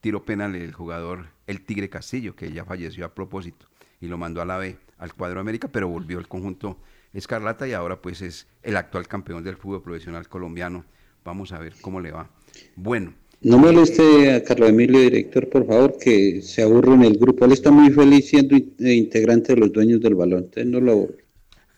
tiro 0.00 0.24
penal 0.24 0.56
el 0.56 0.72
jugador 0.72 1.35
el 1.46 1.64
Tigre 1.64 1.88
Castillo, 1.88 2.34
que 2.34 2.52
ya 2.52 2.64
falleció 2.64 3.04
a 3.04 3.14
propósito, 3.14 3.66
y 4.00 4.08
lo 4.08 4.18
mandó 4.18 4.40
a 4.42 4.44
la 4.44 4.58
B, 4.58 4.76
al 4.98 5.14
cuadro 5.14 5.40
América, 5.40 5.68
pero 5.68 5.88
volvió 5.88 6.18
al 6.18 6.28
conjunto 6.28 6.78
Escarlata 7.12 7.66
y 7.66 7.72
ahora 7.72 8.00
pues 8.02 8.20
es 8.20 8.46
el 8.62 8.76
actual 8.76 9.08
campeón 9.08 9.42
del 9.42 9.56
fútbol 9.56 9.82
profesional 9.82 10.28
colombiano. 10.28 10.84
Vamos 11.24 11.52
a 11.52 11.58
ver 11.58 11.72
cómo 11.80 12.00
le 12.00 12.10
va. 12.12 12.28
Bueno, 12.76 13.14
No 13.40 13.58
moleste 13.58 14.32
a 14.34 14.42
Carlos 14.44 14.68
Emilio, 14.70 15.00
director, 15.00 15.48
por 15.48 15.66
favor, 15.66 15.96
que 15.98 16.42
se 16.42 16.62
aburre 16.62 16.94
en 16.94 17.04
el 17.04 17.16
grupo. 17.18 17.44
Él 17.44 17.52
está 17.52 17.70
muy 17.70 17.90
feliz 17.90 18.28
siendo 18.28 18.56
eh, 18.56 18.94
integrante 18.94 19.54
de 19.54 19.60
los 19.60 19.72
dueños 19.72 20.00
del 20.00 20.14
balón. 20.14 20.40
Entonces 20.44 20.66
no 20.66 20.80
lo 20.80 20.92
aburre. 20.92 21.24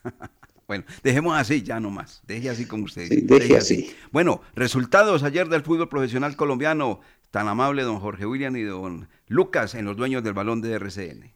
Bueno, 0.66 0.84
dejemos 1.02 1.34
así 1.34 1.62
ya 1.62 1.80
nomás. 1.80 2.20
Deje 2.26 2.50
así 2.50 2.66
como 2.66 2.84
usted 2.84 3.08
Sí, 3.08 3.22
dice. 3.22 3.26
deje 3.26 3.56
así. 3.56 3.90
Bueno, 4.12 4.42
resultados 4.54 5.22
ayer 5.22 5.48
del 5.48 5.62
fútbol 5.62 5.88
profesional 5.88 6.36
colombiano. 6.36 7.00
Tan 7.30 7.46
amable 7.46 7.82
don 7.82 8.00
Jorge 8.00 8.24
William 8.24 8.56
y 8.56 8.62
don 8.62 9.06
Lucas 9.26 9.74
en 9.74 9.84
los 9.84 9.96
dueños 9.96 10.24
del 10.24 10.32
balón 10.32 10.62
de 10.62 10.72
RCN. 10.72 11.30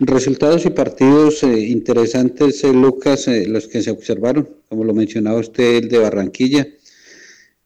Resultados 0.00 0.64
y 0.64 0.70
partidos 0.70 1.42
eh, 1.42 1.58
interesantes, 1.68 2.64
eh, 2.64 2.72
Lucas, 2.72 3.28
eh, 3.28 3.46
los 3.46 3.66
que 3.68 3.82
se 3.82 3.90
observaron, 3.90 4.48
como 4.68 4.84
lo 4.84 4.94
mencionaba 4.94 5.38
usted, 5.38 5.82
el 5.82 5.88
de 5.88 5.98
Barranquilla, 5.98 6.66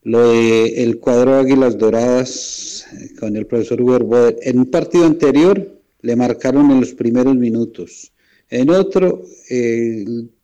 lo 0.03 0.31
de 0.31 0.83
el 0.83 0.99
cuadro 0.99 1.35
Águilas 1.35 1.77
Doradas 1.77 2.85
con 3.17 3.37
el 3.37 3.45
profesor 3.45 3.81
Werboer. 3.81 4.37
En 4.41 4.59
un 4.59 4.65
partido 4.65 5.05
anterior 5.05 5.81
le 6.01 6.15
marcaron 6.17 6.71
en 6.71 6.81
los 6.81 6.93
primeros 6.93 7.35
minutos, 7.35 8.11
en 8.49 8.71
otro 8.71 9.23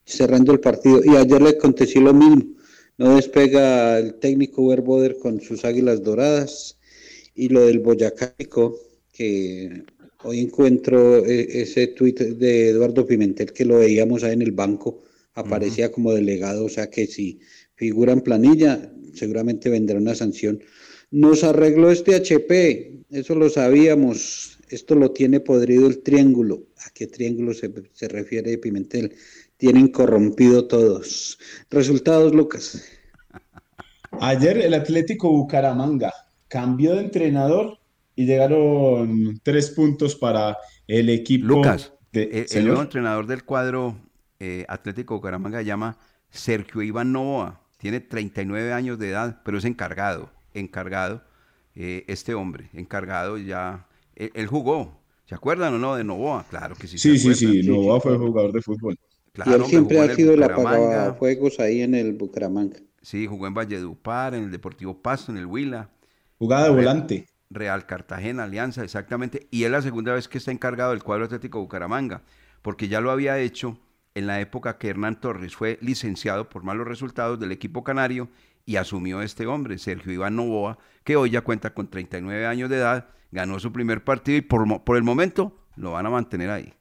cerrando 0.05 0.51
el 0.53 0.59
partido, 0.59 1.01
y 1.03 1.15
ayer 1.15 1.41
le 1.41 1.49
aconteció 1.49 1.99
lo 2.01 2.13
mismo. 2.13 2.43
No 2.97 3.15
despega 3.15 3.97
el 3.99 4.15
técnico 4.15 4.61
Werboer 4.61 5.17
con 5.17 5.41
sus 5.41 5.65
Águilas 5.65 6.03
Doradas 6.03 6.77
y 7.35 7.49
lo 7.49 7.65
del 7.65 7.79
Boyacá 7.79 8.33
Chico, 8.37 8.79
que 9.11 9.83
hoy 10.23 10.39
encuentro 10.39 11.25
eh, 11.25 11.61
ese 11.61 11.87
tuit 11.87 12.19
de 12.19 12.69
Eduardo 12.69 13.05
Pimentel 13.05 13.51
que 13.51 13.65
lo 13.65 13.79
veíamos 13.79 14.23
ahí 14.23 14.33
en 14.33 14.41
el 14.41 14.51
banco, 14.51 15.03
aparecía 15.33 15.91
como 15.91 16.13
delegado, 16.13 16.65
o 16.65 16.69
sea 16.69 16.89
que 16.89 17.05
si 17.05 17.39
figura 17.75 18.13
en 18.13 18.21
planilla, 18.21 18.91
seguramente 19.13 19.69
vendrá 19.69 19.97
una 19.97 20.15
sanción. 20.15 20.61
Nos 21.11 21.43
arregló 21.43 21.91
este 21.91 22.15
HP, 22.15 23.03
eso 23.11 23.35
lo 23.35 23.49
sabíamos, 23.49 24.57
esto 24.69 24.95
lo 24.95 25.11
tiene 25.11 25.41
podrido 25.41 25.87
el 25.87 26.01
triángulo. 26.01 26.63
¿A 26.85 26.89
qué 26.93 27.07
triángulo 27.07 27.53
se, 27.53 27.71
se 27.91 28.07
refiere 28.07 28.57
Pimentel? 28.57 29.13
Tienen 29.57 29.89
corrompido 29.89 30.67
todos. 30.67 31.37
Resultados, 31.69 32.33
Lucas. 32.33 32.81
Ayer 34.21 34.57
el 34.59 34.73
Atlético 34.73 35.29
Bucaramanga 35.29 36.13
cambió 36.55 36.95
de 36.95 37.01
entrenador 37.01 37.79
y 38.15 38.25
llegaron 38.25 39.41
tres 39.43 39.71
puntos 39.71 40.15
para 40.15 40.57
el 40.87 41.09
equipo 41.09 41.47
Lucas, 41.47 41.91
de- 42.13 42.47
el, 42.49 42.65
nuevo 42.65 42.81
entrenador 42.81 43.27
del 43.27 43.43
cuadro 43.43 43.97
eh, 44.39 44.63
Atlético 44.69 45.15
Bucaramanga 45.15 45.59
se 45.59 45.65
llama 45.65 45.97
Sergio 46.29 46.81
Iván 46.81 47.11
Novoa. 47.11 47.59
Tiene 47.77 47.99
39 47.99 48.71
años 48.71 48.97
de 48.97 49.09
edad, 49.09 49.41
pero 49.43 49.57
es 49.57 49.65
encargado, 49.65 50.29
encargado, 50.53 51.23
eh, 51.75 52.05
este 52.07 52.33
hombre, 52.35 52.69
encargado 52.71 53.37
ya. 53.37 53.89
Él, 54.15 54.31
él 54.33 54.47
jugó, 54.47 55.01
¿se 55.25 55.35
acuerdan 55.35 55.73
o 55.73 55.77
no 55.77 55.97
de 55.97 56.05
Novoa? 56.05 56.45
Claro 56.49 56.75
que 56.77 56.87
sí. 56.87 56.97
se 56.97 57.17
Sí, 57.17 57.19
sí, 57.19 57.35
sí, 57.35 57.67
Novoa 57.67 57.99
fue 57.99 58.17
jugador 58.17 58.53
de 58.53 58.61
fútbol. 58.61 58.97
Claro, 59.33 59.51
y 59.51 59.55
él 59.55 59.65
siempre 59.65 59.99
ha 59.99 60.15
sido 60.15 60.35
el 60.35 60.39
Bucaramanga. 60.39 61.01
apagafuegos 61.03 61.59
ahí 61.59 61.81
en 61.81 61.95
el 61.95 62.13
Bucaramanga. 62.13 62.77
Sí, 63.01 63.27
jugó 63.27 63.45
en 63.45 63.53
Valledupar, 63.53 64.35
en 64.35 64.45
el 64.45 64.51
Deportivo 64.51 65.01
Pasto, 65.01 65.33
en 65.33 65.37
el 65.37 65.45
Huila. 65.45 65.89
Jugada 66.45 66.63
de 66.65 66.69
Real- 66.69 66.85
volante. 66.85 67.25
Real 67.49 67.85
Cartagena, 67.85 68.43
Alianza, 68.43 68.83
exactamente. 68.83 69.47
Y 69.51 69.63
es 69.63 69.71
la 69.71 69.81
segunda 69.81 70.13
vez 70.13 70.27
que 70.27 70.37
está 70.39 70.51
encargado 70.51 70.91
del 70.91 71.03
cuadro 71.03 71.25
Atlético 71.25 71.59
Bucaramanga, 71.59 72.23
porque 72.61 72.87
ya 72.87 73.01
lo 73.01 73.11
había 73.11 73.37
hecho 73.39 73.79
en 74.15 74.27
la 74.27 74.39
época 74.41 74.77
que 74.77 74.89
Hernán 74.89 75.19
Torres 75.21 75.55
fue 75.55 75.77
licenciado 75.81 76.49
por 76.49 76.63
malos 76.63 76.87
resultados 76.87 77.39
del 77.39 77.51
equipo 77.51 77.83
canario 77.83 78.29
y 78.65 78.77
asumió 78.77 79.21
este 79.21 79.45
hombre, 79.45 79.77
Sergio 79.77 80.11
Iván 80.13 80.35
Novoa, 80.35 80.77
que 81.03 81.15
hoy 81.15 81.29
ya 81.29 81.41
cuenta 81.41 81.73
con 81.73 81.87
39 81.89 82.45
años 82.47 82.69
de 82.69 82.77
edad, 82.77 83.09
ganó 83.31 83.59
su 83.59 83.71
primer 83.71 84.03
partido 84.03 84.37
y 84.37 84.41
por, 84.41 84.83
por 84.83 84.97
el 84.97 85.03
momento 85.03 85.55
lo 85.75 85.91
van 85.91 86.05
a 86.07 86.09
mantener 86.09 86.49
ahí. 86.49 86.73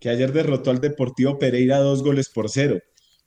que 0.00 0.08
ayer 0.08 0.32
derrotó 0.32 0.70
al 0.72 0.80
Deportivo 0.80 1.38
Pereira 1.38 1.78
dos 1.78 2.02
goles 2.02 2.28
por 2.28 2.48
cero. 2.50 2.78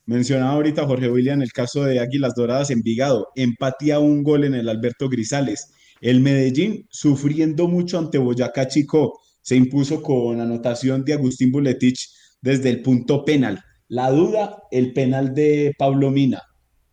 Mencionaba 0.06 0.52
ahorita 0.52 0.86
Jorge 0.86 1.10
William 1.10 1.42
el 1.42 1.52
caso 1.52 1.84
de 1.84 1.98
Águilas 1.98 2.34
Doradas 2.36 2.70
en 2.70 2.80
Vigado, 2.82 3.28
empatía 3.34 3.98
un 3.98 4.22
gol 4.22 4.44
en 4.44 4.54
el 4.54 4.68
Alberto 4.68 5.08
Grisales. 5.08 5.72
El 6.00 6.20
Medellín 6.20 6.86
sufriendo 6.90 7.66
mucho 7.66 7.98
ante 7.98 8.18
Boyacá 8.18 8.68
Chico, 8.68 9.18
se 9.42 9.56
impuso 9.56 10.02
con 10.02 10.40
anotación 10.40 11.04
de 11.04 11.14
Agustín 11.14 11.50
Buletich 11.50 12.08
desde 12.40 12.70
el 12.70 12.82
punto 12.82 13.24
penal. 13.24 13.60
La 13.88 14.10
duda, 14.12 14.62
el 14.70 14.92
penal 14.92 15.34
de 15.34 15.74
Pablo 15.76 16.12
Mina. 16.12 16.42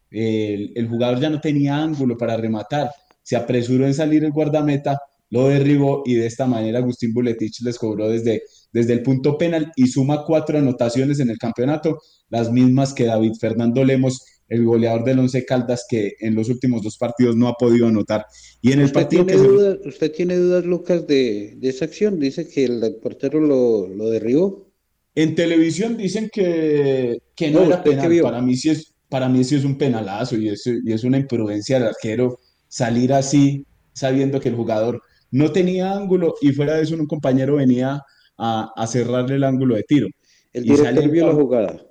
El, 0.09 0.71
el 0.75 0.87
jugador 0.87 1.19
ya 1.19 1.29
no 1.29 1.39
tenía 1.39 1.77
ángulo 1.77 2.17
para 2.17 2.35
rematar, 2.35 2.89
se 3.21 3.35
apresuró 3.35 3.85
en 3.85 3.93
salir 3.93 4.23
el 4.23 4.31
guardameta, 4.31 4.97
lo 5.29 5.47
derribó 5.47 6.03
y 6.05 6.15
de 6.15 6.27
esta 6.27 6.45
manera 6.45 6.79
Agustín 6.79 7.13
Buletich 7.13 7.61
les 7.61 7.77
cobró 7.79 8.09
desde, 8.09 8.43
desde 8.73 8.93
el 8.93 9.03
punto 9.03 9.37
penal 9.37 9.71
y 9.75 9.87
suma 9.87 10.23
cuatro 10.25 10.57
anotaciones 10.57 11.19
en 11.19 11.29
el 11.29 11.37
campeonato, 11.37 11.99
las 12.29 12.51
mismas 12.51 12.93
que 12.93 13.05
David 13.05 13.33
Fernando 13.39 13.83
Lemos, 13.85 14.25
el 14.49 14.65
goleador 14.65 15.03
del 15.05 15.19
Once 15.19 15.45
Caldas, 15.45 15.85
que 15.87 16.13
en 16.19 16.35
los 16.35 16.49
últimos 16.49 16.81
dos 16.83 16.97
partidos 16.97 17.35
no 17.37 17.47
ha 17.47 17.53
podido 17.53 17.87
anotar. 17.87 18.25
Y 18.61 18.71
en 18.73 18.79
el 18.79 18.85
¿Usted 18.85 18.93
partido 18.93 19.25
tiene, 19.25 19.31
que 19.31 19.37
se- 19.37 19.47
dudas, 19.47 19.77
¿Usted 19.85 20.11
tiene 20.11 20.35
dudas, 20.37 20.65
Lucas, 20.65 21.07
de, 21.07 21.53
de 21.57 21.69
esa 21.69 21.85
acción? 21.85 22.19
Dice 22.19 22.47
que 22.47 22.65
el 22.65 22.95
portero 23.01 23.39
lo, 23.39 23.87
lo 23.87 24.09
derribó. 24.09 24.67
En 25.15 25.35
televisión 25.35 25.95
dicen 25.97 26.29
que, 26.33 27.17
que 27.35 27.51
no, 27.51 27.59
No, 27.59 27.65
era 27.65 27.77
¿usted 27.77 27.91
qué 27.91 27.95
penal. 27.97 28.21
Para 28.21 28.41
mí 28.41 28.55
sí 28.55 28.69
es, 28.69 28.93
para 29.09 29.29
mí 29.29 29.43
sí 29.43 29.55
es 29.55 29.63
un 29.63 29.77
penalazo 29.77 30.35
y 30.37 30.49
es, 30.49 30.63
y 30.65 30.91
es 30.91 31.03
una 31.03 31.17
imprudencia 31.17 31.77
del 31.79 31.89
arquero 31.89 32.39
salir 32.67 33.13
así 33.13 33.65
sabiendo 33.93 34.39
que 34.39 34.49
el 34.49 34.55
jugador 34.55 35.01
no 35.29 35.51
tenía 35.51 35.93
ángulo 35.93 36.33
y 36.41 36.51
fuera 36.51 36.75
de 36.75 36.83
eso 36.83 36.95
un 36.95 37.05
compañero 37.05 37.55
venía 37.57 38.01
a, 38.37 38.71
a 38.75 38.87
cerrarle 38.87 39.35
el 39.35 39.43
ángulo 39.43 39.75
de 39.75 39.83
tiro. 39.83 40.07
El 40.51 40.65
Y 40.71 40.77
sale 40.77 41.07
vio 41.07 41.27
la 41.27 41.33
jugada. 41.33 41.81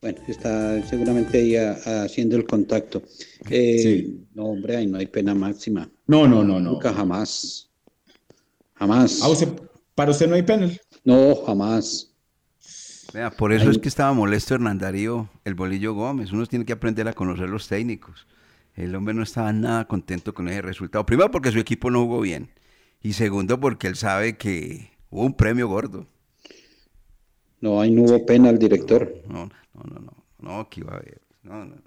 Bueno, 0.00 0.18
está 0.28 0.82
seguramente 0.86 1.38
ahí 1.38 1.56
haciendo 1.56 2.36
el 2.36 2.44
contacto. 2.46 3.02
Eh, 3.48 3.78
Sí. 3.82 4.26
No, 4.34 4.44
hombre, 4.46 4.76
ahí 4.76 4.86
no 4.86 4.98
hay 4.98 5.06
pena 5.06 5.34
máxima. 5.34 5.88
No, 6.06 6.26
no, 6.28 6.44
no, 6.44 6.60
no. 6.60 6.72
Nunca, 6.72 6.92
jamás. 6.92 7.70
Jamás. 8.74 9.20
Ah, 9.22 9.28
usted- 9.28 9.48
para 9.94 10.10
usted 10.10 10.28
no 10.28 10.34
hay 10.34 10.42
penal. 10.42 10.78
No, 11.04 11.34
jamás. 11.46 12.10
Vea, 13.14 13.30
por 13.30 13.52
eso 13.52 13.64
Ahí- 13.66 13.70
es 13.70 13.78
que 13.78 13.88
estaba 13.88 14.12
molesto 14.12 14.54
Hernán 14.54 14.76
Darío, 14.78 15.30
el 15.44 15.54
Bolillo 15.54 15.94
Gómez. 15.94 16.32
Uno 16.32 16.44
tiene 16.46 16.64
que 16.64 16.72
aprender 16.72 17.06
a 17.08 17.12
conocer 17.12 17.48
los 17.48 17.68
técnicos. 17.68 18.26
El 18.74 18.94
hombre 18.96 19.14
no 19.14 19.22
estaba 19.22 19.52
nada 19.52 19.86
contento 19.86 20.34
con 20.34 20.48
ese 20.48 20.60
resultado. 20.62 21.06
Primero 21.06 21.30
porque 21.30 21.52
su 21.52 21.60
equipo 21.60 21.90
no 21.90 22.02
jugó 22.02 22.20
bien. 22.20 22.50
Y 23.04 23.12
segundo 23.12 23.60
porque 23.60 23.86
él 23.86 23.96
sabe 23.96 24.36
que 24.38 24.90
hubo 25.10 25.24
un 25.26 25.34
premio 25.34 25.68
gordo. 25.68 26.06
No, 27.60 27.78
ahí 27.80 27.90
no 27.90 28.02
hubo 28.02 28.24
pena 28.24 28.48
al 28.48 28.58
director. 28.58 29.14
No, 29.28 29.44
no, 29.74 29.82
no, 29.84 30.00
no, 30.00 30.12
no, 30.38 30.68
que 30.70 30.80
iba 30.80 30.94
a 30.94 30.96
haber. 30.96 31.20
No, 31.42 31.58
no, 31.66 31.74
no. 31.76 31.82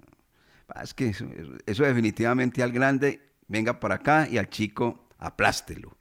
Ah, 0.69 0.83
Es 0.83 0.93
que 0.93 1.07
eso, 1.09 1.25
eso- 1.35 1.53
eso 1.65 1.83
definitivamente 1.83 2.61
al 2.61 2.71
grande 2.71 3.19
venga 3.47 3.79
para 3.79 3.95
acá 3.95 4.27
y 4.29 4.37
al 4.37 4.47
chico 4.49 5.07
aplástelo. 5.17 5.97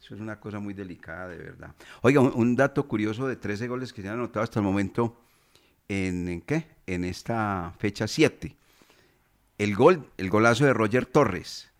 Eso 0.00 0.14
es 0.14 0.20
una 0.20 0.38
cosa 0.38 0.60
muy 0.60 0.72
delicada, 0.72 1.26
de 1.26 1.38
verdad. 1.38 1.74
Oiga, 2.02 2.20
un, 2.20 2.32
un 2.36 2.54
dato 2.54 2.86
curioso 2.86 3.26
de 3.26 3.34
13 3.34 3.66
goles 3.66 3.92
que 3.92 4.00
se 4.02 4.08
han 4.08 4.14
anotado 4.14 4.44
hasta 4.44 4.60
el 4.60 4.64
momento 4.64 5.20
en, 5.88 6.28
¿en 6.28 6.40
qué? 6.42 6.66
En 6.86 7.04
esta 7.04 7.74
fecha 7.80 8.06
7. 8.06 8.54
El 9.58 9.74
gol, 9.74 10.08
el 10.18 10.30
golazo 10.30 10.64
de 10.66 10.72
Roger 10.72 11.06
Torres, 11.06 11.70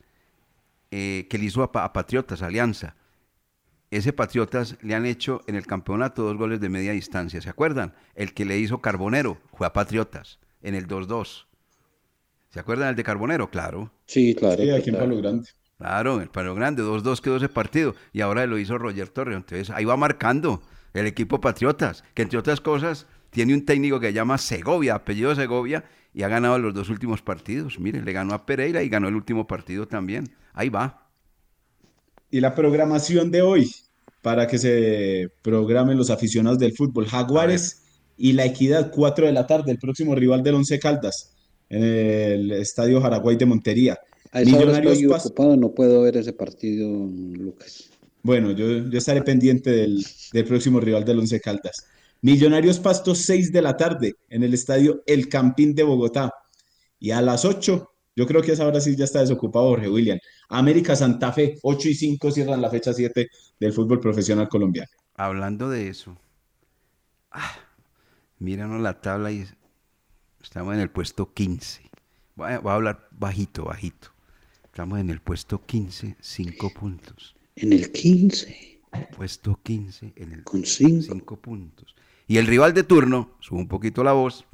eh, 0.98 1.26
que 1.28 1.38
le 1.38 1.44
hizo 1.46 1.62
a, 1.62 1.72
Pa- 1.72 1.84
a 1.84 1.92
Patriotas, 1.92 2.42
Alianza. 2.42 2.96
Ese 3.90 4.12
Patriotas 4.12 4.76
le 4.82 4.94
han 4.94 5.06
hecho 5.06 5.42
en 5.46 5.54
el 5.54 5.66
campeonato 5.66 6.22
dos 6.22 6.36
goles 6.36 6.60
de 6.60 6.68
media 6.68 6.92
distancia, 6.92 7.40
¿se 7.40 7.50
acuerdan? 7.50 7.94
El 8.14 8.32
que 8.34 8.44
le 8.44 8.58
hizo 8.58 8.80
Carbonero 8.80 9.38
fue 9.54 9.66
a 9.66 9.72
Patriotas, 9.72 10.38
en 10.62 10.74
el 10.74 10.86
2-2. 10.86 11.46
¿Se 12.50 12.60
acuerdan 12.60 12.88
el 12.90 12.96
de 12.96 13.04
Carbonero? 13.04 13.50
Claro. 13.50 13.90
Sí, 14.06 14.34
claro. 14.34 14.56
Sí, 14.62 14.70
aquí 14.70 14.90
en 14.90 14.96
claro. 14.96 15.10
Palo 15.10 15.16
Grande. 15.22 15.48
Claro, 15.78 16.20
el 16.20 16.28
Palo 16.30 16.54
Grande, 16.54 16.82
2-2 16.82 17.20
quedó 17.20 17.36
ese 17.36 17.48
partido 17.48 17.94
y 18.12 18.22
ahora 18.22 18.46
lo 18.46 18.58
hizo 18.58 18.78
Roger 18.78 19.08
Torres. 19.10 19.36
Entonces 19.36 19.70
ahí 19.70 19.84
va 19.84 19.96
marcando 19.96 20.62
el 20.94 21.06
equipo 21.06 21.40
Patriotas, 21.40 22.02
que 22.14 22.22
entre 22.22 22.38
otras 22.38 22.60
cosas 22.60 23.06
tiene 23.30 23.52
un 23.54 23.64
técnico 23.66 24.00
que 24.00 24.06
se 24.08 24.12
llama 24.14 24.38
Segovia, 24.38 24.94
apellido 24.94 25.34
Segovia, 25.34 25.84
y 26.14 26.22
ha 26.22 26.28
ganado 26.28 26.58
los 26.58 26.72
dos 26.72 26.88
últimos 26.88 27.20
partidos. 27.20 27.78
Mire, 27.78 28.00
le 28.02 28.12
ganó 28.12 28.32
a 28.34 28.46
Pereira 28.46 28.82
y 28.82 28.88
ganó 28.88 29.08
el 29.08 29.14
último 29.16 29.46
partido 29.46 29.86
también. 29.86 30.30
Ahí 30.56 30.70
va. 30.70 31.06
Y 32.30 32.40
la 32.40 32.54
programación 32.54 33.30
de 33.30 33.42
hoy, 33.42 33.70
para 34.22 34.48
que 34.48 34.58
se 34.58 35.28
programen 35.42 35.96
los 35.96 36.10
aficionados 36.10 36.58
del 36.58 36.72
fútbol. 36.72 37.06
Jaguares 37.06 37.82
y 38.16 38.32
La 38.32 38.46
Equidad, 38.46 38.90
4 38.90 39.26
de 39.26 39.32
la 39.32 39.46
tarde, 39.46 39.70
el 39.70 39.78
próximo 39.78 40.14
rival 40.14 40.42
del 40.42 40.54
Once 40.54 40.78
Caldas, 40.78 41.34
en 41.68 41.82
el 41.82 42.52
Estadio 42.52 43.00
Jaraguay 43.00 43.36
de 43.36 43.46
Montería. 43.46 43.98
A 44.32 44.40
esa 44.40 44.56
hora 44.56 44.64
Millonarios 44.64 44.92
estoy 44.94 45.12
ocupado, 45.12 45.56
no 45.56 45.72
puedo 45.72 46.02
ver 46.02 46.16
ese 46.16 46.32
partido, 46.32 46.88
Lucas. 46.88 47.90
Bueno, 48.22 48.50
yo, 48.50 48.88
yo 48.88 48.98
estaré 48.98 49.22
pendiente 49.22 49.70
del, 49.70 50.04
del 50.32 50.44
próximo 50.46 50.80
rival 50.80 51.04
del 51.04 51.18
Once 51.18 51.38
Caldas. 51.38 51.86
Millonarios 52.22 52.80
Pasto, 52.80 53.14
6 53.14 53.52
de 53.52 53.62
la 53.62 53.76
tarde, 53.76 54.14
en 54.30 54.42
el 54.42 54.54
estadio 54.54 55.02
El 55.06 55.28
Campín 55.28 55.74
de 55.74 55.82
Bogotá. 55.82 56.32
Y 56.98 57.10
a 57.10 57.20
las 57.20 57.44
8, 57.44 57.90
yo 58.16 58.26
creo 58.26 58.42
que 58.42 58.50
a 58.50 58.54
esa 58.54 58.66
hora 58.66 58.80
sí 58.80 58.96
ya 58.96 59.04
está 59.04 59.20
desocupado 59.20 59.68
Jorge 59.68 59.88
William. 59.88 60.18
América 60.48 60.96
Santa 60.96 61.32
Fe, 61.32 61.58
8 61.62 61.88
y 61.88 61.94
5 61.94 62.30
cierran 62.32 62.62
la 62.62 62.70
fecha 62.70 62.92
7 62.92 63.28
del 63.60 63.72
fútbol 63.72 64.00
profesional 64.00 64.48
colombiano. 64.48 64.88
Hablando 65.14 65.68
de 65.68 65.88
eso, 65.88 66.16
ah, 67.30 67.56
míranos 68.38 68.80
la 68.80 69.00
tabla 69.00 69.30
y 69.30 69.46
estamos 70.42 70.74
en 70.74 70.80
el 70.80 70.90
puesto 70.90 71.32
15. 71.32 71.82
Voy 72.34 72.52
a, 72.52 72.58
voy 72.58 72.72
a 72.72 72.74
hablar 72.74 73.08
bajito, 73.12 73.64
bajito. 73.64 74.08
Estamos 74.64 74.98
en 74.98 75.10
el 75.10 75.20
puesto 75.20 75.64
15, 75.64 76.16
5 76.20 76.70
puntos. 76.74 77.36
En 77.54 77.72
el 77.72 77.90
15, 77.92 78.76
Puesto 79.16 79.58
15 79.62 80.12
en 80.16 80.32
el 80.32 80.42
con 80.42 80.64
5. 80.64 81.12
5 81.12 81.36
puntos. 81.36 81.94
Y 82.26 82.38
el 82.38 82.46
rival 82.46 82.74
de 82.74 82.82
turno, 82.82 83.30
sube 83.40 83.60
un 83.60 83.68
poquito 83.68 84.02
la 84.02 84.12
voz, 84.12 84.44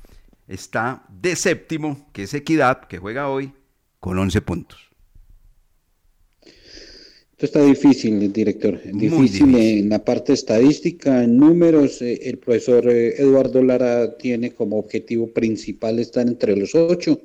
está 0.49 1.05
de 1.09 1.37
séptimo, 1.37 2.11
que 2.13 2.25
es 2.25 2.35
Equidad, 2.35 2.87
que 2.89 2.99
juega 2.99 3.29
hoy, 3.29 3.53
con 4.01 4.19
11 4.19 4.41
puntos. 4.43 4.81
Esto 7.33 7.47
está 7.47 7.65
difícil, 7.65 8.33
director. 8.33 8.81
Difícil, 8.85 9.21
difícil. 9.21 9.57
en 9.57 9.89
la 9.89 10.05
parte 10.05 10.33
estadística, 10.33 11.25
en 11.25 11.37
números. 11.37 12.01
eh, 12.01 12.21
el 12.23 12.39
profesor 12.39 12.89
eh, 12.89 13.15
Eduardo 13.21 13.63
Lara 13.63 14.17
tiene 14.17 14.53
como 14.53 14.79
objetivo 14.79 15.27
principal 15.33 15.99
estar 15.99 16.27
entre 16.27 16.57
los 16.57 16.75
ocho, 16.75 17.21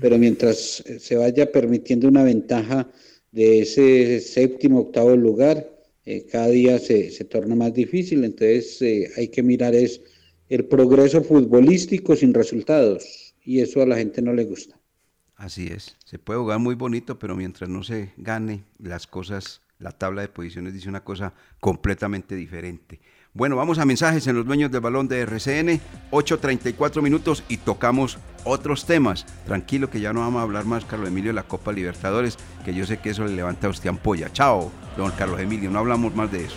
pero 0.00 0.18
mientras 0.18 0.80
eh, 0.86 0.98
se 1.00 1.16
vaya 1.16 1.50
permitiendo 1.50 2.06
una 2.08 2.22
ventaja 2.22 2.88
de 3.32 3.60
ese 3.60 4.20
séptimo, 4.20 4.80
octavo 4.80 5.16
lugar, 5.16 5.68
eh, 6.04 6.24
cada 6.30 6.48
día 6.48 6.78
se, 6.78 7.10
se 7.10 7.24
torna 7.24 7.54
más 7.54 7.74
difícil. 7.74 8.24
Entonces 8.24 8.80
eh, 8.82 9.10
hay 9.16 9.28
que 9.28 9.42
mirar 9.42 9.74
es 9.74 10.00
el 10.48 10.64
progreso 10.64 11.22
futbolístico 11.22 12.16
sin 12.16 12.34
resultados 12.34 13.34
y 13.44 13.60
eso 13.60 13.82
a 13.82 13.86
la 13.86 13.96
gente 13.96 14.22
no 14.22 14.32
le 14.32 14.44
gusta. 14.44 14.78
Así 15.36 15.68
es. 15.68 15.96
Se 16.04 16.18
puede 16.18 16.40
jugar 16.40 16.58
muy 16.58 16.74
bonito, 16.74 17.18
pero 17.18 17.36
mientras 17.36 17.70
no 17.70 17.84
se 17.84 18.12
gane 18.16 18.64
las 18.78 19.06
cosas, 19.06 19.62
la 19.78 19.92
tabla 19.92 20.22
de 20.22 20.28
posiciones 20.28 20.74
dice 20.74 20.88
una 20.88 21.04
cosa 21.04 21.32
completamente 21.60 22.34
diferente. 22.34 23.00
Bueno, 23.34 23.54
vamos 23.54 23.78
a 23.78 23.84
mensajes 23.84 24.26
en 24.26 24.34
los 24.34 24.46
dueños 24.46 24.72
del 24.72 24.80
balón 24.80 25.06
de 25.06 25.20
RCN, 25.20 25.80
8.34 26.10 27.02
minutos 27.02 27.44
y 27.48 27.58
tocamos 27.58 28.18
otros 28.44 28.84
temas. 28.84 29.26
Tranquilo 29.46 29.90
que 29.90 30.00
ya 30.00 30.12
no 30.12 30.20
vamos 30.20 30.40
a 30.40 30.42
hablar 30.42 30.64
más, 30.64 30.84
Carlos 30.84 31.08
Emilio, 31.08 31.30
de 31.30 31.34
la 31.34 31.46
Copa 31.46 31.70
Libertadores, 31.70 32.36
que 32.64 32.74
yo 32.74 32.84
sé 32.84 32.98
que 32.98 33.10
eso 33.10 33.24
le 33.24 33.36
levanta 33.36 33.68
a 33.68 33.70
usted 33.70 33.90
ampolla. 33.90 34.32
Chao, 34.32 34.72
don 34.96 35.12
Carlos 35.12 35.40
Emilio, 35.40 35.70
no 35.70 35.78
hablamos 35.78 36.14
más 36.16 36.32
de 36.32 36.46
eso. 36.46 36.56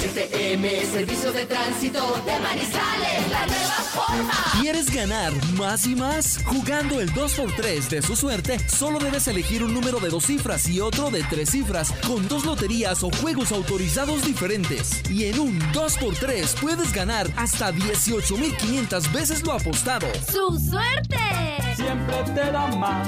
STM, 0.01 0.91
Servicio 0.91 1.31
de 1.31 1.45
Tránsito 1.45 1.99
de 2.25 2.39
Manizales, 2.39 3.29
la 3.29 3.45
nueva 3.45 3.75
forma. 3.93 4.33
¿Quieres 4.59 4.91
ganar 4.91 5.31
más 5.57 5.85
y 5.85 5.95
más? 5.95 6.39
Jugando 6.43 6.99
el 6.99 7.13
2x3 7.13 7.87
de 7.87 8.01
su 8.01 8.15
suerte, 8.15 8.57
solo 8.67 8.97
debes 8.97 9.27
elegir 9.27 9.63
un 9.63 9.75
número 9.75 9.99
de 9.99 10.09
dos 10.09 10.25
cifras 10.25 10.67
y 10.67 10.79
otro 10.79 11.11
de 11.11 11.21
tres 11.23 11.51
cifras, 11.51 11.93
con 12.07 12.27
dos 12.27 12.45
loterías 12.45 13.03
o 13.03 13.11
juegos 13.11 13.51
autorizados 13.51 14.25
diferentes. 14.25 15.03
Y 15.07 15.25
en 15.25 15.39
un 15.39 15.59
2x3 15.71 16.59
puedes 16.59 16.91
ganar 16.93 17.27
hasta 17.35 17.71
18.500 17.71 19.11
veces 19.11 19.45
lo 19.45 19.53
apostado. 19.53 20.07
¡Su 20.25 20.59
suerte! 20.59 21.17
Siempre 21.75 22.23
te 22.33 22.51
da 22.51 22.67
más. 22.75 23.07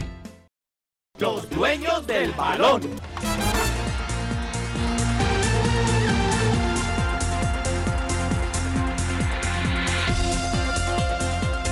Los 1.21 1.47
dueños 1.51 2.05
del 2.07 2.31
balón. 2.31 2.81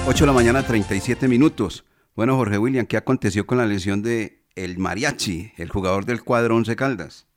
8 0.07 0.23
de 0.23 0.25
la 0.27 0.33
mañana, 0.33 0.65
37 0.65 1.27
minutos. 1.27 1.83
Bueno, 2.15 2.35
Jorge 2.35 2.57
William, 2.57 2.85
¿qué 2.87 2.97
aconteció 2.97 3.45
con 3.45 3.59
la 3.59 3.65
lesión 3.67 4.01
de 4.01 4.43
el 4.55 4.77
Mariachi, 4.77 5.51
el 5.57 5.69
jugador 5.69 6.05
del 6.05 6.23
cuadro 6.23 6.55
Once 6.55 6.75
Caldas? 6.75 7.27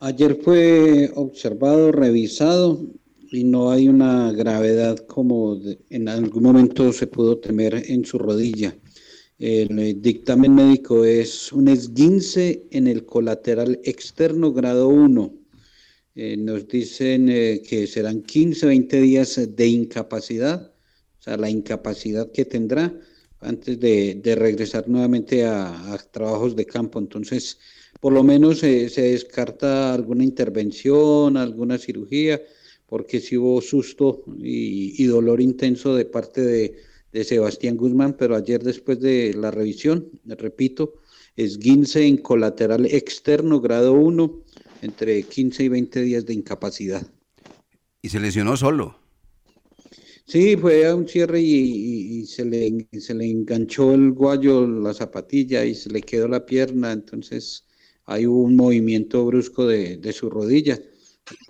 Ayer 0.00 0.38
fue 0.42 1.10
observado, 1.14 1.92
revisado 1.92 2.80
y 3.30 3.44
no 3.44 3.70
hay 3.70 3.88
una 3.88 4.32
gravedad 4.32 4.96
como 5.06 5.56
de- 5.56 5.78
en 5.90 6.08
algún 6.08 6.42
momento 6.42 6.92
se 6.92 7.06
pudo 7.06 7.38
temer 7.38 7.74
en 7.88 8.04
su 8.04 8.18
rodilla. 8.18 8.74
El 9.46 10.00
dictamen 10.00 10.54
médico 10.54 11.04
es 11.04 11.52
un 11.52 11.68
esguince 11.68 12.66
en 12.70 12.86
el 12.86 13.04
colateral 13.04 13.78
externo 13.84 14.54
grado 14.54 14.88
1. 14.88 15.34
Eh, 16.14 16.38
nos 16.38 16.66
dicen 16.66 17.28
eh, 17.28 17.60
que 17.60 17.86
serán 17.86 18.22
15, 18.22 18.64
20 18.64 19.00
días 19.02 19.38
de 19.54 19.66
incapacidad, 19.66 20.72
o 21.18 21.22
sea, 21.22 21.36
la 21.36 21.50
incapacidad 21.50 22.32
que 22.32 22.46
tendrá 22.46 22.98
antes 23.40 23.78
de, 23.78 24.18
regresar 24.34 24.88
nuevamente 24.88 25.44
a, 25.44 25.98
trabajos 26.10 26.56
de 26.56 26.64
campo. 26.64 26.98
Entonces, 26.98 27.58
por 28.00 28.14
lo 28.14 28.22
menos 28.22 28.62
eh, 28.62 28.88
se 28.88 29.02
descarta 29.10 29.92
alguna 29.92 30.24
intervención, 30.24 31.36
alguna 31.36 31.76
cirugía, 31.76 32.40
porque 32.86 33.20
sí 33.20 33.36
hubo 33.36 33.60
susto 33.60 34.24
y 34.38 35.04
dolor 35.04 35.42
intenso 35.42 35.94
de 35.94 36.06
parte 36.06 36.40
de, 36.40 36.93
de 37.14 37.24
Sebastián 37.24 37.76
Guzmán, 37.76 38.16
pero 38.18 38.34
ayer 38.36 38.62
después 38.62 39.00
de 39.00 39.32
la 39.34 39.50
revisión, 39.52 40.10
repito, 40.26 40.94
esguince 41.36 42.06
en 42.06 42.16
colateral 42.18 42.86
externo 42.86 43.60
grado 43.60 43.92
1, 43.94 44.42
entre 44.82 45.22
15 45.22 45.62
y 45.64 45.68
20 45.68 46.02
días 46.02 46.26
de 46.26 46.34
incapacidad. 46.34 47.06
Y 48.02 48.08
se 48.08 48.18
lesionó 48.20 48.56
solo. 48.56 48.98
Sí, 50.26 50.56
fue 50.56 50.86
a 50.86 50.94
un 50.96 51.06
cierre 51.06 51.40
y, 51.40 51.54
y- 51.54 52.18
y 52.20 52.26
se 52.26 52.44
le, 52.44 52.88
se 52.98 53.14
le 53.14 53.26
enganchó 53.30 53.94
el 53.94 54.10
guayo, 54.12 54.66
la 54.66 54.92
zapatilla 54.92 55.64
y 55.64 55.74
se 55.74 55.90
le 55.90 56.00
quedó 56.02 56.26
la 56.28 56.44
pierna, 56.44 56.92
entonces 56.92 57.64
hay 58.06 58.26
un 58.26 58.56
movimiento 58.56 59.24
brusco 59.26 59.66
de, 59.66 59.98
de 59.98 60.12
su 60.12 60.30
rodilla. 60.30 60.78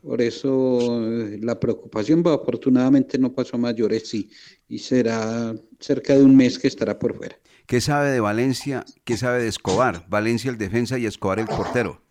Por 0.03 0.22
eso 0.22 0.79
eh, 1.03 1.39
la 1.43 1.59
preocupación, 1.59 2.22
pero 2.22 2.37
afortunadamente 2.37 3.18
no 3.18 3.33
pasó 3.33 3.57
a 3.57 3.61
mayores 3.61 4.12
y, 4.14 4.31
y 4.68 4.79
será 4.79 5.55
cerca 5.81 6.16
de 6.16 6.22
un 6.22 6.37
mes 6.37 6.59
que 6.59 6.68
estará 6.68 6.99
por 6.99 7.16
fuera. 7.16 7.37
¿Qué 7.66 7.81
sabe 7.81 8.11
de 8.11 8.20
Valencia? 8.20 8.85
¿Qué 9.05 9.16
sabe 9.16 9.43
de 9.43 9.49
Escobar? 9.49 10.07
Valencia 10.09 10.51
el 10.51 10.59
defensa 10.59 10.99
y 10.99 11.07
Escobar 11.07 11.39
el 11.41 11.47
portero. 11.47 12.03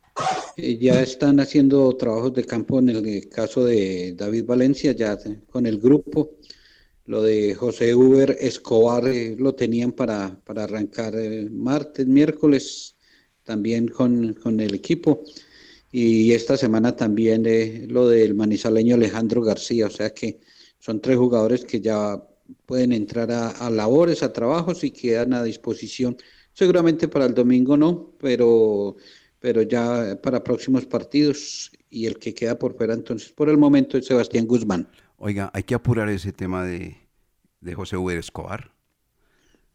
Eh, 0.57 0.77
Ya 0.77 1.01
están 1.01 1.39
haciendo 1.39 1.95
trabajos 1.95 2.33
de 2.33 2.43
campo 2.43 2.79
en 2.79 2.89
el 2.89 3.29
caso 3.29 3.63
de 3.65 4.13
David 4.15 4.45
Valencia, 4.45 4.91
ya 4.91 5.17
con 5.49 5.65
el 5.65 5.79
grupo. 5.79 6.31
Lo 7.05 7.21
de 7.21 7.53
José 7.53 7.93
Uber 7.95 8.37
Escobar 8.39 9.07
eh, 9.07 9.35
lo 9.37 9.53
tenían 9.55 9.91
para, 9.91 10.39
para 10.43 10.63
arrancar 10.63 11.15
eh, 11.15 11.49
martes, 11.51 12.07
miércoles, 12.07 12.95
también 13.43 13.87
con, 13.89 14.33
con 14.35 14.59
el 14.59 14.73
equipo. 14.73 15.23
Y 15.95 16.31
esta 16.31 16.57
semana 16.57 16.95
también 16.95 17.45
eh, 17.45 17.85
lo 17.87 18.09
del 18.09 18.33
manizaleño 18.33 18.95
Alejandro 18.95 19.43
García, 19.43 19.85
o 19.85 19.91
sea 19.91 20.11
que 20.11 20.39
son 20.79 20.99
tres 20.99 21.17
jugadores 21.17 21.65
que 21.65 21.81
ya 21.81 22.19
pueden 22.65 22.93
entrar 22.93 23.29
a, 23.29 23.49
a 23.49 23.69
labores, 23.69 24.23
a 24.23 24.33
trabajos 24.33 24.83
y 24.83 24.89
quedan 24.89 25.33
a 25.33 25.43
disposición. 25.43 26.17
Seguramente 26.51 27.07
para 27.07 27.25
el 27.25 27.35
domingo 27.35 27.77
no, 27.77 28.15
pero, 28.17 28.95
pero 29.37 29.61
ya 29.61 30.19
para 30.19 30.43
próximos 30.43 30.87
partidos 30.87 31.71
y 31.91 32.07
el 32.07 32.17
que 32.17 32.33
queda 32.33 32.57
por 32.57 32.75
fuera 32.75 32.95
entonces 32.95 33.31
por 33.31 33.47
el 33.47 33.59
momento 33.59 33.95
es 33.95 34.07
Sebastián 34.07 34.47
Guzmán. 34.47 34.89
Oiga, 35.17 35.51
hay 35.53 35.61
que 35.61 35.75
apurar 35.75 36.09
ese 36.09 36.33
tema 36.33 36.65
de, 36.65 36.97
de 37.61 37.75
José 37.75 37.97
Uber 37.97 38.17
Escobar, 38.17 38.73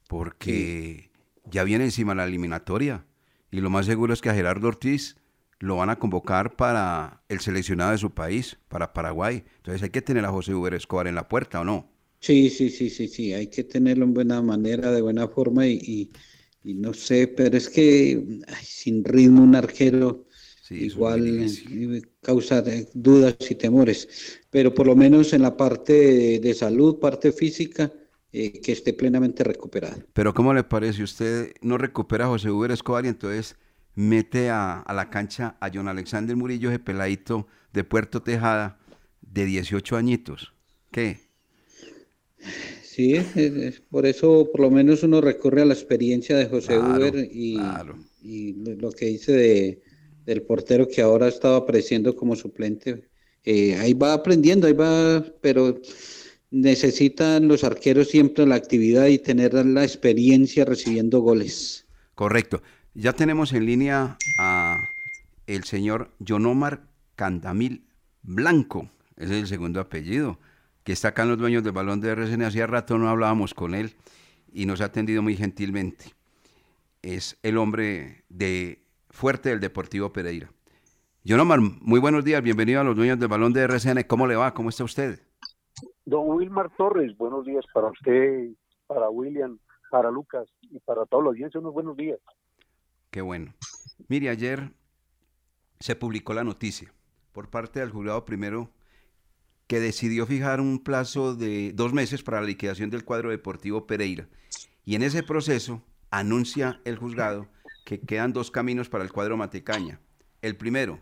porque 0.09 1.13
ya 1.49 1.63
viene 1.63 1.85
encima 1.85 2.17
la 2.17 2.25
eliminatoria 2.25 3.07
y 3.53 3.61
lo 3.61 3.71
más 3.71 3.87
seguro 3.87 4.13
es 4.13 4.21
que 4.21 4.31
a 4.31 4.35
Gerardo 4.35 4.67
Ortiz 4.67 5.15
lo 5.61 5.77
van 5.77 5.91
a 5.91 5.97
convocar 5.99 6.57
para 6.57 7.23
el 7.29 7.41
seleccionado 7.41 7.93
de 7.93 7.99
su 7.99 8.13
país, 8.13 8.59
para 8.69 8.93
Paraguay. 8.93 9.45
Entonces 9.57 9.83
hay 9.83 9.91
que 9.91 10.03
tener 10.03 10.25
a 10.25 10.31
José 10.31 10.55
Uber 10.55 10.75
Escobar 10.75 11.07
en 11.09 11.15
la 11.17 11.29
puerta, 11.29 11.61
¿o 11.61 11.65
no? 11.65 11.89
Sí, 12.21 12.51
sí, 12.51 12.69
sí, 12.71 12.91
sí, 12.91 13.09
sí, 13.09 13.33
hay 13.33 13.47
que 13.49 13.65
tenerlo 13.65 14.05
en 14.05 14.13
buena 14.15 14.43
manera, 14.43 14.91
de 14.91 15.01
buena 15.03 15.29
forma 15.29 15.67
y, 15.67 15.79
y- 15.83 16.13
y 16.71 16.75
no 16.75 16.93
sé, 16.93 17.29
pero 17.29 17.57
es 17.57 17.69
que 17.69 18.41
ay, 18.49 18.65
sin 18.65 19.05
ritmo 19.05 19.43
un 19.43 19.55
arquero 19.55 20.27
igual 20.77 21.25
eh, 21.71 22.03
causa 22.21 22.63
dudas 22.95 23.37
y 23.51 23.55
temores, 23.55 24.09
pero 24.51 24.75
por 24.75 24.87
lo 24.87 24.97
menos 24.97 25.33
en 25.33 25.43
la 25.43 25.57
parte 25.57 25.93
de, 25.93 26.41
de 26.41 26.55
salud, 26.55 26.99
parte 26.99 27.33
física, 27.33 27.93
eh, 28.33 28.61
que 28.61 28.73
esté 28.73 28.93
plenamente 28.95 29.45
recuperada. 29.45 30.05
Pero 30.13 30.35
¿cómo 30.35 30.53
le 30.55 30.65
parece? 30.65 31.03
Usted 31.03 31.53
no 31.63 31.79
recupera 31.79 32.25
a 32.27 32.29
José 32.29 32.51
Uber 32.51 32.71
Escobar 32.71 33.05
y 33.05 33.09
entonces 33.09 33.57
mete 33.99 34.51
a, 34.51 34.81
a 34.81 34.95
la 34.95 35.11
cancha 35.11 35.57
a 35.61 35.71
John 35.73 35.89
Alexander 35.89 36.37
Murillo, 36.37 36.71
ese 36.71 36.79
peladito 36.79 37.47
de 37.73 37.85
Puerto 37.85 38.23
Tejada, 38.23 38.79
de 39.23 39.45
18 39.45 39.97
añitos. 39.97 40.55
¿Qué? 40.91 41.29
Sí, 42.83 43.15
es- 43.15 43.37
es- 43.37 43.81
por 43.81 44.07
eso 44.07 44.49
por 44.51 44.61
lo 44.63 44.71
menos 44.71 45.03
uno 45.03 45.21
recurre 45.21 45.63
a 45.63 45.65
la 45.65 45.75
experiencia 45.75 46.37
de 46.37 46.47
José 46.47 46.75
Claro, 46.75 47.07
Uber 47.09 47.15
y, 47.31 47.77
lo 48.81 48.91
que 48.93 49.07
dice 49.07 49.33
de, 49.33 49.83
del 50.25 50.43
portero 50.43 50.89
que 50.89 51.03
ahora 51.03 51.29
estaba 51.29 51.57
apareciendo 51.59 52.15
como 52.17 52.37
suplente. 52.37 53.09
Eh, 53.45 53.77
ahí 53.77 53.95
va 53.95 54.13
aprendiendo, 54.15 54.67
ahí 54.67 54.73
va, 54.73 55.25
pero 55.41 55.81
necesitan 56.51 57.49
los 57.49 57.65
arqueros 57.65 58.09
siempre 58.09 58.47
la 58.47 58.57
actividad 58.57 59.07
y 59.07 59.19
tener 59.19 59.55
la 59.67 59.85
experiencia 59.85 60.65
recibiendo 60.65 61.21
goles. 61.21 61.87
Correcto. 62.15 62.63
Ya 63.01 63.13
tenemos 63.13 63.53
en 63.53 63.65
línea 63.65 64.17
a 64.41 64.89
el 65.47 65.63
señor 65.63 66.09
John 66.27 66.47
Omar 66.47 66.81
Candamil 67.15 67.85
Blanco, 68.25 68.91
ese 69.17 69.35
es 69.35 69.43
el 69.43 69.47
segundo 69.47 69.79
apellido, 69.79 70.37
que 70.83 70.95
está 70.95 71.09
acá 71.09 71.23
en 71.23 71.29
los 71.29 71.39
dueños 71.39 71.63
del 71.63 71.71
balón 71.71 72.01
de 72.01 72.11
RCN. 72.11 72.43
Hacía 72.43 72.67
rato 72.67 72.99
no 72.99 73.09
hablábamos 73.09 73.55
con 73.55 73.77
él 73.77 73.95
y 74.53 74.67
nos 74.67 74.81
ha 74.81 74.87
atendido 74.87 75.23
muy 75.23 75.37
gentilmente. 75.37 76.07
Es 77.01 77.39
el 77.45 77.59
hombre 77.59 78.25
de 78.31 78.83
fuerte 79.11 79.51
del 79.51 79.61
Deportivo 79.61 80.13
Pereira. 80.13 80.51
John 81.25 81.39
Omar, 81.39 81.61
muy 81.61 82.01
buenos 82.01 82.25
días, 82.25 82.43
bienvenido 82.43 82.81
a 82.81 82.85
los 82.85 82.97
dueños 82.97 83.21
del 83.21 83.29
balón 83.29 83.53
de 83.53 83.61
RCN. 83.61 84.03
¿Cómo 84.09 84.27
le 84.27 84.35
va? 84.35 84.55
¿Cómo 84.55 84.71
está 84.71 84.83
usted? 84.83 85.21
Don 86.05 86.29
Wilmar 86.31 86.69
Torres, 86.77 87.17
buenos 87.17 87.47
días 87.47 87.65
para 87.73 87.91
usted, 87.91 88.49
para 88.89 89.09
William, 89.09 89.57
para 89.89 90.11
Lucas 90.11 90.49
y 90.63 90.81
para 90.81 91.07
toda 91.07 91.23
la 91.23 91.29
audiencia, 91.29 91.61
unos 91.61 91.73
buenos 91.73 91.97
días. 91.97 92.19
Qué 93.11 93.21
bueno. 93.21 93.55
Mire, 94.09 94.29
ayer 94.29 94.73
se 95.81 95.97
publicó 95.97 96.35
la 96.35 96.45
noticia 96.45 96.93
por 97.33 97.51
parte 97.51 97.81
del 97.81 97.91
juzgado 97.91 98.25
primero 98.25 98.71
que 99.67 99.81
decidió 99.81 100.27
fijar 100.27 100.61
un 100.61 100.83
plazo 100.83 101.35
de 101.35 101.73
dos 101.75 101.93
meses 101.93 102.23
para 102.23 102.41
la 102.41 102.47
liquidación 102.47 102.91
del 102.91 103.05
cuadro 103.05 103.31
deportivo 103.31 103.87
Pereira. 103.87 104.29
Y 104.85 104.95
en 104.95 105.03
ese 105.03 105.23
proceso 105.23 105.85
anuncia 106.11 106.81
el 106.85 106.97
juzgado 106.97 107.49
que 107.85 108.01
quedan 108.01 108.33
dos 108.33 108.51
caminos 108.51 108.89
para 108.89 109.05
el 109.05 109.13
cuadro 109.13 109.37
Matecaña. 109.37 110.01
El 110.41 110.57
primero, 110.57 111.01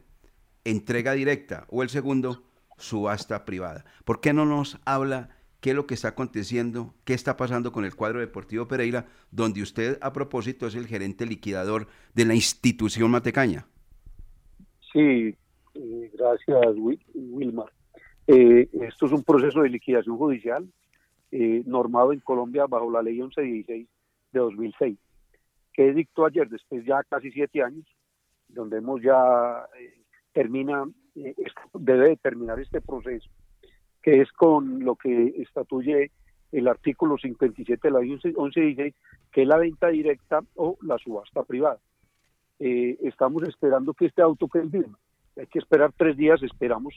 entrega 0.65 1.13
directa, 1.13 1.67
o 1.69 1.83
el 1.83 1.91
segundo, 1.91 2.49
subasta 2.77 3.45
privada. 3.45 3.85
¿Por 4.05 4.21
qué 4.21 4.33
no 4.33 4.45
nos 4.45 4.79
habla 4.85 5.36
qué 5.67 5.71
es 5.71 5.77
lo 5.77 5.89
que 5.89 5.95
está 5.95 6.07
aconteciendo, 6.11 6.95
qué 7.05 7.13
está 7.13 7.37
pasando 7.37 7.73
con 7.73 7.85
el 7.85 7.97
cuadro 7.97 8.21
deportivo 8.21 8.69
Pereira, 8.69 9.09
donde 9.33 9.63
usted 9.63 9.99
a 10.01 10.13
propósito 10.13 10.69
es 10.69 10.77
el 10.77 10.87
gerente 10.87 11.27
liquidador 11.27 11.89
de 12.15 12.25
la 12.25 12.37
institución 12.37 13.11
Matecaña? 13.11 13.67
Sí, 14.93 15.35
eh, 15.75 16.11
gracias 16.15 16.77
Wil- 16.77 17.05
Wilmar. 17.15 17.73
Eh, 18.29 18.69
esto 18.81 19.07
es 19.07 19.13
un 19.13 19.25
proceso 19.25 19.63
de 19.63 19.71
liquidación 19.71 20.17
judicial 20.17 20.65
eh, 21.33 21.65
normado 21.67 22.13
en 22.13 22.21
Colombia 22.21 22.67
bajo 22.69 22.89
la 22.89 23.03
ley 23.03 23.15
1116 23.15 23.89
de 24.31 24.39
2006, 24.39 24.97
que 25.73 25.93
dictó 25.93 26.27
ayer, 26.27 26.49
después 26.49 26.85
ya 26.85 27.03
casi 27.11 27.33
siete 27.33 27.61
años, 27.61 27.85
donde 28.47 28.77
hemos 28.79 29.03
ya 29.03 29.67
termina, 30.33 30.85
debe 31.75 32.11
de 32.11 32.17
terminar 32.19 32.61
este 32.61 32.81
proceso, 32.81 33.29
que 34.07 34.21
es 34.21 34.31
con 34.31 34.85
lo 34.85 34.95
que 34.95 35.35
estatuye 35.39 36.13
el 36.53 36.69
artículo 36.69 37.19
57 37.19 37.89
de 37.89 37.93
la 37.93 37.99
ley 37.99 38.13
11 38.13 38.29
1116, 38.29 38.95
que 39.33 39.43
es 39.43 39.49
la 39.49 39.57
venta 39.57 39.89
directa 39.89 40.45
o 40.55 40.79
la 40.83 40.97
subasta 40.99 41.43
privada. 41.43 41.81
Eh, 42.61 42.97
estamos 43.03 43.43
esperando 43.43 43.95
que 43.95 44.07
este 44.07 44.23
auto 44.23 44.47
quede 44.47 44.69
firme. 44.69 44.95
Hay 45.37 45.49
que 45.49 45.59
esperar 45.59 45.93
tres 45.97 46.17
días, 46.17 46.41
esperamos 46.45 46.95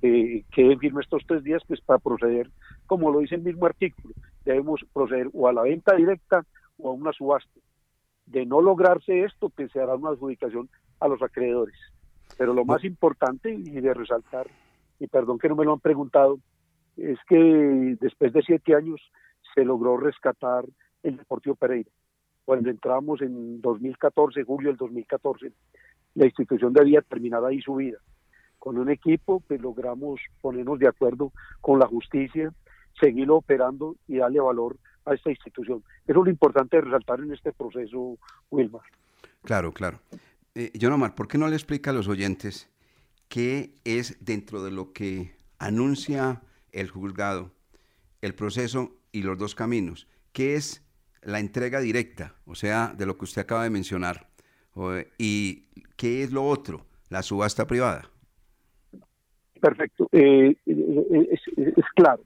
eh, 0.00 0.44
quede 0.50 0.78
firme 0.78 1.02
estos 1.02 1.24
tres 1.26 1.44
días 1.44 1.62
pues 1.68 1.82
para 1.82 1.98
proceder, 1.98 2.50
como 2.86 3.12
lo 3.12 3.18
dice 3.18 3.34
el 3.34 3.42
mismo 3.42 3.66
artículo, 3.66 4.14
debemos 4.46 4.80
proceder 4.94 5.28
o 5.34 5.48
a 5.48 5.52
la 5.52 5.60
venta 5.60 5.94
directa 5.94 6.46
o 6.78 6.88
a 6.88 6.92
una 6.92 7.12
subasta. 7.12 7.60
De 8.24 8.46
no 8.46 8.62
lograrse 8.62 9.24
esto, 9.24 9.50
pues 9.50 9.70
se 9.72 9.80
hará 9.80 9.94
una 9.94 10.08
adjudicación 10.08 10.70
a 11.00 11.08
los 11.08 11.20
acreedores. 11.20 11.76
Pero 12.38 12.54
lo 12.54 12.64
más 12.64 12.82
importante 12.82 13.52
y 13.52 13.78
de 13.78 13.92
resaltar, 13.92 14.46
y 14.98 15.06
perdón 15.06 15.38
que 15.38 15.48
no 15.48 15.56
me 15.56 15.64
lo 15.64 15.72
han 15.72 15.80
preguntado, 15.80 16.38
es 16.96 17.18
que 17.28 17.96
después 18.00 18.32
de 18.32 18.42
siete 18.42 18.74
años 18.74 19.00
se 19.54 19.64
logró 19.64 19.96
rescatar 19.96 20.64
el 21.02 21.16
Deportivo 21.16 21.54
Pereira. 21.54 21.90
Cuando 22.44 22.70
entramos 22.70 23.20
en 23.22 23.60
2014, 23.60 24.44
julio 24.44 24.70
del 24.70 24.76
2014, 24.76 25.52
la 26.14 26.26
institución 26.26 26.72
debía 26.72 27.02
terminar 27.02 27.44
ahí 27.44 27.60
su 27.60 27.74
vida. 27.76 27.98
Con 28.58 28.78
un 28.78 28.90
equipo, 28.90 29.40
pues 29.40 29.60
logramos 29.60 30.20
ponernos 30.40 30.78
de 30.78 30.88
acuerdo 30.88 31.32
con 31.60 31.78
la 31.78 31.86
justicia, 31.86 32.52
seguirlo 33.00 33.36
operando 33.36 33.96
y 34.08 34.16
darle 34.16 34.40
valor 34.40 34.76
a 35.04 35.14
esta 35.14 35.30
institución. 35.30 35.82
Eso 36.06 36.20
es 36.20 36.24
lo 36.24 36.30
importante 36.30 36.76
de 36.76 36.82
resaltar 36.82 37.20
en 37.20 37.32
este 37.32 37.52
proceso, 37.52 38.18
Wilmar. 38.50 38.82
Claro, 39.42 39.72
claro. 39.72 39.98
Eh, 40.54 40.72
John 40.80 41.00
¿por 41.12 41.28
qué 41.28 41.38
no 41.38 41.48
le 41.48 41.54
explica 41.54 41.90
a 41.90 41.94
los 41.94 42.08
oyentes 42.08 42.70
qué 43.28 43.74
es 43.84 44.24
dentro 44.24 44.62
de 44.62 44.70
lo 44.70 44.92
que 44.92 45.36
anuncia 45.58 46.42
el 46.72 46.90
juzgado, 46.90 47.52
el 48.22 48.34
proceso 48.34 48.92
y 49.12 49.22
los 49.22 49.38
dos 49.38 49.54
caminos? 49.54 50.08
¿Qué 50.32 50.54
es 50.54 50.86
la 51.22 51.40
entrega 51.40 51.80
directa, 51.80 52.34
o 52.44 52.54
sea, 52.54 52.94
de 52.96 53.06
lo 53.06 53.16
que 53.16 53.24
usted 53.24 53.42
acaba 53.42 53.64
de 53.64 53.70
mencionar? 53.70 54.28
O, 54.74 54.92
¿Y 55.18 55.68
qué 55.96 56.22
es 56.22 56.32
lo 56.32 56.44
otro, 56.44 56.86
la 57.08 57.22
subasta 57.22 57.66
privada? 57.66 58.10
Perfecto. 59.60 60.08
Eh, 60.12 60.54
eh, 60.66 61.28
es, 61.30 61.84
claro. 61.94 62.22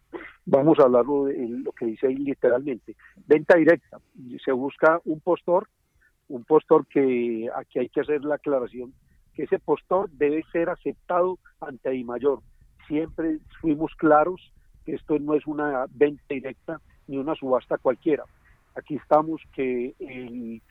Vamos 0.46 0.78
a 0.78 0.84
hablarlo 0.84 1.26
de 1.26 1.48
lo 1.48 1.72
que 1.72 1.86
dice 1.86 2.08
ahí 2.08 2.16
literalmente. 2.16 2.96
Venta 3.26 3.56
directa. 3.56 3.98
Se 4.44 4.52
busca 4.52 5.00
un 5.04 5.20
postor, 5.20 5.68
un 6.28 6.44
postor 6.44 6.86
que 6.86 7.48
aquí 7.54 7.78
hay 7.78 7.88
que 7.88 8.00
hacer 8.00 8.24
la 8.24 8.36
aclaración, 8.36 8.92
que 9.34 9.44
ese 9.44 9.58
postor 9.58 10.10
debe 10.10 10.44
ser 10.52 10.70
aceptado 10.70 11.38
ante 11.60 11.94
I 11.94 12.04
mayor. 12.04 12.40
Siempre 12.86 13.38
fuimos 13.60 13.94
claros 13.96 14.52
que 14.84 14.94
esto 14.94 15.18
no 15.18 15.34
es 15.34 15.46
una 15.46 15.86
venta 15.90 16.22
directa 16.28 16.80
ni 17.06 17.18
una 17.18 17.34
subasta 17.34 17.78
cualquiera. 17.78 18.24
Aquí 18.74 18.96
estamos 18.96 19.40
que 19.52 19.94
el, 19.98 20.62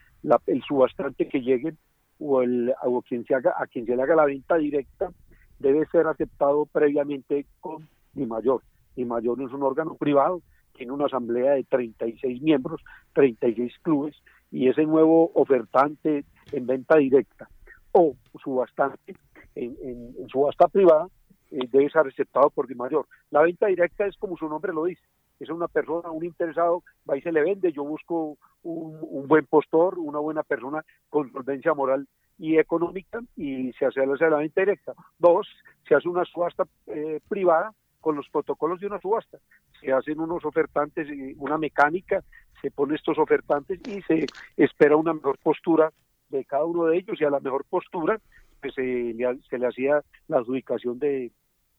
subastante 0.66 1.28
que 1.28 1.40
llegue 1.40 1.74
o, 2.18 2.42
el, 2.42 2.74
quien 3.08 3.24
se 3.24 3.34
haga, 3.34 3.54
a 3.56 3.66
quien 3.66 3.86
se 3.86 3.96
le 3.96 4.02
haga 4.02 4.16
la 4.16 4.26
venta 4.26 4.56
directa 4.56 5.10
debe 5.58 5.86
ser 5.86 6.06
aceptado 6.06 6.66
previamente 6.66 7.46
con 7.60 7.88
mi 8.14 8.26
mayor. 8.26 8.62
Mi 8.96 9.04
mayor 9.04 9.38
no 9.38 9.46
es 9.46 9.52
un 9.52 9.62
órgano 9.62 9.94
privado, 9.94 10.42
tiene 10.74 10.92
una 10.92 11.06
asamblea 11.06 11.52
de 11.52 11.64
36 11.64 12.42
miembros, 12.42 12.80
36 13.14 13.72
clubes, 13.82 14.16
y 14.50 14.68
ese 14.68 14.84
nuevo 14.84 15.30
ofertante 15.34 16.24
en 16.52 16.66
venta 16.66 16.96
directa 16.96 17.48
o 17.92 18.14
subastante 18.42 19.14
en, 19.54 19.76
en- 19.82 20.28
subasta 20.28 20.68
privada 20.68 21.08
eh, 21.50 21.58
debe 21.70 21.90
ser 21.90 22.06
aceptado 22.06 22.50
por 22.50 22.68
mi 22.68 22.74
mayor. 22.74 23.06
La 23.30 23.42
venta 23.42 23.66
directa 23.66 24.06
es 24.06 24.16
como 24.16 24.36
su 24.36 24.48
nombre 24.48 24.72
lo 24.72 24.84
dice, 24.84 25.02
es 25.40 25.48
una 25.50 25.68
persona, 25.68 26.10
un 26.10 26.24
interesado, 26.24 26.82
va 27.08 27.16
y 27.16 27.22
se 27.22 27.32
le 27.32 27.42
vende, 27.42 27.72
yo 27.72 27.82
busco 27.84 28.36
un, 28.62 28.98
un 29.00 29.26
buen 29.26 29.46
postor, 29.46 29.98
una 29.98 30.18
buena 30.18 30.42
persona 30.42 30.84
con 31.08 31.32
solvencia 31.32 31.72
moral 31.74 32.06
y 32.38 32.58
económica 32.58 33.20
y 33.36 33.72
se 33.72 33.86
hace 33.86 34.04
la 34.06 34.36
venta 34.36 34.60
directa. 34.60 34.94
Dos, 35.18 35.48
se 35.88 35.94
hace 35.94 36.08
una 36.08 36.24
subasta 36.24 36.64
eh, 36.86 37.20
privada 37.28 37.72
con 38.00 38.16
los 38.16 38.28
protocolos 38.30 38.80
de 38.80 38.86
una 38.86 39.00
subasta. 39.00 39.38
Se 39.80 39.92
hacen 39.92 40.20
unos 40.20 40.44
ofertantes, 40.44 41.08
eh, 41.08 41.34
una 41.38 41.58
mecánica, 41.58 42.22
se 42.62 42.70
pone 42.70 42.94
estos 42.94 43.18
ofertantes 43.18 43.80
y 43.88 44.02
se 44.02 44.26
espera 44.56 44.96
una 44.96 45.14
mejor 45.14 45.38
postura 45.42 45.90
de 46.30 46.44
cada 46.44 46.64
uno 46.64 46.86
de 46.86 46.98
ellos 46.98 47.20
y 47.20 47.24
a 47.24 47.30
la 47.30 47.40
mejor 47.40 47.64
postura 47.68 48.20
pues, 48.60 48.74
se, 48.74 48.82
le, 48.82 49.38
se 49.48 49.58
le 49.58 49.66
hacía 49.66 50.02
la 50.28 50.38
adjudicación 50.38 50.98
de, 50.98 51.32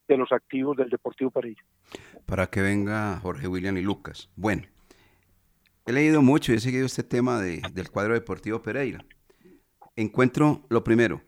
de 0.08 0.18
los 0.18 0.32
activos 0.32 0.78
del 0.78 0.90
Deportivo 0.90 1.32
Pereira. 1.32 1.62
Para 2.26 2.48
que 2.48 2.62
venga 2.62 3.20
Jorge 3.22 3.48
William 3.48 3.78
y 3.78 3.82
Lucas. 3.82 4.30
Bueno, 4.36 4.64
he 5.86 5.92
leído 5.94 6.22
mucho 6.22 6.52
y 6.52 6.56
he 6.56 6.60
seguido 6.60 6.86
este 6.86 7.04
tema 7.04 7.42
de- 7.42 7.62
del 7.74 7.90
cuadro 7.90 8.14
deportivo 8.14 8.62
Pereira. 8.62 9.04
Encuentro 9.96 10.66
lo 10.70 10.84
primero, 10.84 11.22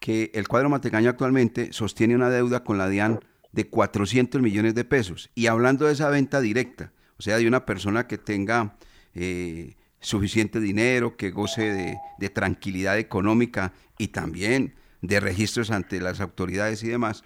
que 0.00 0.30
el 0.34 0.48
cuadro 0.48 0.68
Matecaño 0.68 1.10
actualmente 1.10 1.72
sostiene 1.72 2.14
una 2.14 2.28
deuda 2.30 2.64
con 2.64 2.76
la 2.78 2.88
DIAN 2.88 3.20
de 3.52 3.68
400 3.70 4.42
millones 4.42 4.74
de 4.74 4.84
pesos. 4.84 5.30
Y 5.34 5.46
hablando 5.46 5.86
de 5.86 5.92
esa 5.92 6.10
venta 6.10 6.40
directa, 6.40 6.92
o 7.18 7.22
sea, 7.22 7.36
de 7.38 7.46
una 7.46 7.64
persona 7.64 8.06
que 8.08 8.18
tenga 8.18 8.76
eh, 9.14 9.76
suficiente 10.04 10.60
dinero, 10.60 11.16
que 11.16 11.30
goce 11.30 11.72
de, 11.72 11.96
de 12.18 12.28
tranquilidad 12.30 12.98
económica 12.98 13.72
y 13.98 14.08
también 14.08 14.74
de 15.02 15.18
registros 15.20 15.70
ante 15.70 16.00
las 16.00 16.20
autoridades 16.20 16.82
y 16.84 16.88
demás, 16.88 17.24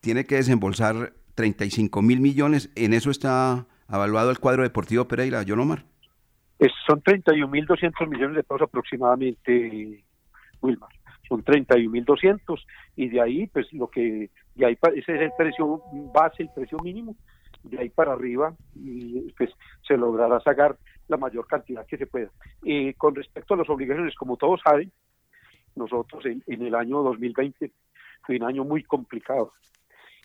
tiene 0.00 0.24
que 0.26 0.36
desembolsar 0.36 1.14
35 1.34 2.02
mil 2.02 2.20
millones. 2.20 2.70
En 2.76 2.92
eso 2.92 3.10
está 3.10 3.66
evaluado 3.88 4.30
el 4.30 4.38
cuadro 4.38 4.62
deportivo 4.62 5.08
Pereira, 5.08 5.44
John 5.46 5.60
Omar. 5.60 5.84
Es- 6.58 6.72
son 6.86 7.02
31.200 7.02 8.06
millones 8.08 8.36
de 8.36 8.42
pesos 8.44 8.62
aproximadamente, 8.62 10.04
Wilmar. 10.60 10.90
Son 11.28 11.42
31.200 11.42 12.60
y 12.96 13.08
de 13.08 13.20
ahí, 13.20 13.46
pues 13.46 13.66
lo 13.72 13.88
que, 13.88 14.30
de 14.54 14.66
ahí 14.66 14.78
ese 14.94 15.14
es 15.16 15.20
el 15.22 15.32
precio 15.38 15.82
base, 16.12 16.42
el 16.42 16.50
precio 16.54 16.78
mínimo, 16.80 17.16
de 17.62 17.78
ahí 17.78 17.88
para 17.88 18.12
arriba, 18.12 18.54
y 18.74 19.32
pues 19.38 19.50
se 19.88 19.96
logrará 19.96 20.38
sacar 20.40 20.76
la 21.08 21.16
mayor 21.16 21.46
cantidad 21.46 21.86
que 21.86 21.96
se 21.96 22.06
pueda. 22.06 22.30
Eh, 22.64 22.94
con 22.96 23.14
respecto 23.14 23.54
a 23.54 23.56
las 23.56 23.68
obligaciones, 23.68 24.14
como 24.14 24.36
todos 24.36 24.60
saben, 24.64 24.90
nosotros 25.76 26.24
en, 26.26 26.42
en 26.46 26.62
el 26.62 26.74
año 26.74 27.02
2020 27.02 27.70
fue 28.22 28.36
un 28.36 28.44
año 28.44 28.64
muy 28.64 28.82
complicado, 28.84 29.52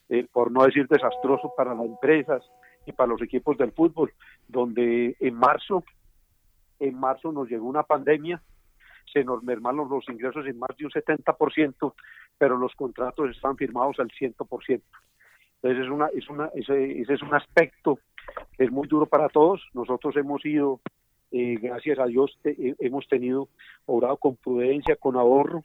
eh, 0.09 0.27
por 0.31 0.51
no 0.51 0.63
decir 0.63 0.87
desastroso 0.87 1.53
para 1.55 1.73
las 1.73 1.85
empresas 1.85 2.43
y 2.85 2.91
para 2.91 3.09
los 3.09 3.21
equipos 3.21 3.57
del 3.57 3.71
fútbol, 3.71 4.13
donde 4.47 5.15
en 5.19 5.35
marzo 5.35 5.83
en 6.79 6.97
marzo 6.97 7.31
nos 7.31 7.49
llegó 7.49 7.67
una 7.67 7.83
pandemia, 7.83 8.41
se 9.11 9.23
nos 9.23 9.43
mermaron 9.43 9.89
los 9.89 10.07
ingresos 10.07 10.45
en 10.45 10.57
más 10.57 10.69
de 10.77 10.85
un 10.85 10.91
70%, 10.91 11.93
pero 12.37 12.57
los 12.57 12.73
contratos 12.75 13.29
están 13.31 13.57
firmados 13.57 13.99
al 13.99 14.09
100%. 14.09 14.81
Entonces 15.61 15.83
es 15.83 15.89
una, 15.89 16.07
es 16.07 16.29
una, 16.29 16.45
ese, 16.55 17.01
ese 17.01 17.13
es 17.15 17.21
un 17.21 17.33
aspecto 17.33 17.99
es 18.57 18.71
muy 18.71 18.87
duro 18.87 19.05
para 19.05 19.29
todos. 19.29 19.61
Nosotros 19.73 20.15
hemos 20.17 20.45
ido, 20.45 20.79
eh, 21.31 21.57
gracias 21.61 21.99
a 21.99 22.05
Dios, 22.05 22.37
eh, 22.43 22.75
hemos 22.79 23.07
tenido, 23.07 23.47
obrado 23.85 24.17
con 24.17 24.35
prudencia, 24.35 24.95
con 24.95 25.15
ahorro, 25.15 25.63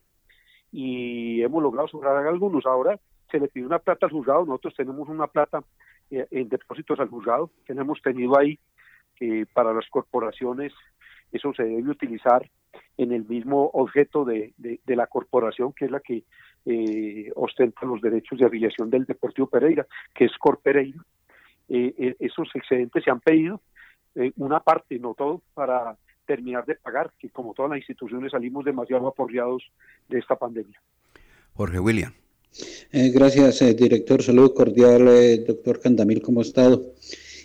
y 0.72 1.42
hemos 1.42 1.62
logrado 1.62 1.88
sobrar 1.88 2.26
algunos. 2.26 2.66
Ahora 2.66 2.98
se 3.30 3.38
le 3.38 3.48
pide 3.48 3.66
una 3.66 3.78
plata 3.78 4.06
al 4.06 4.12
juzgado, 4.12 4.44
nosotros 4.44 4.74
tenemos 4.76 5.08
una 5.08 5.26
plata 5.26 5.62
eh, 6.10 6.26
en 6.30 6.48
depósitos 6.48 6.98
al 7.00 7.08
juzgado, 7.08 7.50
que 7.64 7.72
hemos 7.72 8.00
tenido 8.02 8.38
ahí 8.38 8.58
eh, 9.20 9.46
para 9.52 9.72
las 9.72 9.88
corporaciones, 9.88 10.72
eso 11.32 11.52
se 11.54 11.64
debe 11.64 11.90
utilizar 11.90 12.48
en 12.96 13.12
el 13.12 13.24
mismo 13.24 13.70
objeto 13.72 14.24
de, 14.24 14.52
de- 14.56 14.78
la 14.96 15.06
corporación, 15.08 15.72
que 15.72 15.86
es 15.86 15.90
la 15.90 16.00
que 16.00 16.22
eh, 16.66 17.30
ostenta 17.34 17.86
los 17.86 18.00
derechos 18.00 18.38
de 18.38 18.46
afiliación 18.46 18.88
del 18.90 19.04
Deportivo 19.04 19.48
Pereira, 19.48 19.86
que 20.14 20.26
es 20.26 20.36
Cor 20.38 20.60
Pereira. 20.62 20.98
Eh, 21.68 21.94
eh, 21.98 22.16
esos 22.18 22.48
excedentes 22.54 23.02
se 23.04 23.10
han 23.10 23.20
pedido, 23.20 23.60
eh, 24.14 24.32
una 24.36 24.60
parte, 24.60 24.98
no 24.98 25.14
todo, 25.14 25.42
para 25.54 25.96
terminar 26.26 26.64
de 26.66 26.76
pagar, 26.76 27.12
que 27.18 27.30
como 27.30 27.54
todas 27.54 27.70
las 27.70 27.78
instituciones 27.78 28.32
salimos 28.32 28.64
demasiado 28.64 29.06
aporreados 29.08 29.62
de 30.08 30.18
esta 30.18 30.36
pandemia. 30.36 30.80
Jorge 31.54 31.78
William. 31.78 32.12
Eh, 32.92 33.10
gracias, 33.10 33.62
eh, 33.62 33.74
director. 33.74 34.22
Salud 34.22 34.52
cordial, 34.54 35.08
eh, 35.08 35.44
doctor 35.46 35.80
Candamil, 35.80 36.22
¿cómo 36.22 36.40
ha 36.40 36.44
estado? 36.44 36.94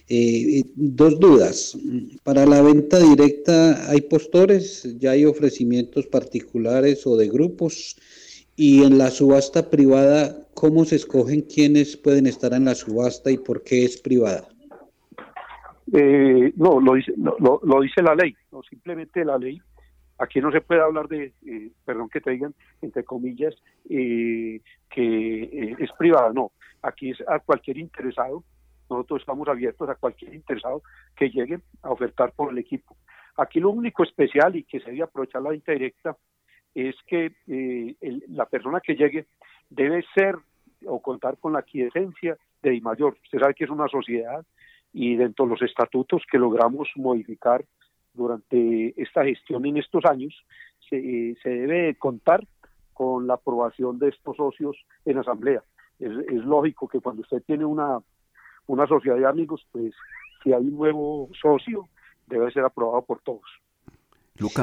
Eh, 0.08 0.64
dos 0.76 1.20
dudas. 1.20 1.78
Para 2.24 2.46
la 2.46 2.62
venta 2.62 3.00
directa, 3.00 3.90
¿hay 3.90 4.02
postores? 4.02 4.98
¿Ya 5.00 5.12
hay 5.12 5.26
ofrecimientos 5.26 6.08
particulares 6.08 7.06
o 7.06 7.16
de 7.18 7.28
grupos? 7.30 7.96
Y 8.62 8.84
en 8.84 8.98
la 8.98 9.10
subasta 9.10 9.70
privada, 9.70 10.36
¿cómo 10.54 10.84
se 10.84 10.98
escogen 10.98 11.44
quiénes 11.44 11.96
pueden 11.96 12.28
estar 12.28 12.52
en 12.52 12.66
la 12.66 12.76
subasta 12.76 13.32
y 13.32 13.38
por 13.38 13.64
qué 13.64 13.86
es 13.86 14.02
privada? 14.02 14.50
Eh, 15.94 16.52
no, 16.58 16.82
lo 16.82 16.96
dice, 16.96 17.14
lo, 17.16 17.82
dice 17.82 18.02
la 18.02 18.16
ley, 18.16 18.36
no 18.52 18.62
simplemente 18.64 19.24
la 19.24 19.38
ley. 19.38 19.62
Aquí 20.18 20.42
no 20.42 20.52
se 20.52 20.60
puede 20.60 20.82
hablar 20.82 21.08
de, 21.08 21.32
eh, 21.48 21.72
perdón 21.86 22.10
que 22.10 22.20
te 22.20 22.32
digan, 22.32 22.54
entre 22.82 23.06
comillas, 23.06 23.56
eh, 23.90 24.60
que 24.90 25.78
es 25.80 25.90
privada, 25.98 26.34
no. 26.34 26.52
Aquí 26.82 27.12
es 27.12 27.24
a 27.30 27.40
cualquier 27.40 27.78
interesado, 27.78 28.44
nosotros 28.90 29.22
estamos 29.22 29.48
abiertos 29.48 29.88
a 29.88 29.96
cualquier 29.96 30.34
interesado 30.34 30.84
que 31.16 31.30
llegue 31.30 31.62
a 31.82 31.92
ofertar 31.92 32.34
por 32.34 32.52
el 32.52 32.58
equipo. 32.58 32.98
Aquí 33.38 33.62
lo 33.62 33.70
único 33.70 34.04
especial 34.04 34.58
y 34.58 34.66
que 34.66 34.82
se 34.82 34.92
debe 34.92 35.04
aprovechar 35.04 35.42
la 35.42 35.52
venta 35.52 35.72
directa 35.72 36.18
es 36.76 36.96
que 37.08 37.32
eh, 37.48 37.96
el- 38.02 38.24
la 38.28 38.46
persona 38.46 38.80
que 38.82 38.96
llegue 38.96 39.26
debe 39.70 40.04
ser 40.14 40.36
o 40.86 41.02
contar 41.02 41.38
con 41.38 41.54
la 41.54 41.62
quiesencia 41.62 42.38
de 42.62 42.70
Di 42.72 42.82
Mayor. 42.82 43.18
Usted 43.24 43.40
sabe 43.40 43.54
que 43.54 43.66
es 43.66 43.70
una 43.70 43.88
sociedad 43.88 44.46
y 44.94 45.16
dentro 45.16 45.46
de 45.46 45.52
los 45.52 45.62
estatutos 45.62 46.24
que 46.32 46.38
logramos 46.38 46.90
modificar 46.96 47.64
durante 48.14 48.94
esta 49.02 49.24
gestión 49.24 49.66
en 49.66 49.78
estos 49.78 50.04
años, 50.06 50.34
se, 50.90 50.98
eh, 50.98 51.36
se 51.44 51.50
debe 51.50 51.96
contar 51.96 52.46
con 52.94 53.28
la 53.28 53.36
aprobación 53.36 54.00
de 54.00 54.10
estos 54.10 54.36
socios 54.36 54.76
en 55.06 55.18
asamblea. 55.20 55.64
Es, 56.00 56.12
es 56.12 56.44
lógico 56.44 56.88
que 56.88 57.00
cuando 57.00 57.22
usted 57.22 57.42
tiene 57.44 57.66
una, 57.66 58.00
una 58.68 58.88
sociedad 58.88 59.18
de 59.18 59.26
amigos, 59.28 59.66
pues 59.72 59.94
si 60.44 60.54
hay 60.54 60.64
un 60.64 60.76
nuevo 60.78 61.30
socio, 61.40 61.88
debe 62.28 62.52
ser 62.52 62.64
aprobado 62.64 63.04
por 63.04 63.22
todos. 63.22 63.50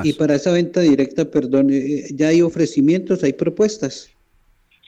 Y 0.04 0.12
para 0.14 0.34
esa 0.34 0.52
venta 0.52 0.80
directa, 0.80 1.30
perdón, 1.30 1.68
eh, 1.70 2.04
¿ya 2.14 2.28
hay 2.28 2.42
ofrecimientos, 2.42 3.22
hay 3.22 3.32
propuestas? 3.32 4.10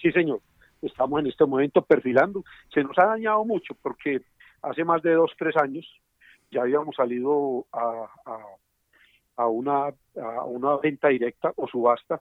Sí, 0.01 0.11
señor. 0.12 0.41
Estamos 0.80 1.20
en 1.20 1.26
este 1.26 1.45
momento 1.45 1.82
perfilando. 1.82 2.45
Se 2.72 2.82
nos 2.82 2.97
ha 2.99 3.07
dañado 3.07 3.45
mucho 3.45 3.74
porque 3.82 4.20
hace 4.62 4.84
más 4.84 5.03
de 5.03 5.12
dos, 5.12 5.32
tres 5.39 5.57
años 5.57 5.86
ya 6.51 6.62
habíamos 6.62 6.95
salido 6.97 7.66
a, 7.72 8.09
a, 8.24 8.39
a 9.36 9.49
una, 9.49 9.86
a 10.16 10.45
una 10.45 10.76
venta 10.76 11.09
directa 11.09 11.53
o 11.57 11.66
subasta 11.66 12.18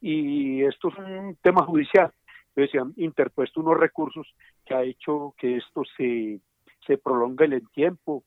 y 0.00 0.62
esto 0.64 0.88
es 0.88 0.98
un 0.98 1.36
tema 1.42 1.64
judicial. 1.64 2.12
Entonces 2.48 2.72
se 2.72 2.78
han 2.78 2.92
interpuesto 2.96 3.60
unos 3.60 3.78
recursos 3.78 4.26
que 4.64 4.74
ha 4.74 4.82
hecho 4.82 5.34
que 5.38 5.56
esto 5.56 5.82
se, 5.96 6.40
se 6.86 6.98
prolongue 6.98 7.46
en 7.46 7.54
el 7.54 7.68
tiempo. 7.70 8.22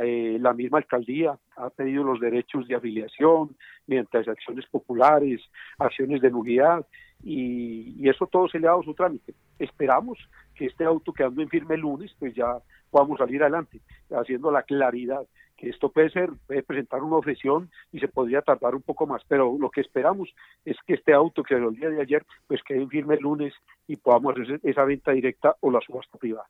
Eh, 0.00 0.38
la 0.40 0.52
misma 0.52 0.78
alcaldía 0.78 1.38
ha 1.56 1.70
pedido 1.70 2.04
los 2.04 2.20
derechos 2.20 2.68
de 2.68 2.76
afiliación 2.76 3.56
mediante 3.86 4.18
acciones 4.18 4.66
populares, 4.66 5.40
acciones 5.78 6.20
de 6.20 6.30
nulidad 6.30 6.86
y, 7.24 7.94
y 7.98 8.08
eso 8.08 8.26
todo 8.26 8.48
se 8.48 8.58
le 8.58 8.66
ha 8.66 8.70
dado 8.70 8.82
su 8.82 8.94
trámite. 8.94 9.34
Esperamos 9.58 10.18
que 10.54 10.66
este 10.66 10.84
auto 10.84 11.12
quedando 11.12 11.42
en 11.42 11.48
firme 11.48 11.74
el 11.74 11.80
lunes, 11.80 12.14
pues 12.18 12.34
ya 12.34 12.58
podamos 12.90 13.18
salir 13.18 13.42
adelante, 13.42 13.80
haciendo 14.10 14.50
la 14.50 14.62
claridad 14.62 15.26
que 15.56 15.68
esto 15.68 15.90
puede 15.90 16.08
ser, 16.10 16.30
puede 16.46 16.62
presentar 16.62 17.02
una 17.02 17.16
objeción 17.16 17.68
y 17.92 17.98
se 17.98 18.06
podría 18.06 18.42
tardar 18.42 18.76
un 18.76 18.82
poco 18.82 19.06
más, 19.06 19.22
pero 19.26 19.56
lo 19.58 19.70
que 19.70 19.80
esperamos 19.80 20.32
es 20.64 20.76
que 20.86 20.94
este 20.94 21.12
auto 21.12 21.42
que 21.42 21.54
el 21.54 21.74
día 21.74 21.90
de 21.90 22.00
ayer, 22.00 22.24
pues 22.46 22.62
quede 22.62 22.80
en 22.80 22.88
firme 22.88 23.16
el 23.16 23.22
lunes 23.22 23.52
y 23.88 23.96
podamos 23.96 24.38
hacer 24.38 24.60
esa 24.62 24.84
venta 24.84 25.10
directa 25.10 25.56
o 25.60 25.70
la 25.72 25.80
subasta 25.80 26.16
privada. 26.16 26.46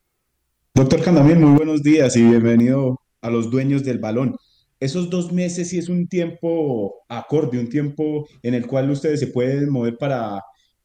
Doctor 0.75 1.03
Candamil, 1.03 1.39
muy 1.39 1.57
buenos 1.57 1.81
días 1.81 2.15
y 2.15 2.23
bienvenido 2.23 2.99
a 3.21 3.29
los 3.29 3.49
dueños 3.49 3.83
del 3.83 3.99
balón. 3.99 4.35
Esos 4.79 5.09
dos 5.09 5.31
meses 5.31 5.69
sí 5.69 5.77
es 5.77 5.89
un 5.89 6.07
tiempo 6.07 7.03
acorde, 7.09 7.59
un 7.59 7.69
tiempo 7.69 8.27
en 8.43 8.53
el 8.53 8.65
cual 8.65 8.89
ustedes 8.89 9.19
se 9.19 9.27
pueden 9.27 9.69
mover 9.69 9.97
para, 9.97 10.41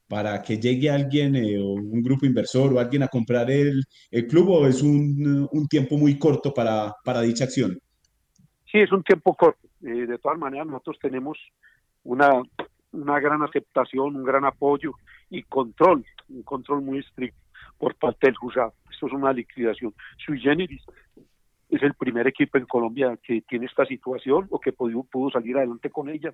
para 0.08 0.42
que 0.42 0.58
llegue 0.58 0.90
alguien 0.90 1.36
eh, 1.36 1.58
o 1.60 1.74
un 1.74 2.02
grupo 2.02 2.26
inversor 2.26 2.72
o 2.72 2.80
alguien 2.80 3.04
a 3.04 3.08
comprar 3.08 3.50
el, 3.50 3.84
el 4.10 4.26
club 4.26 4.48
o 4.48 4.66
es 4.66 4.82
un, 4.82 5.48
un 5.50 5.68
tiempo 5.68 5.96
muy 5.96 6.18
corto 6.18 6.52
para, 6.52 6.92
para 7.04 7.20
dicha 7.20 7.44
acción. 7.44 7.78
Sí, 8.70 8.78
es 8.80 8.90
un 8.90 9.04
tiempo 9.04 9.34
corto. 9.34 9.68
Eh, 9.82 10.06
de 10.06 10.18
todas 10.18 10.38
maneras, 10.38 10.66
nosotros 10.66 10.98
tenemos 11.00 11.38
una, 12.02 12.42
una 12.90 13.20
gran 13.20 13.42
aceptación, 13.42 14.16
un 14.16 14.24
gran 14.24 14.44
apoyo 14.44 14.94
y 15.30 15.42
control, 15.44 16.04
un 16.28 16.42
control 16.42 16.82
muy 16.82 16.98
estricto 16.98 17.38
por 17.78 17.94
parte 17.94 18.26
del 18.26 18.36
juzgado. 18.36 18.74
Esto 18.90 19.06
es 19.06 19.12
una 19.12 19.32
liquidación 19.32 19.94
sui 20.24 20.40
generis. 20.40 20.82
Es 21.74 21.82
el 21.82 21.94
primer 21.94 22.28
equipo 22.28 22.56
en 22.56 22.66
Colombia 22.66 23.18
que 23.20 23.42
tiene 23.48 23.66
esta 23.66 23.84
situación 23.84 24.46
o 24.50 24.60
que 24.60 24.72
pudo, 24.72 25.02
pudo 25.02 25.30
salir 25.30 25.56
adelante 25.56 25.90
con 25.90 26.08
ella. 26.08 26.32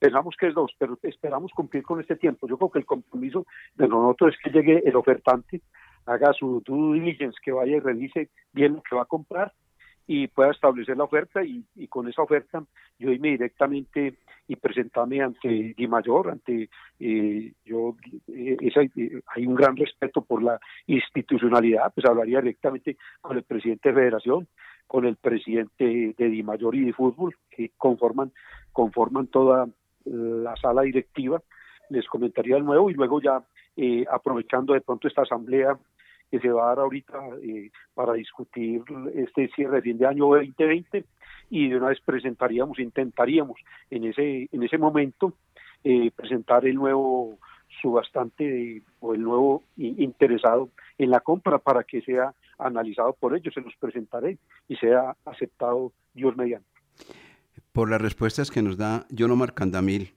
Pensamos 0.00 0.34
que 0.36 0.48
es 0.48 0.54
dos, 0.54 0.72
pero 0.76 0.98
esperamos 1.04 1.52
cumplir 1.52 1.84
con 1.84 2.00
este 2.00 2.16
tiempo. 2.16 2.48
Yo 2.48 2.58
creo 2.58 2.72
que 2.72 2.80
el 2.80 2.84
compromiso 2.84 3.46
de 3.76 3.86
nosotros 3.86 4.34
es 4.34 4.40
que 4.42 4.50
llegue 4.50 4.82
el 4.84 4.96
ofertante, 4.96 5.60
haga 6.06 6.32
su 6.32 6.60
due 6.66 6.98
diligence, 6.98 7.38
que 7.40 7.52
vaya 7.52 7.76
y 7.76 7.78
revise 7.78 8.30
bien 8.52 8.74
lo 8.74 8.82
que 8.82 8.96
va 8.96 9.02
a 9.02 9.06
comprar 9.06 9.52
y 10.06 10.26
pueda 10.28 10.50
establecer 10.50 10.96
la 10.96 11.04
oferta 11.04 11.42
y, 11.42 11.64
y 11.76 11.88
con 11.88 12.08
esa 12.08 12.22
oferta 12.22 12.62
yo 12.98 13.10
irme 13.10 13.30
directamente 13.30 14.14
y 14.46 14.56
presentarme 14.56 15.22
ante 15.22 15.74
Di 15.76 15.86
Mayor, 15.88 16.30
ante 16.30 16.68
eh, 17.00 17.52
yo 17.64 17.96
eh, 18.28 18.56
esa- 18.60 18.82
eh, 18.82 19.20
hay 19.34 19.46
un 19.46 19.54
gran 19.54 19.74
respeto 19.76 20.20
por 20.22 20.42
la 20.42 20.60
institucionalidad, 20.86 21.92
pues 21.94 22.06
hablaría 22.06 22.40
directamente 22.40 22.96
con 23.22 23.36
el 23.36 23.42
presidente 23.44 23.88
de 23.88 23.94
federación, 23.94 24.46
con 24.86 25.06
el 25.06 25.16
presidente 25.16 26.14
de 26.18 26.28
Di 26.28 26.42
Mayor 26.42 26.74
y 26.74 26.84
de 26.84 26.92
fútbol, 26.92 27.34
que 27.50 27.70
conforman, 27.78 28.32
conforman 28.72 29.28
toda 29.28 29.66
la 30.04 30.54
sala 30.56 30.82
directiva, 30.82 31.40
les 31.88 32.06
comentaría 32.06 32.56
el 32.58 32.64
nuevo 32.64 32.90
y 32.90 32.94
luego 32.94 33.22
ya 33.22 33.42
eh, 33.76 34.04
aprovechando 34.10 34.74
de 34.74 34.82
pronto 34.82 35.08
esta 35.08 35.22
asamblea 35.22 35.78
que 36.30 36.40
se 36.40 36.48
va 36.48 36.64
a 36.64 36.68
dar 36.68 36.78
ahorita 36.80 37.18
eh, 37.42 37.70
para 37.94 38.14
discutir 38.14 38.82
este 39.14 39.48
cierre 39.54 39.76
de 39.76 39.82
fin 39.82 39.98
de 39.98 40.06
año 40.06 40.26
2020 40.26 41.04
y 41.50 41.68
de 41.68 41.76
una 41.76 41.88
vez 41.88 42.00
presentaríamos, 42.04 42.78
intentaríamos 42.78 43.60
en 43.90 44.04
ese 44.04 44.48
en 44.50 44.62
ese 44.62 44.78
momento 44.78 45.34
eh, 45.84 46.10
presentar 46.16 46.66
el 46.66 46.74
nuevo 46.76 47.38
subastante 47.82 48.44
de- 48.44 48.82
o 49.00 49.14
el 49.14 49.22
nuevo 49.22 49.62
interesado 49.76 50.70
en 50.98 51.10
la 51.10 51.20
compra 51.20 51.58
para 51.58 51.84
que 51.84 52.00
sea 52.02 52.32
analizado 52.58 53.12
por 53.14 53.36
ellos, 53.36 53.52
se 53.52 53.60
los 53.60 53.74
presentaré 53.76 54.38
y 54.68 54.76
sea 54.76 55.16
aceptado 55.24 55.92
Dios 56.14 56.36
mediante. 56.36 56.68
Por 57.72 57.90
las 57.90 58.00
respuestas 58.00 58.50
que 58.50 58.62
nos 58.62 58.76
da 58.76 59.06
John 59.16 59.32
Omar 59.32 59.52
Candamil, 59.54 60.14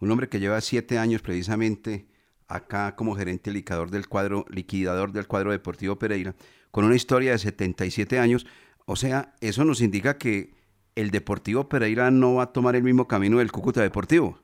un 0.00 0.10
hombre 0.10 0.28
que 0.28 0.40
lleva 0.40 0.60
siete 0.60 0.98
años 0.98 1.22
precisamente 1.22 2.06
acá 2.48 2.96
como 2.96 3.14
gerente 3.14 3.50
liquidador 3.50 3.90
del 3.90 4.08
cuadro, 4.08 4.44
liquidador 4.48 5.12
del 5.12 5.26
cuadro 5.26 5.52
deportivo 5.52 5.96
Pereira, 5.96 6.34
con 6.70 6.84
una 6.84 6.96
historia 6.96 7.32
de 7.32 7.38
77 7.38 8.18
años. 8.18 8.46
O 8.86 8.96
sea, 8.96 9.34
eso 9.40 9.64
nos 9.64 9.80
indica 9.80 10.18
que 10.18 10.54
el 10.96 11.10
Deportivo 11.10 11.68
Pereira 11.68 12.10
no 12.10 12.36
va 12.36 12.44
a 12.44 12.52
tomar 12.52 12.74
el 12.74 12.82
mismo 12.82 13.06
camino 13.06 13.38
del 13.38 13.52
Cúcuta 13.52 13.82
Deportivo. 13.82 14.38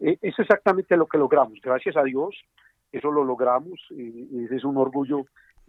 Eh, 0.00 0.18
Es 0.22 0.38
exactamente 0.38 0.96
lo 0.96 1.06
que 1.06 1.18
logramos, 1.18 1.60
gracias 1.60 1.96
a 1.96 2.02
Dios, 2.02 2.34
eso 2.92 3.10
lo 3.10 3.24
logramos, 3.24 3.80
eh, 3.90 4.26
ese 4.44 4.56
es 4.56 4.64
un 4.64 4.76
orgullo 4.76 5.26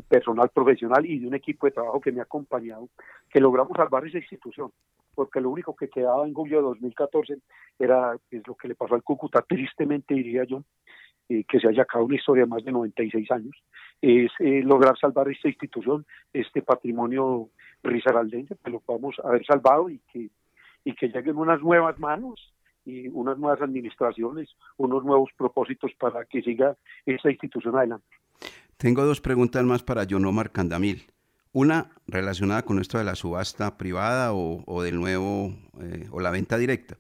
personal, 0.07 0.49
profesional 0.49 1.05
y 1.05 1.19
de 1.19 1.27
un 1.27 1.35
equipo 1.35 1.65
de 1.65 1.71
trabajo 1.71 1.99
que 1.99 2.11
me 2.11 2.19
ha 2.19 2.23
acompañado, 2.23 2.89
que 3.29 3.39
logramos 3.39 3.75
salvar 3.75 4.05
esa 4.05 4.17
institución, 4.17 4.71
porque 5.13 5.41
lo 5.41 5.49
único 5.49 5.75
que 5.75 5.89
quedaba 5.89 6.27
en 6.27 6.33
julio 6.33 6.57
de 6.57 6.63
2014 6.63 7.37
era 7.79 8.17
pues, 8.29 8.43
lo 8.45 8.55
que 8.55 8.67
le 8.67 8.75
pasó 8.75 8.95
al 8.95 9.03
Cúcuta, 9.03 9.41
tristemente 9.41 10.13
diría 10.13 10.43
yo, 10.43 10.63
eh, 11.29 11.43
que 11.47 11.59
se 11.59 11.67
haya 11.67 11.83
acabado 11.83 12.05
una 12.05 12.15
historia 12.15 12.43
de 12.43 12.49
más 12.49 12.63
de 12.63 12.71
96 12.71 13.31
años, 13.31 13.55
es 14.01 14.31
eh, 14.39 14.61
lograr 14.63 14.97
salvar 14.97 15.29
esta 15.29 15.47
institución, 15.47 16.05
este 16.33 16.61
patrimonio 16.61 17.49
risaraldeño, 17.83 18.49
que 18.63 18.71
lo 18.71 18.79
podamos 18.79 19.15
haber 19.23 19.45
salvado 19.45 19.89
y 19.89 19.99
que, 20.11 20.29
y 20.83 20.93
que 20.93 21.07
lleguen 21.07 21.37
unas 21.37 21.61
nuevas 21.61 21.97
manos 21.99 22.53
y 22.85 23.07
unas 23.07 23.37
nuevas 23.37 23.61
administraciones, 23.61 24.49
unos 24.77 25.03
nuevos 25.03 25.31
propósitos 25.37 25.91
para 25.99 26.25
que 26.25 26.41
siga 26.41 26.75
esta 27.05 27.31
institución 27.31 27.75
adelante. 27.75 28.05
Tengo 28.77 29.05
dos 29.05 29.21
preguntas 29.21 29.63
más 29.63 29.83
para 29.83 30.05
John 30.07 30.25
Omar 30.25 30.51
Candamil. 30.51 31.03
Una 31.53 31.91
relacionada 32.07 32.63
con 32.63 32.79
esto 32.79 32.97
de 32.97 33.05
la 33.05 33.15
subasta 33.15 33.77
privada 33.77 34.33
o, 34.33 34.63
o 34.67 34.83
del 34.83 34.99
nuevo, 34.99 35.53
eh, 35.79 36.07
o 36.11 36.19
la 36.19 36.29
venta 36.29 36.57
directa. 36.57 36.97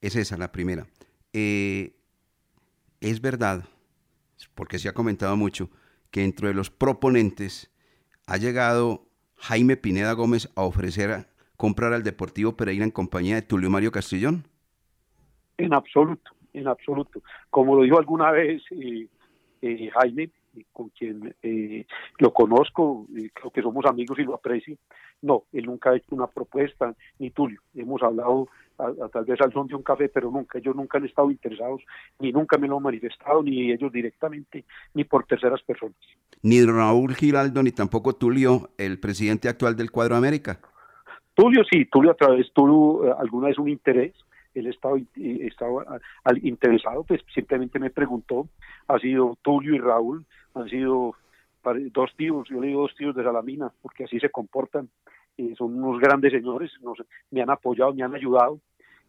Es 0.00 0.14
esa 0.16 0.36
la 0.36 0.52
primera. 0.52 0.86
Eh, 1.32 1.94
es 3.00 3.20
verdad, 3.20 3.64
porque 4.54 4.78
se 4.78 4.88
ha 4.88 4.94
comentado 4.94 5.36
mucho, 5.36 5.70
que 6.10 6.24
entre 6.24 6.54
los 6.54 6.70
proponentes 6.70 7.70
ha 8.26 8.36
llegado 8.36 9.06
Jaime 9.36 9.76
Pineda 9.76 10.12
Gómez 10.12 10.50
a 10.54 10.62
ofrecer 10.62 11.26
comprar 11.56 11.92
al 11.92 12.02
Deportivo 12.02 12.56
Pereira 12.56 12.84
en 12.84 12.90
compañía 12.90 13.34
de 13.36 13.42
Tulio 13.42 13.70
Mario 13.70 13.92
Castellón? 13.92 14.44
En 15.58 15.74
absoluto, 15.74 16.30
en 16.52 16.68
absoluto. 16.68 17.22
Como 17.50 17.76
lo 17.76 17.82
dijo 17.82 17.98
alguna 17.98 18.30
vez 18.30 18.62
eh, 18.70 19.08
eh, 19.62 19.90
Jaime, 19.92 20.30
con 20.72 20.88
quien 20.90 21.34
eh, 21.42 21.86
lo 22.18 22.32
conozco, 22.32 23.06
creo 23.34 23.50
que 23.50 23.62
somos 23.62 23.84
amigos 23.86 24.18
y 24.18 24.24
lo 24.24 24.34
aprecio. 24.34 24.76
No, 25.22 25.44
él 25.52 25.66
nunca 25.66 25.90
ha 25.90 25.96
hecho 25.96 26.14
una 26.14 26.26
propuesta, 26.26 26.94
ni 27.18 27.30
Tulio. 27.30 27.60
Hemos 27.74 28.02
hablado 28.02 28.48
a, 28.80 29.04
a 29.04 29.08
tal 29.08 29.24
vez 29.24 29.40
al 29.40 29.52
son 29.52 29.66
de 29.66 29.74
un 29.74 29.82
café, 29.82 30.08
pero 30.08 30.30
nunca, 30.30 30.58
ellos 30.58 30.74
nunca 30.74 30.98
han 30.98 31.04
estado 31.04 31.30
interesados, 31.30 31.82
ni 32.18 32.32
nunca 32.32 32.58
me 32.58 32.68
lo 32.68 32.76
han 32.78 32.82
manifestado, 32.82 33.42
ni 33.42 33.70
ellos 33.72 33.92
directamente, 33.92 34.64
ni 34.94 35.04
por 35.04 35.24
terceras 35.26 35.62
personas. 35.62 35.96
Ni 36.42 36.64
Raúl 36.64 37.14
Giraldo, 37.14 37.62
ni 37.62 37.70
tampoco 37.72 38.14
Tulio, 38.14 38.70
el 38.78 38.98
presidente 38.98 39.48
actual 39.48 39.76
del 39.76 39.90
Cuadro 39.90 40.16
América. 40.16 40.58
Tulio 41.34 41.62
sí, 41.70 41.84
Tulio 41.86 42.10
a 42.10 42.14
través 42.14 42.52
tuvo 42.52 43.06
eh, 43.06 43.14
alguna 43.18 43.48
vez 43.48 43.58
un 43.58 43.68
interés, 43.68 44.14
él 44.54 44.66
estaba, 44.66 44.98
eh, 44.98 45.04
estaba 45.42 45.84
al- 46.24 46.44
interesado, 46.46 47.04
pues 47.04 47.20
simplemente 47.34 47.78
me 47.78 47.90
preguntó, 47.90 48.48
ha 48.88 48.98
sido 48.98 49.38
Tulio 49.42 49.74
y 49.74 49.78
Raúl, 49.78 50.24
han 50.54 50.68
sido 50.68 51.14
dos 51.92 52.10
tíos, 52.16 52.48
yo 52.48 52.60
le 52.60 52.68
digo 52.68 52.82
dos 52.82 52.94
tíos 52.96 53.14
de 53.14 53.22
Salamina, 53.22 53.70
porque 53.82 54.04
así 54.04 54.18
se 54.18 54.30
comportan, 54.30 54.88
eh, 55.36 55.54
son 55.56 55.82
unos 55.82 56.00
grandes 56.00 56.32
señores, 56.32 56.72
nos, 56.82 56.98
me 57.30 57.42
han 57.42 57.50
apoyado, 57.50 57.94
me 57.94 58.02
han 58.02 58.14
ayudado, 58.14 58.58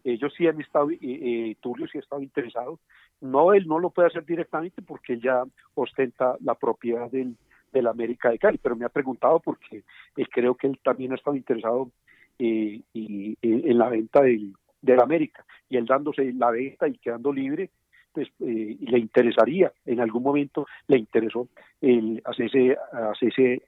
ellos 0.04 0.32
sí 0.36 0.46
han 0.46 0.60
estado, 0.60 0.90
eh, 0.90 0.98
eh, 1.00 1.56
Tulio 1.60 1.86
sí 1.88 1.98
ha 1.98 2.00
estado 2.00 2.22
interesado, 2.22 2.78
no, 3.20 3.52
él 3.52 3.66
no 3.66 3.78
lo 3.78 3.90
puede 3.90 4.08
hacer 4.08 4.24
directamente 4.24 4.82
porque 4.82 5.18
ya 5.18 5.44
ostenta 5.74 6.36
la 6.40 6.54
propiedad 6.54 7.10
del, 7.10 7.36
del 7.72 7.86
América 7.86 8.30
de 8.30 8.38
Cali, 8.38 8.58
pero 8.58 8.76
me 8.76 8.84
ha 8.84 8.88
preguntado 8.88 9.40
porque 9.40 9.84
eh, 10.16 10.26
creo 10.30 10.56
que 10.56 10.66
él 10.66 10.78
también 10.82 11.12
ha 11.12 11.16
estado 11.16 11.36
interesado 11.36 11.90
eh, 12.38 12.80
y, 12.92 13.32
eh, 13.32 13.36
en 13.42 13.78
la 13.78 13.88
venta 13.88 14.22
del, 14.22 14.54
del 14.80 15.00
América. 15.00 15.44
Y 15.68 15.76
él 15.76 15.86
dándose 15.86 16.32
la 16.32 16.50
venta 16.50 16.88
y 16.88 16.98
quedando 16.98 17.32
libre 17.32 17.70
pues 18.12 18.28
eh, 18.40 18.76
le 18.78 18.98
interesaría. 18.98 19.72
En 19.86 20.00
algún 20.00 20.22
momento 20.22 20.66
le 20.86 20.98
interesó 20.98 21.48
el 21.80 22.20
hacerse, 22.24 22.76
hacerse 22.92 23.62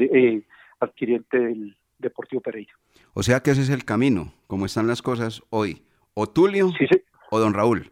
eh, 0.00 0.42
adquiriente 0.80 1.38
del 1.38 1.76
Deportivo 1.98 2.40
Pereira. 2.40 2.72
O 3.14 3.22
sea 3.22 3.40
que 3.40 3.50
ese 3.50 3.62
es 3.62 3.70
el 3.70 3.84
camino, 3.84 4.32
como 4.46 4.66
están 4.66 4.86
las 4.86 5.02
cosas 5.02 5.42
hoy. 5.50 5.82
O 6.14 6.28
Tulio 6.28 6.70
o 7.30 7.38
don 7.38 7.54
Raúl. 7.54 7.90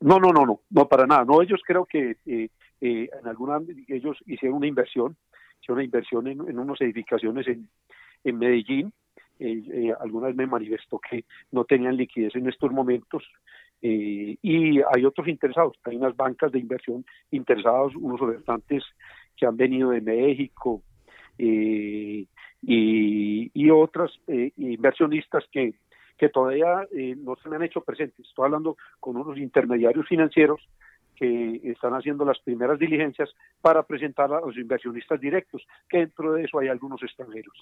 no 0.00 0.18
no 0.18 0.32
no 0.32 0.46
no 0.46 0.60
no 0.70 0.88
para 0.88 1.06
nada. 1.06 1.24
No 1.24 1.42
ellos 1.42 1.60
creo 1.66 1.86
que 1.86 2.16
eh, 2.26 2.48
eh, 2.80 3.08
en 3.20 3.28
alguna 3.28 3.60
ellos 3.88 4.18
hicieron 4.26 4.58
una 4.58 4.66
inversión 4.66 5.16
hicieron 5.60 5.78
una 5.78 5.84
inversión 5.84 6.26
en, 6.26 6.40
en 6.48 6.58
unas 6.58 6.80
edificaciones 6.80 7.46
en, 7.46 7.68
en 8.24 8.38
Medellín. 8.38 8.92
Eh, 9.38 9.62
eh, 9.72 9.92
alguna 10.00 10.28
vez 10.28 10.36
me 10.36 10.46
manifestó 10.46 10.98
que 10.98 11.24
no 11.50 11.64
tenían 11.64 11.96
liquidez 11.96 12.34
en 12.36 12.48
estos 12.48 12.70
momentos 12.70 13.24
y 13.84 14.80
hay 14.94 15.04
otros 15.04 15.26
interesados, 15.26 15.76
hay 15.82 15.96
unas 15.96 16.14
bancas 16.14 16.52
de 16.52 16.60
inversión 16.60 17.04
interesados, 17.32 17.96
unos 17.96 18.22
ofertantes 18.22 18.84
que 19.36 19.44
han 19.44 19.56
venido 19.56 19.90
de 19.90 20.00
México 20.00 20.82
eh, 21.38 22.26
y, 22.62 23.50
y 23.54 23.70
otras 23.70 24.10
eh, 24.28 24.52
inversionistas 24.56 25.44
que, 25.50 25.74
que 26.16 26.28
todavía 26.28 26.86
eh, 26.96 27.16
no 27.18 27.36
se 27.42 27.48
me 27.48 27.56
han 27.56 27.64
hecho 27.64 27.80
presentes. 27.82 28.26
Estoy 28.26 28.46
hablando 28.46 28.76
con 29.00 29.16
unos 29.16 29.36
intermediarios 29.38 30.06
financieros 30.06 30.60
que 31.16 31.60
están 31.64 31.92
haciendo 31.94 32.24
las 32.24 32.38
primeras 32.40 32.78
diligencias 32.78 33.30
para 33.60 33.82
presentar 33.82 34.32
a 34.32 34.40
los 34.40 34.56
inversionistas 34.56 35.20
directos, 35.20 35.62
que 35.88 35.98
dentro 35.98 36.32
de 36.32 36.44
eso 36.44 36.58
hay 36.58 36.68
algunos 36.68 37.02
extranjeros. 37.02 37.54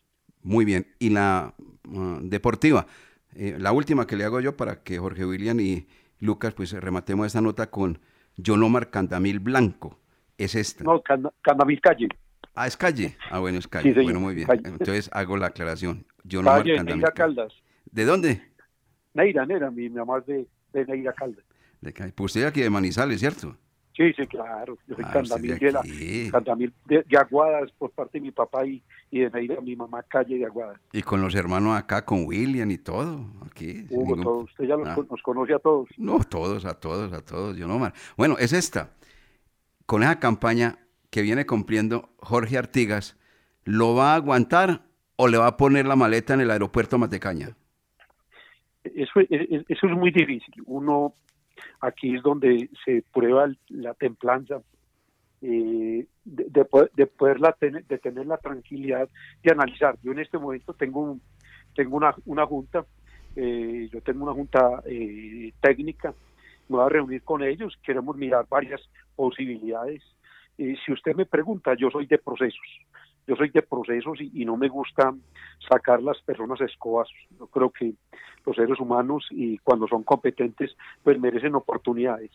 Muy 0.43 0.65
bien. 0.65 0.87
Y 0.99 1.11
la 1.11 1.53
ah, 1.95 2.19
deportiva, 2.23 2.87
eh, 3.35 3.57
la 3.59 3.73
última 3.73 4.07
que 4.07 4.17
le 4.17 4.25
hago 4.25 4.41
yo 4.41 4.57
para 4.57 4.83
que 4.83 4.99
Jorge 4.99 5.27
William 5.27 5.59
y 5.61 5.87
Lucas 6.21 6.55
pues 6.55 6.73
rematemos 6.73 7.27
esta 7.27 7.41
nota 7.41 7.71
con 7.71 7.99
John 8.45 8.63
Omar 8.63 8.91
Candamil 8.91 9.41
Blanco. 9.41 9.99
Es 10.39 10.55
esta. 10.55 10.85
No, 10.85 11.03
Canda- 11.03 11.33
Candamil 11.43 11.81
Calle. 11.81 12.09
Ah, 12.55 12.67
es 12.67 12.77
calle. 12.77 13.17
Ah, 13.31 13.39
bueno, 13.39 13.59
es 13.59 13.69
calle. 13.69 13.95
Sí, 13.95 14.01
bueno, 14.03 14.21
muy 14.21 14.35
bien. 14.35 14.47
calle. 14.47 14.63
Entonces 14.65 15.09
hago 15.13 15.37
la 15.37 15.47
aclaración. 15.47 16.07
John 16.31 16.47
Omar 16.47 16.63
Calle. 16.63 16.83
Neira. 16.85 17.11
Caldas. 17.13 17.53
¿De 17.91 18.05
dónde? 18.05 18.43
Neira, 19.15 19.47
Neira, 19.47 19.71
mi 19.71 19.89
mamá 19.89 20.19
es 20.19 20.27
de, 20.27 20.47
de 20.73 20.85
Neira 20.87 21.13
Caldas. 21.13 21.45
De 21.81 21.93
calle. 21.93 22.13
Pues 22.13 22.35
usted 22.35 22.47
aquí 22.47 22.61
de 22.61 22.71
Manizales, 22.71 23.21
¿cierto? 23.21 23.57
Sí, 23.97 24.13
sí, 24.17 24.27
claro. 24.27 24.79
Yo 24.87 24.95
soy 24.95 25.05
Ah, 25.07 25.13
Candamil, 25.13 25.59
de 25.59 25.73
la-. 25.73 25.83
Candamil 26.31 26.73
de, 26.87 27.03
de 27.09 27.17
Aguadas 27.19 27.71
por 27.73 27.91
parte 27.91 28.19
de 28.19 28.23
mi 28.23 28.31
papá 28.31 28.65
y, 28.67 28.83
y 29.11 29.21
de 29.21 29.31
Neira, 29.31 29.61
mi 29.61 29.75
mamá, 29.77 30.03
calle 30.05 30.39
de 30.39 30.45
Aguadas. 30.47 30.81
Y 30.93 31.03
con 31.03 31.21
los 31.21 31.35
hermanos 31.35 31.77
acá, 31.77 32.05
con 32.05 32.25
William 32.25 32.71
y 32.71 32.79
todo. 32.79 33.27
Aquí. 33.47 33.87
Hugo, 33.91 34.17
ningún- 34.17 34.23
todo, 34.23 34.39
usted 34.39 34.65
ya 34.65 34.77
los 34.77 34.89
Ah. 34.89 34.97
nos 35.11 35.23
conoce 35.23 35.55
a 35.55 35.59
todos. 35.59 35.89
No, 35.97 36.19
todos, 36.21 36.65
a 36.65 36.75
todos, 36.75 37.13
a 37.13 37.21
todos, 37.25 37.57
John 37.59 37.71
Omar. 37.71 37.93
Bueno, 38.17 38.37
es 38.39 38.53
esta. 38.53 38.91
Con 39.87 40.03
esa 40.03 40.19
campaña 40.21 40.79
que 41.11 41.23
viene 41.23 41.47
cumpliendo 41.47 42.11
Jorge 42.19 42.57
Artigas, 42.59 43.19
¿lo 43.65 43.95
va 43.95 44.13
a 44.13 44.17
aguantar 44.17 44.83
o 45.17 45.29
le 45.29 45.39
va 45.39 45.49
a 45.49 45.57
poner 45.57 45.87
la 45.87 45.97
maleta 45.97 46.35
en 46.35 46.41
el 46.41 46.51
aeropuerto 46.51 46.99
Matecaña? 46.99 47.57
Eso, 48.85 49.21
es- 49.21 49.29
es- 49.31 49.65
eso 49.69 49.87
es 49.87 49.93
muy 49.93 50.11
difícil. 50.11 50.55
Uno, 50.67 51.15
aquí 51.81 52.15
es 52.17 52.23
donde 52.23 52.71
se 52.85 53.05
prueba 53.13 53.53
la 53.69 53.95
templanza, 53.95 54.63
eh, 55.43 56.07
de, 56.25 56.45
de 56.45 56.67
de 56.95 57.07
poderla 57.07 57.53
tener, 57.53 57.85
de 57.87 57.99
tener 57.99 58.27
la 58.27 58.37
tranquilidad 58.39 59.09
de 59.43 59.53
analizar. 59.53 59.97
Yo 60.03 60.13
en 60.13 60.21
este 60.21 60.39
momento 60.39 60.75
tengo 60.75 61.01
un- 61.01 61.23
tengo 61.75 61.97
una, 61.97 62.15
una 62.27 62.47
junta, 62.47 62.85
eh, 63.37 63.89
yo 63.93 64.01
tengo 64.03 64.25
una 64.25 64.33
junta 64.35 64.83
eh, 64.87 65.53
técnica, 65.61 66.15
me 66.69 66.77
voy 66.77 66.87
a 66.87 66.89
reunir 66.89 67.23
con 67.23 67.43
ellos, 67.43 67.79
queremos 67.83 68.17
mirar 68.17 68.47
varias 68.49 68.81
posibilidades. 69.17 70.03
Eh, 70.61 70.77
si 70.85 70.93
usted 70.93 71.17
me 71.17 71.25
pregunta, 71.25 71.75
yo 71.75 71.91
soy 71.91 72.05
de 72.05 72.19
procesos, 72.19 72.69
yo 73.27 73.35
soy 73.35 73.49
de 73.49 73.63
procesos 73.63 74.21
y, 74.21 74.45
no 74.45 74.59
me 74.59 74.69
gusta 74.69 75.15
sacar 75.67 76.03
las 76.03 76.21
personas 76.21 76.61
a 76.61 76.67
escobazos. 76.67 77.17
Yo 77.39 77.47
creo 77.47 77.71
que 77.71 77.95
los 78.45 78.57
seres 78.57 78.79
humanos 78.79 79.27
y 79.31 79.57
cuando 79.57 79.89
son 79.89 80.03
competentes 80.03 80.77
pues 81.03 81.19
merecen 81.19 81.55
oportunidades. 81.55 82.31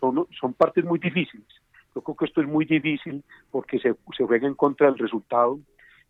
Son, 0.00 0.26
son 0.40 0.54
partes 0.54 0.86
muy 0.86 0.98
difíciles. 0.98 1.46
Yo 1.94 2.00
creo 2.00 2.16
que 2.16 2.24
esto 2.24 2.40
es 2.40 2.48
muy 2.48 2.64
difícil 2.64 3.22
porque 3.50 3.78
se, 3.78 3.94
se 4.16 4.24
juega 4.24 4.48
en 4.48 4.54
contra 4.54 4.86
del 4.86 4.98
resultado. 4.98 5.58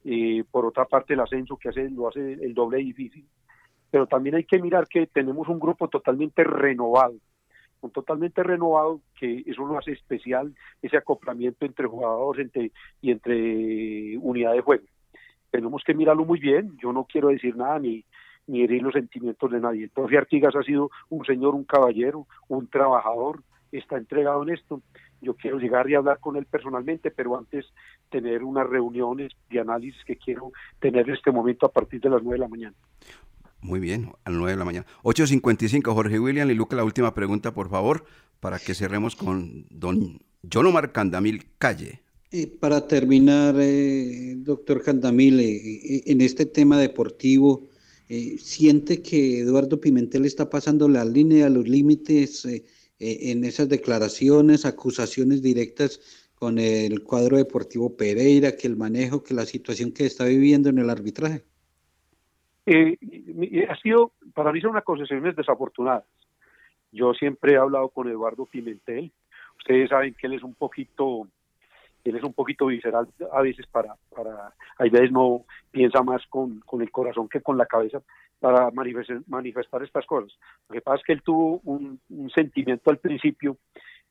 Eh, 0.05 0.45
por 0.49 0.67
otra 0.67 0.85
parte 0.85 1.15
el 1.15 1.21
ascenso 1.21 1.57
que 1.57 1.71
hace 1.71 1.91
lo 1.91 2.07
hace 2.07 2.35
el 2.35 2.55
doble 2.55 2.79
difícil. 2.79 3.27
Pero 3.91 4.07
también 4.07 4.37
hay 4.37 4.45
que 4.45 4.61
mirar 4.61 4.87
que 4.87 5.09
tenemos 5.09 5.49
un 5.49 5.59
grupo 5.59 5.89
totalmente 5.89 6.45
renovado, 6.45 7.15
totalmente 7.93 8.43
renovado 8.43 9.01
que 9.19 9.45
eso 9.47 9.65
lo 9.67 9.79
hace 9.79 9.93
especial, 9.93 10.55
ese 10.83 10.97
acoplamiento 10.97 11.65
entre 11.65 11.87
jugadores 11.87 12.47
entre, 12.47 12.73
y 13.01 13.11
entre 13.11 14.19
unidad 14.19 14.53
de 14.53 14.61
juego. 14.61 14.85
Tenemos 15.51 15.83
que 15.85 15.95
mirarlo 15.95 16.25
muy 16.25 16.39
bien, 16.39 16.77
yo 16.83 16.93
no 16.93 17.05
quiero 17.05 17.29
decir 17.29 17.57
nada 17.57 17.79
ni, 17.79 18.05
ni 18.47 18.63
herir 18.63 18.83
los 18.83 18.93
sentimientos 18.93 19.51
de 19.51 19.61
nadie. 19.61 19.85
El 19.85 19.91
profe 19.91 20.19
Artigas 20.19 20.55
ha 20.57 20.63
sido 20.63 20.91
un 21.09 21.25
señor, 21.25 21.55
un 21.55 21.65
caballero, 21.65 22.27
un 22.49 22.69
trabajador, 22.69 23.43
está 23.73 23.97
entregado 23.97 24.43
en 24.43 24.51
esto. 24.51 24.83
Yo 25.21 25.35
quiero 25.35 25.59
llegar 25.59 25.89
y 25.89 25.95
hablar 25.95 26.19
con 26.21 26.37
él 26.37 26.47
personalmente, 26.47 27.11
pero 27.11 27.37
antes 27.37 27.67
tener 28.11 28.45
unas 28.45 28.69
reuniones 28.69 29.33
de 29.51 29.61
análisis 29.61 30.05
que 30.05 30.17
quiero 30.17 30.53
tener 30.79 31.09
en 31.09 31.15
este 31.15 31.31
momento 31.31 31.67
a 31.67 31.73
partir 31.73 32.01
de 32.01 32.11
las 32.11 32.23
nueve 32.23 32.39
de 32.39 32.45
la 32.45 32.49
mañana. 32.49 32.77
Muy 33.67 33.81
bien, 33.81 34.13
a 34.23 34.31
las 34.31 34.39
9 34.39 34.53
de 34.53 34.59
la 34.59 34.65
mañana. 34.65 34.87
8.55, 35.03 35.93
Jorge 35.93 36.21
William 36.21 36.49
y 36.49 36.55
Luca, 36.55 36.77
la 36.77 36.85
última 36.85 37.13
pregunta, 37.15 37.53
por 37.53 37.69
favor, 37.69 38.05
para 38.39 38.61
que 38.61 38.77
cerremos 38.77 39.17
con 39.17 39.67
don 39.71 40.21
John 40.53 40.67
Omar 40.67 40.93
Candamil 40.93 41.47
Calle. 41.59 42.01
Eh, 42.31 42.47
para 42.47 42.87
terminar, 42.87 43.57
eh, 43.59 44.35
doctor 44.37 44.85
Candamil, 44.85 45.41
eh, 45.41 45.57
eh, 45.57 46.03
en 46.07 46.21
este 46.21 46.47
tema 46.47 46.79
deportivo, 46.79 47.69
eh, 48.09 48.37
¿siente 48.39 49.03
que 49.03 49.41
Eduardo 49.41 49.81
Pimentel 49.81 50.27
está 50.27 50.49
pasando 50.49 50.89
la 50.89 51.05
línea, 51.05 51.49
los 51.49 51.67
límites 51.67 52.47
en 53.01 53.45
esas 53.45 53.69
declaraciones, 53.69 54.65
acusaciones 54.65 55.43
directas 55.43 56.01
con 56.37 56.61
el 56.61 57.03
cuadro 57.03 57.37
deportivo 57.37 57.97
Pereira, 57.97 58.57
que 58.57 58.69
el 58.69 58.77
manejo, 58.77 59.25
que 59.25 59.35
la 59.35 59.45
situación 59.45 59.91
que 59.91 60.07
está 60.07 60.25
viviendo 60.25 60.69
en 60.69 60.79
el 60.79 60.89
arbitraje? 60.89 61.45
Eh, 62.67 63.67
ha 63.69 63.77
sido, 63.77 64.13
para 64.35 64.53
mí 64.53 64.61
son 64.61 64.71
unas 64.73 64.85
concesiones 64.85 65.37
desafortunadas. 65.37 66.05
Yo 66.91 67.15
siempre 67.15 67.53
he 67.53 67.57
hablado 67.57 67.89
con 67.91 68.09
Eduardo 68.09 68.47
Pimentel. 68.47 69.13
Ustedes 69.59 69.89
saben 69.89 70.15
que 70.15 70.27
él 70.27 70.35
es 70.35 70.43
un 70.43 70.55
poquito, 70.55 71.29
él 72.05 72.17
es 72.17 72.23
un 72.23 72.33
poquito 72.33 72.67
visceral 72.67 73.09
a 73.33 73.43
veces 73.43 73.67
para, 73.67 73.95
para, 74.15 74.53
hay 74.79 74.91
veces 74.91 75.13
no 75.13 75.45
piensa 75.71 76.03
más 76.03 76.27
con, 76.29 76.61
con 76.61 76.83
el 76.83 76.91
corazón 76.91 77.29
que 77.29 77.41
con 77.41 77.57
la 77.57 77.67
cabeza 77.67 78.03
para 78.39 78.71
manifestar, 78.71 79.21
manifestar 79.27 79.83
estas 79.83 80.05
cosas. 80.07 80.37
Lo 80.69 80.75
que 80.75 80.81
pasa 80.81 80.99
es 80.99 81.05
que 81.05 81.13
él 81.13 81.23
tuvo 81.23 81.61
un, 81.65 82.01
un 82.11 82.31
sentimiento 82.31 82.91
al 82.91 82.99
principio 82.99 83.57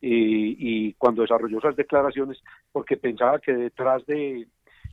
eh, 0.01 0.55
y 0.57 0.93
cuando 0.93 1.21
desarrolló 1.21 1.59
esas 1.59 1.75
declaraciones, 1.75 2.41
porque 2.71 2.97
pensaba 2.97 3.39
que 3.39 3.53
detrás 3.53 4.05
de, 4.05 4.47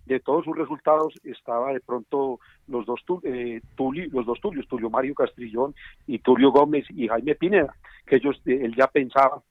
de 0.07 0.21
todos 0.21 0.45
sus 0.45 0.57
resultados 0.57 1.15
estaba 1.25 1.73
de 1.73 1.81
pronto 1.81 2.41
los 2.69 2.87
dos 2.87 3.01
eh, 3.25 3.61
Tulio, 3.75 4.09
los 4.13 4.27
dos 4.27 4.41
Tulios, 4.41 4.67
Tulio 4.69 4.91
Mario 4.91 5.15
Castrillón 5.15 5.75
y 6.07 6.19
Tulio 6.19 6.51
Gómez 6.51 6.87
y 6.91 7.09
Jaime 7.09 7.35
Pineda, 7.35 7.75
que 8.07 8.17
ellos 8.17 8.41
él 8.47 8.75
ya 8.77 8.87
pensaba 8.89 9.43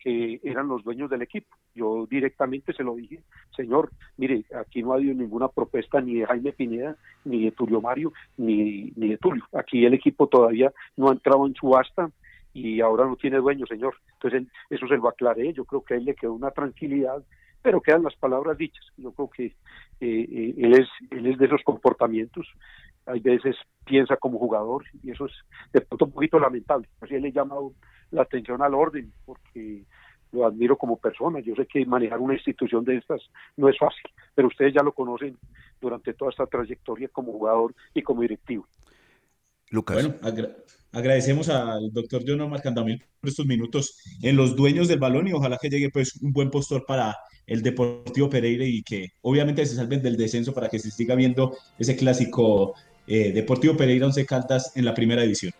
que 0.00 0.40
eran 0.42 0.66
los 0.66 0.82
dueños 0.82 1.10
del 1.10 1.22
equipo. 1.22 1.54
Yo 1.74 2.06
directamente 2.10 2.72
se 2.72 2.82
lo 2.82 2.94
dije, 2.94 3.22
señor, 3.54 3.90
mire, 4.16 4.44
aquí 4.58 4.82
no 4.82 4.92
ha 4.92 4.96
habido 4.96 5.14
ninguna 5.14 5.48
propuesta 5.48 6.00
ni 6.00 6.14
de 6.14 6.26
Jaime 6.26 6.52
Pineda, 6.52 6.96
ni 7.24 7.44
de 7.44 7.52
Tulio 7.52 7.80
Mario, 7.80 8.12
ni, 8.38 8.92
ni 8.96 9.08
de 9.10 9.18
Tulio. 9.18 9.44
Aquí 9.52 9.84
el 9.84 9.94
equipo 9.94 10.26
todavía 10.26 10.72
no 10.96 11.10
ha 11.10 11.12
entrado 11.12 11.46
en 11.46 11.54
subasta 11.54 12.10
y 12.52 12.80
ahora 12.80 13.04
no 13.04 13.16
tiene 13.16 13.36
dueño, 13.36 13.66
señor. 13.66 13.94
Entonces 14.14 14.48
eso 14.70 14.86
se 14.88 14.96
lo 14.96 15.08
aclaré, 15.08 15.52
yo 15.52 15.64
creo 15.64 15.82
que 15.82 15.94
a 15.94 15.96
él 15.98 16.04
le 16.06 16.14
quedó 16.14 16.32
una 16.32 16.50
tranquilidad, 16.50 17.22
pero 17.62 17.80
quedan 17.80 18.02
las 18.02 18.16
palabras 18.16 18.56
dichas. 18.56 18.84
Yo 18.96 19.12
creo 19.12 19.30
que 19.30 19.44
eh, 19.46 19.54
eh, 20.00 20.54
él, 20.56 20.74
es, 20.74 20.88
él 21.10 21.26
es 21.26 21.38
de 21.38 21.46
esos 21.46 21.62
comportamientos 21.64 22.46
hay 23.06 23.20
veces 23.20 23.56
piensa 23.84 24.16
como 24.16 24.38
jugador 24.38 24.84
y 25.02 25.10
eso 25.10 25.26
es 25.26 25.32
de 25.72 25.80
pronto 25.80 26.06
un 26.06 26.12
poquito 26.12 26.38
lamentable. 26.38 26.88
Así 27.00 27.18
le 27.18 27.28
he 27.28 27.32
llamado 27.32 27.74
la 28.10 28.22
atención 28.22 28.62
al 28.62 28.74
orden 28.74 29.12
porque 29.24 29.84
lo 30.32 30.46
admiro 30.46 30.76
como 30.76 30.98
persona. 30.98 31.40
Yo 31.40 31.54
sé 31.54 31.66
que 31.66 31.84
manejar 31.84 32.18
una 32.18 32.34
institución 32.34 32.84
de 32.84 32.98
estas 32.98 33.20
no 33.56 33.68
es 33.68 33.78
fácil, 33.78 34.10
pero 34.34 34.48
ustedes 34.48 34.74
ya 34.74 34.82
lo 34.82 34.92
conocen 34.92 35.36
durante 35.80 36.14
toda 36.14 36.30
esta 36.30 36.46
trayectoria 36.46 37.08
como 37.08 37.32
jugador 37.32 37.74
y 37.94 38.02
como 38.02 38.22
directivo. 38.22 38.66
Lucas. 39.70 39.96
Bueno, 40.02 40.14
agradecemos 40.92 41.48
al 41.48 41.92
doctor 41.92 42.22
John 42.26 42.40
Omar 42.40 42.62
Candamil 42.62 43.02
por 43.20 43.30
estos 43.30 43.46
minutos 43.46 44.02
en 44.22 44.36
los 44.36 44.56
dueños 44.56 44.88
del 44.88 44.98
balón 44.98 45.28
y 45.28 45.32
ojalá 45.32 45.58
que 45.60 45.70
llegue 45.70 45.90
pues 45.90 46.20
un 46.22 46.32
buen 46.32 46.50
postor 46.50 46.84
para 46.86 47.16
el 47.50 47.62
Deportivo 47.62 48.30
Pereira 48.30 48.64
y 48.64 48.82
que 48.82 49.10
obviamente 49.22 49.66
se 49.66 49.74
salven 49.74 50.00
del 50.00 50.16
descenso 50.16 50.54
para 50.54 50.68
que 50.68 50.78
se 50.78 50.90
siga 50.90 51.16
viendo 51.16 51.56
ese 51.78 51.96
clásico 51.96 52.74
eh, 53.08 53.32
Deportivo 53.32 53.76
Pereira 53.76 54.06
Once 54.06 54.24
Caldas 54.24 54.72
en 54.76 54.84
la 54.84 54.94
primera 54.94 55.24
edición. 55.24 55.52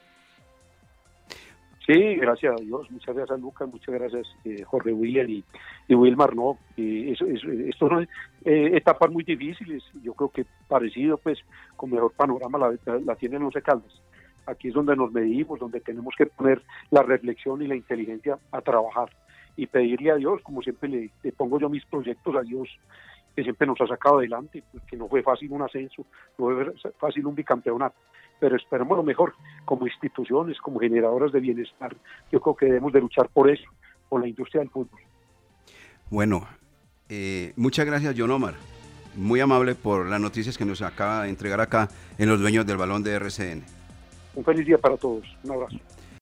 Sí, 1.84 2.14
gracias 2.14 2.54
a 2.54 2.62
Dios, 2.62 2.88
muchas 2.92 3.16
gracias 3.16 3.40
Lucas, 3.40 3.68
muchas 3.68 3.92
gracias 3.92 4.28
eh, 4.44 4.62
Jorge 4.62 4.92
William 4.92 5.28
y, 5.28 5.44
Wilmar, 5.92 6.36
no, 6.36 6.56
eso, 6.76 7.26
estos 7.26 7.88
son 7.88 8.08
eh, 8.44 8.70
etapas 8.74 9.10
muy 9.10 9.24
difíciles, 9.24 9.82
yo 10.00 10.14
creo 10.14 10.28
que 10.28 10.46
parecido 10.68 11.16
pues 11.18 11.40
con 11.74 11.90
mejor 11.90 12.12
panorama 12.12 12.58
la, 12.58 13.00
la 13.04 13.16
tienen 13.16 13.42
Once 13.42 13.60
Caldas, 13.62 14.00
aquí 14.46 14.68
es 14.68 14.74
donde 14.74 14.94
nos 14.94 15.10
medimos, 15.10 15.58
donde 15.58 15.80
tenemos 15.80 16.14
que 16.16 16.26
poner 16.26 16.62
la 16.92 17.02
reflexión 17.02 17.60
y 17.60 17.66
la 17.66 17.74
inteligencia 17.74 18.38
a 18.52 18.60
trabajar 18.60 19.10
y 19.56 19.66
pedirle 19.66 20.10
a 20.10 20.16
Dios, 20.16 20.40
como 20.42 20.62
siempre 20.62 20.88
le, 20.88 21.10
le 21.22 21.32
pongo 21.32 21.58
yo 21.58 21.68
mis 21.68 21.84
proyectos 21.84 22.34
a 22.36 22.42
Dios, 22.42 22.68
que 23.34 23.42
siempre 23.42 23.66
nos 23.66 23.80
ha 23.80 23.86
sacado 23.86 24.18
adelante, 24.18 24.62
que 24.86 24.96
no 24.96 25.08
fue 25.08 25.22
fácil 25.22 25.52
un 25.52 25.62
ascenso, 25.62 26.04
no 26.38 26.46
fue 26.46 26.92
fácil 26.98 27.26
un 27.26 27.34
bicampeonato, 27.34 27.96
pero 28.38 28.56
esperemos 28.56 28.96
lo 28.96 29.02
mejor 29.02 29.34
como 29.64 29.86
instituciones, 29.86 30.58
como 30.58 30.80
generadoras 30.80 31.32
de 31.32 31.40
bienestar. 31.40 31.94
Yo 32.32 32.40
creo 32.40 32.56
que 32.56 32.66
debemos 32.66 32.92
de 32.92 33.00
luchar 33.00 33.28
por 33.28 33.50
eso, 33.50 33.68
por 34.08 34.20
la 34.20 34.28
industria 34.28 34.60
del 34.60 34.70
fútbol. 34.70 35.00
Bueno, 36.10 36.46
eh, 37.08 37.52
muchas 37.56 37.86
gracias, 37.86 38.14
John 38.16 38.30
Omar. 38.30 38.54
Muy 39.16 39.40
amable 39.40 39.74
por 39.74 40.06
las 40.06 40.20
noticias 40.20 40.56
que 40.56 40.64
nos 40.64 40.82
acaba 40.82 41.24
de 41.24 41.30
entregar 41.30 41.60
acá 41.60 41.88
en 42.18 42.28
los 42.28 42.40
dueños 42.40 42.66
del 42.66 42.76
balón 42.76 43.02
de 43.02 43.12
RCN. 43.12 43.62
Un 44.34 44.44
feliz 44.44 44.66
día 44.66 44.78
para 44.78 44.96
todos. 44.96 45.24
Un 45.44 45.50
abrazo. 45.52 45.76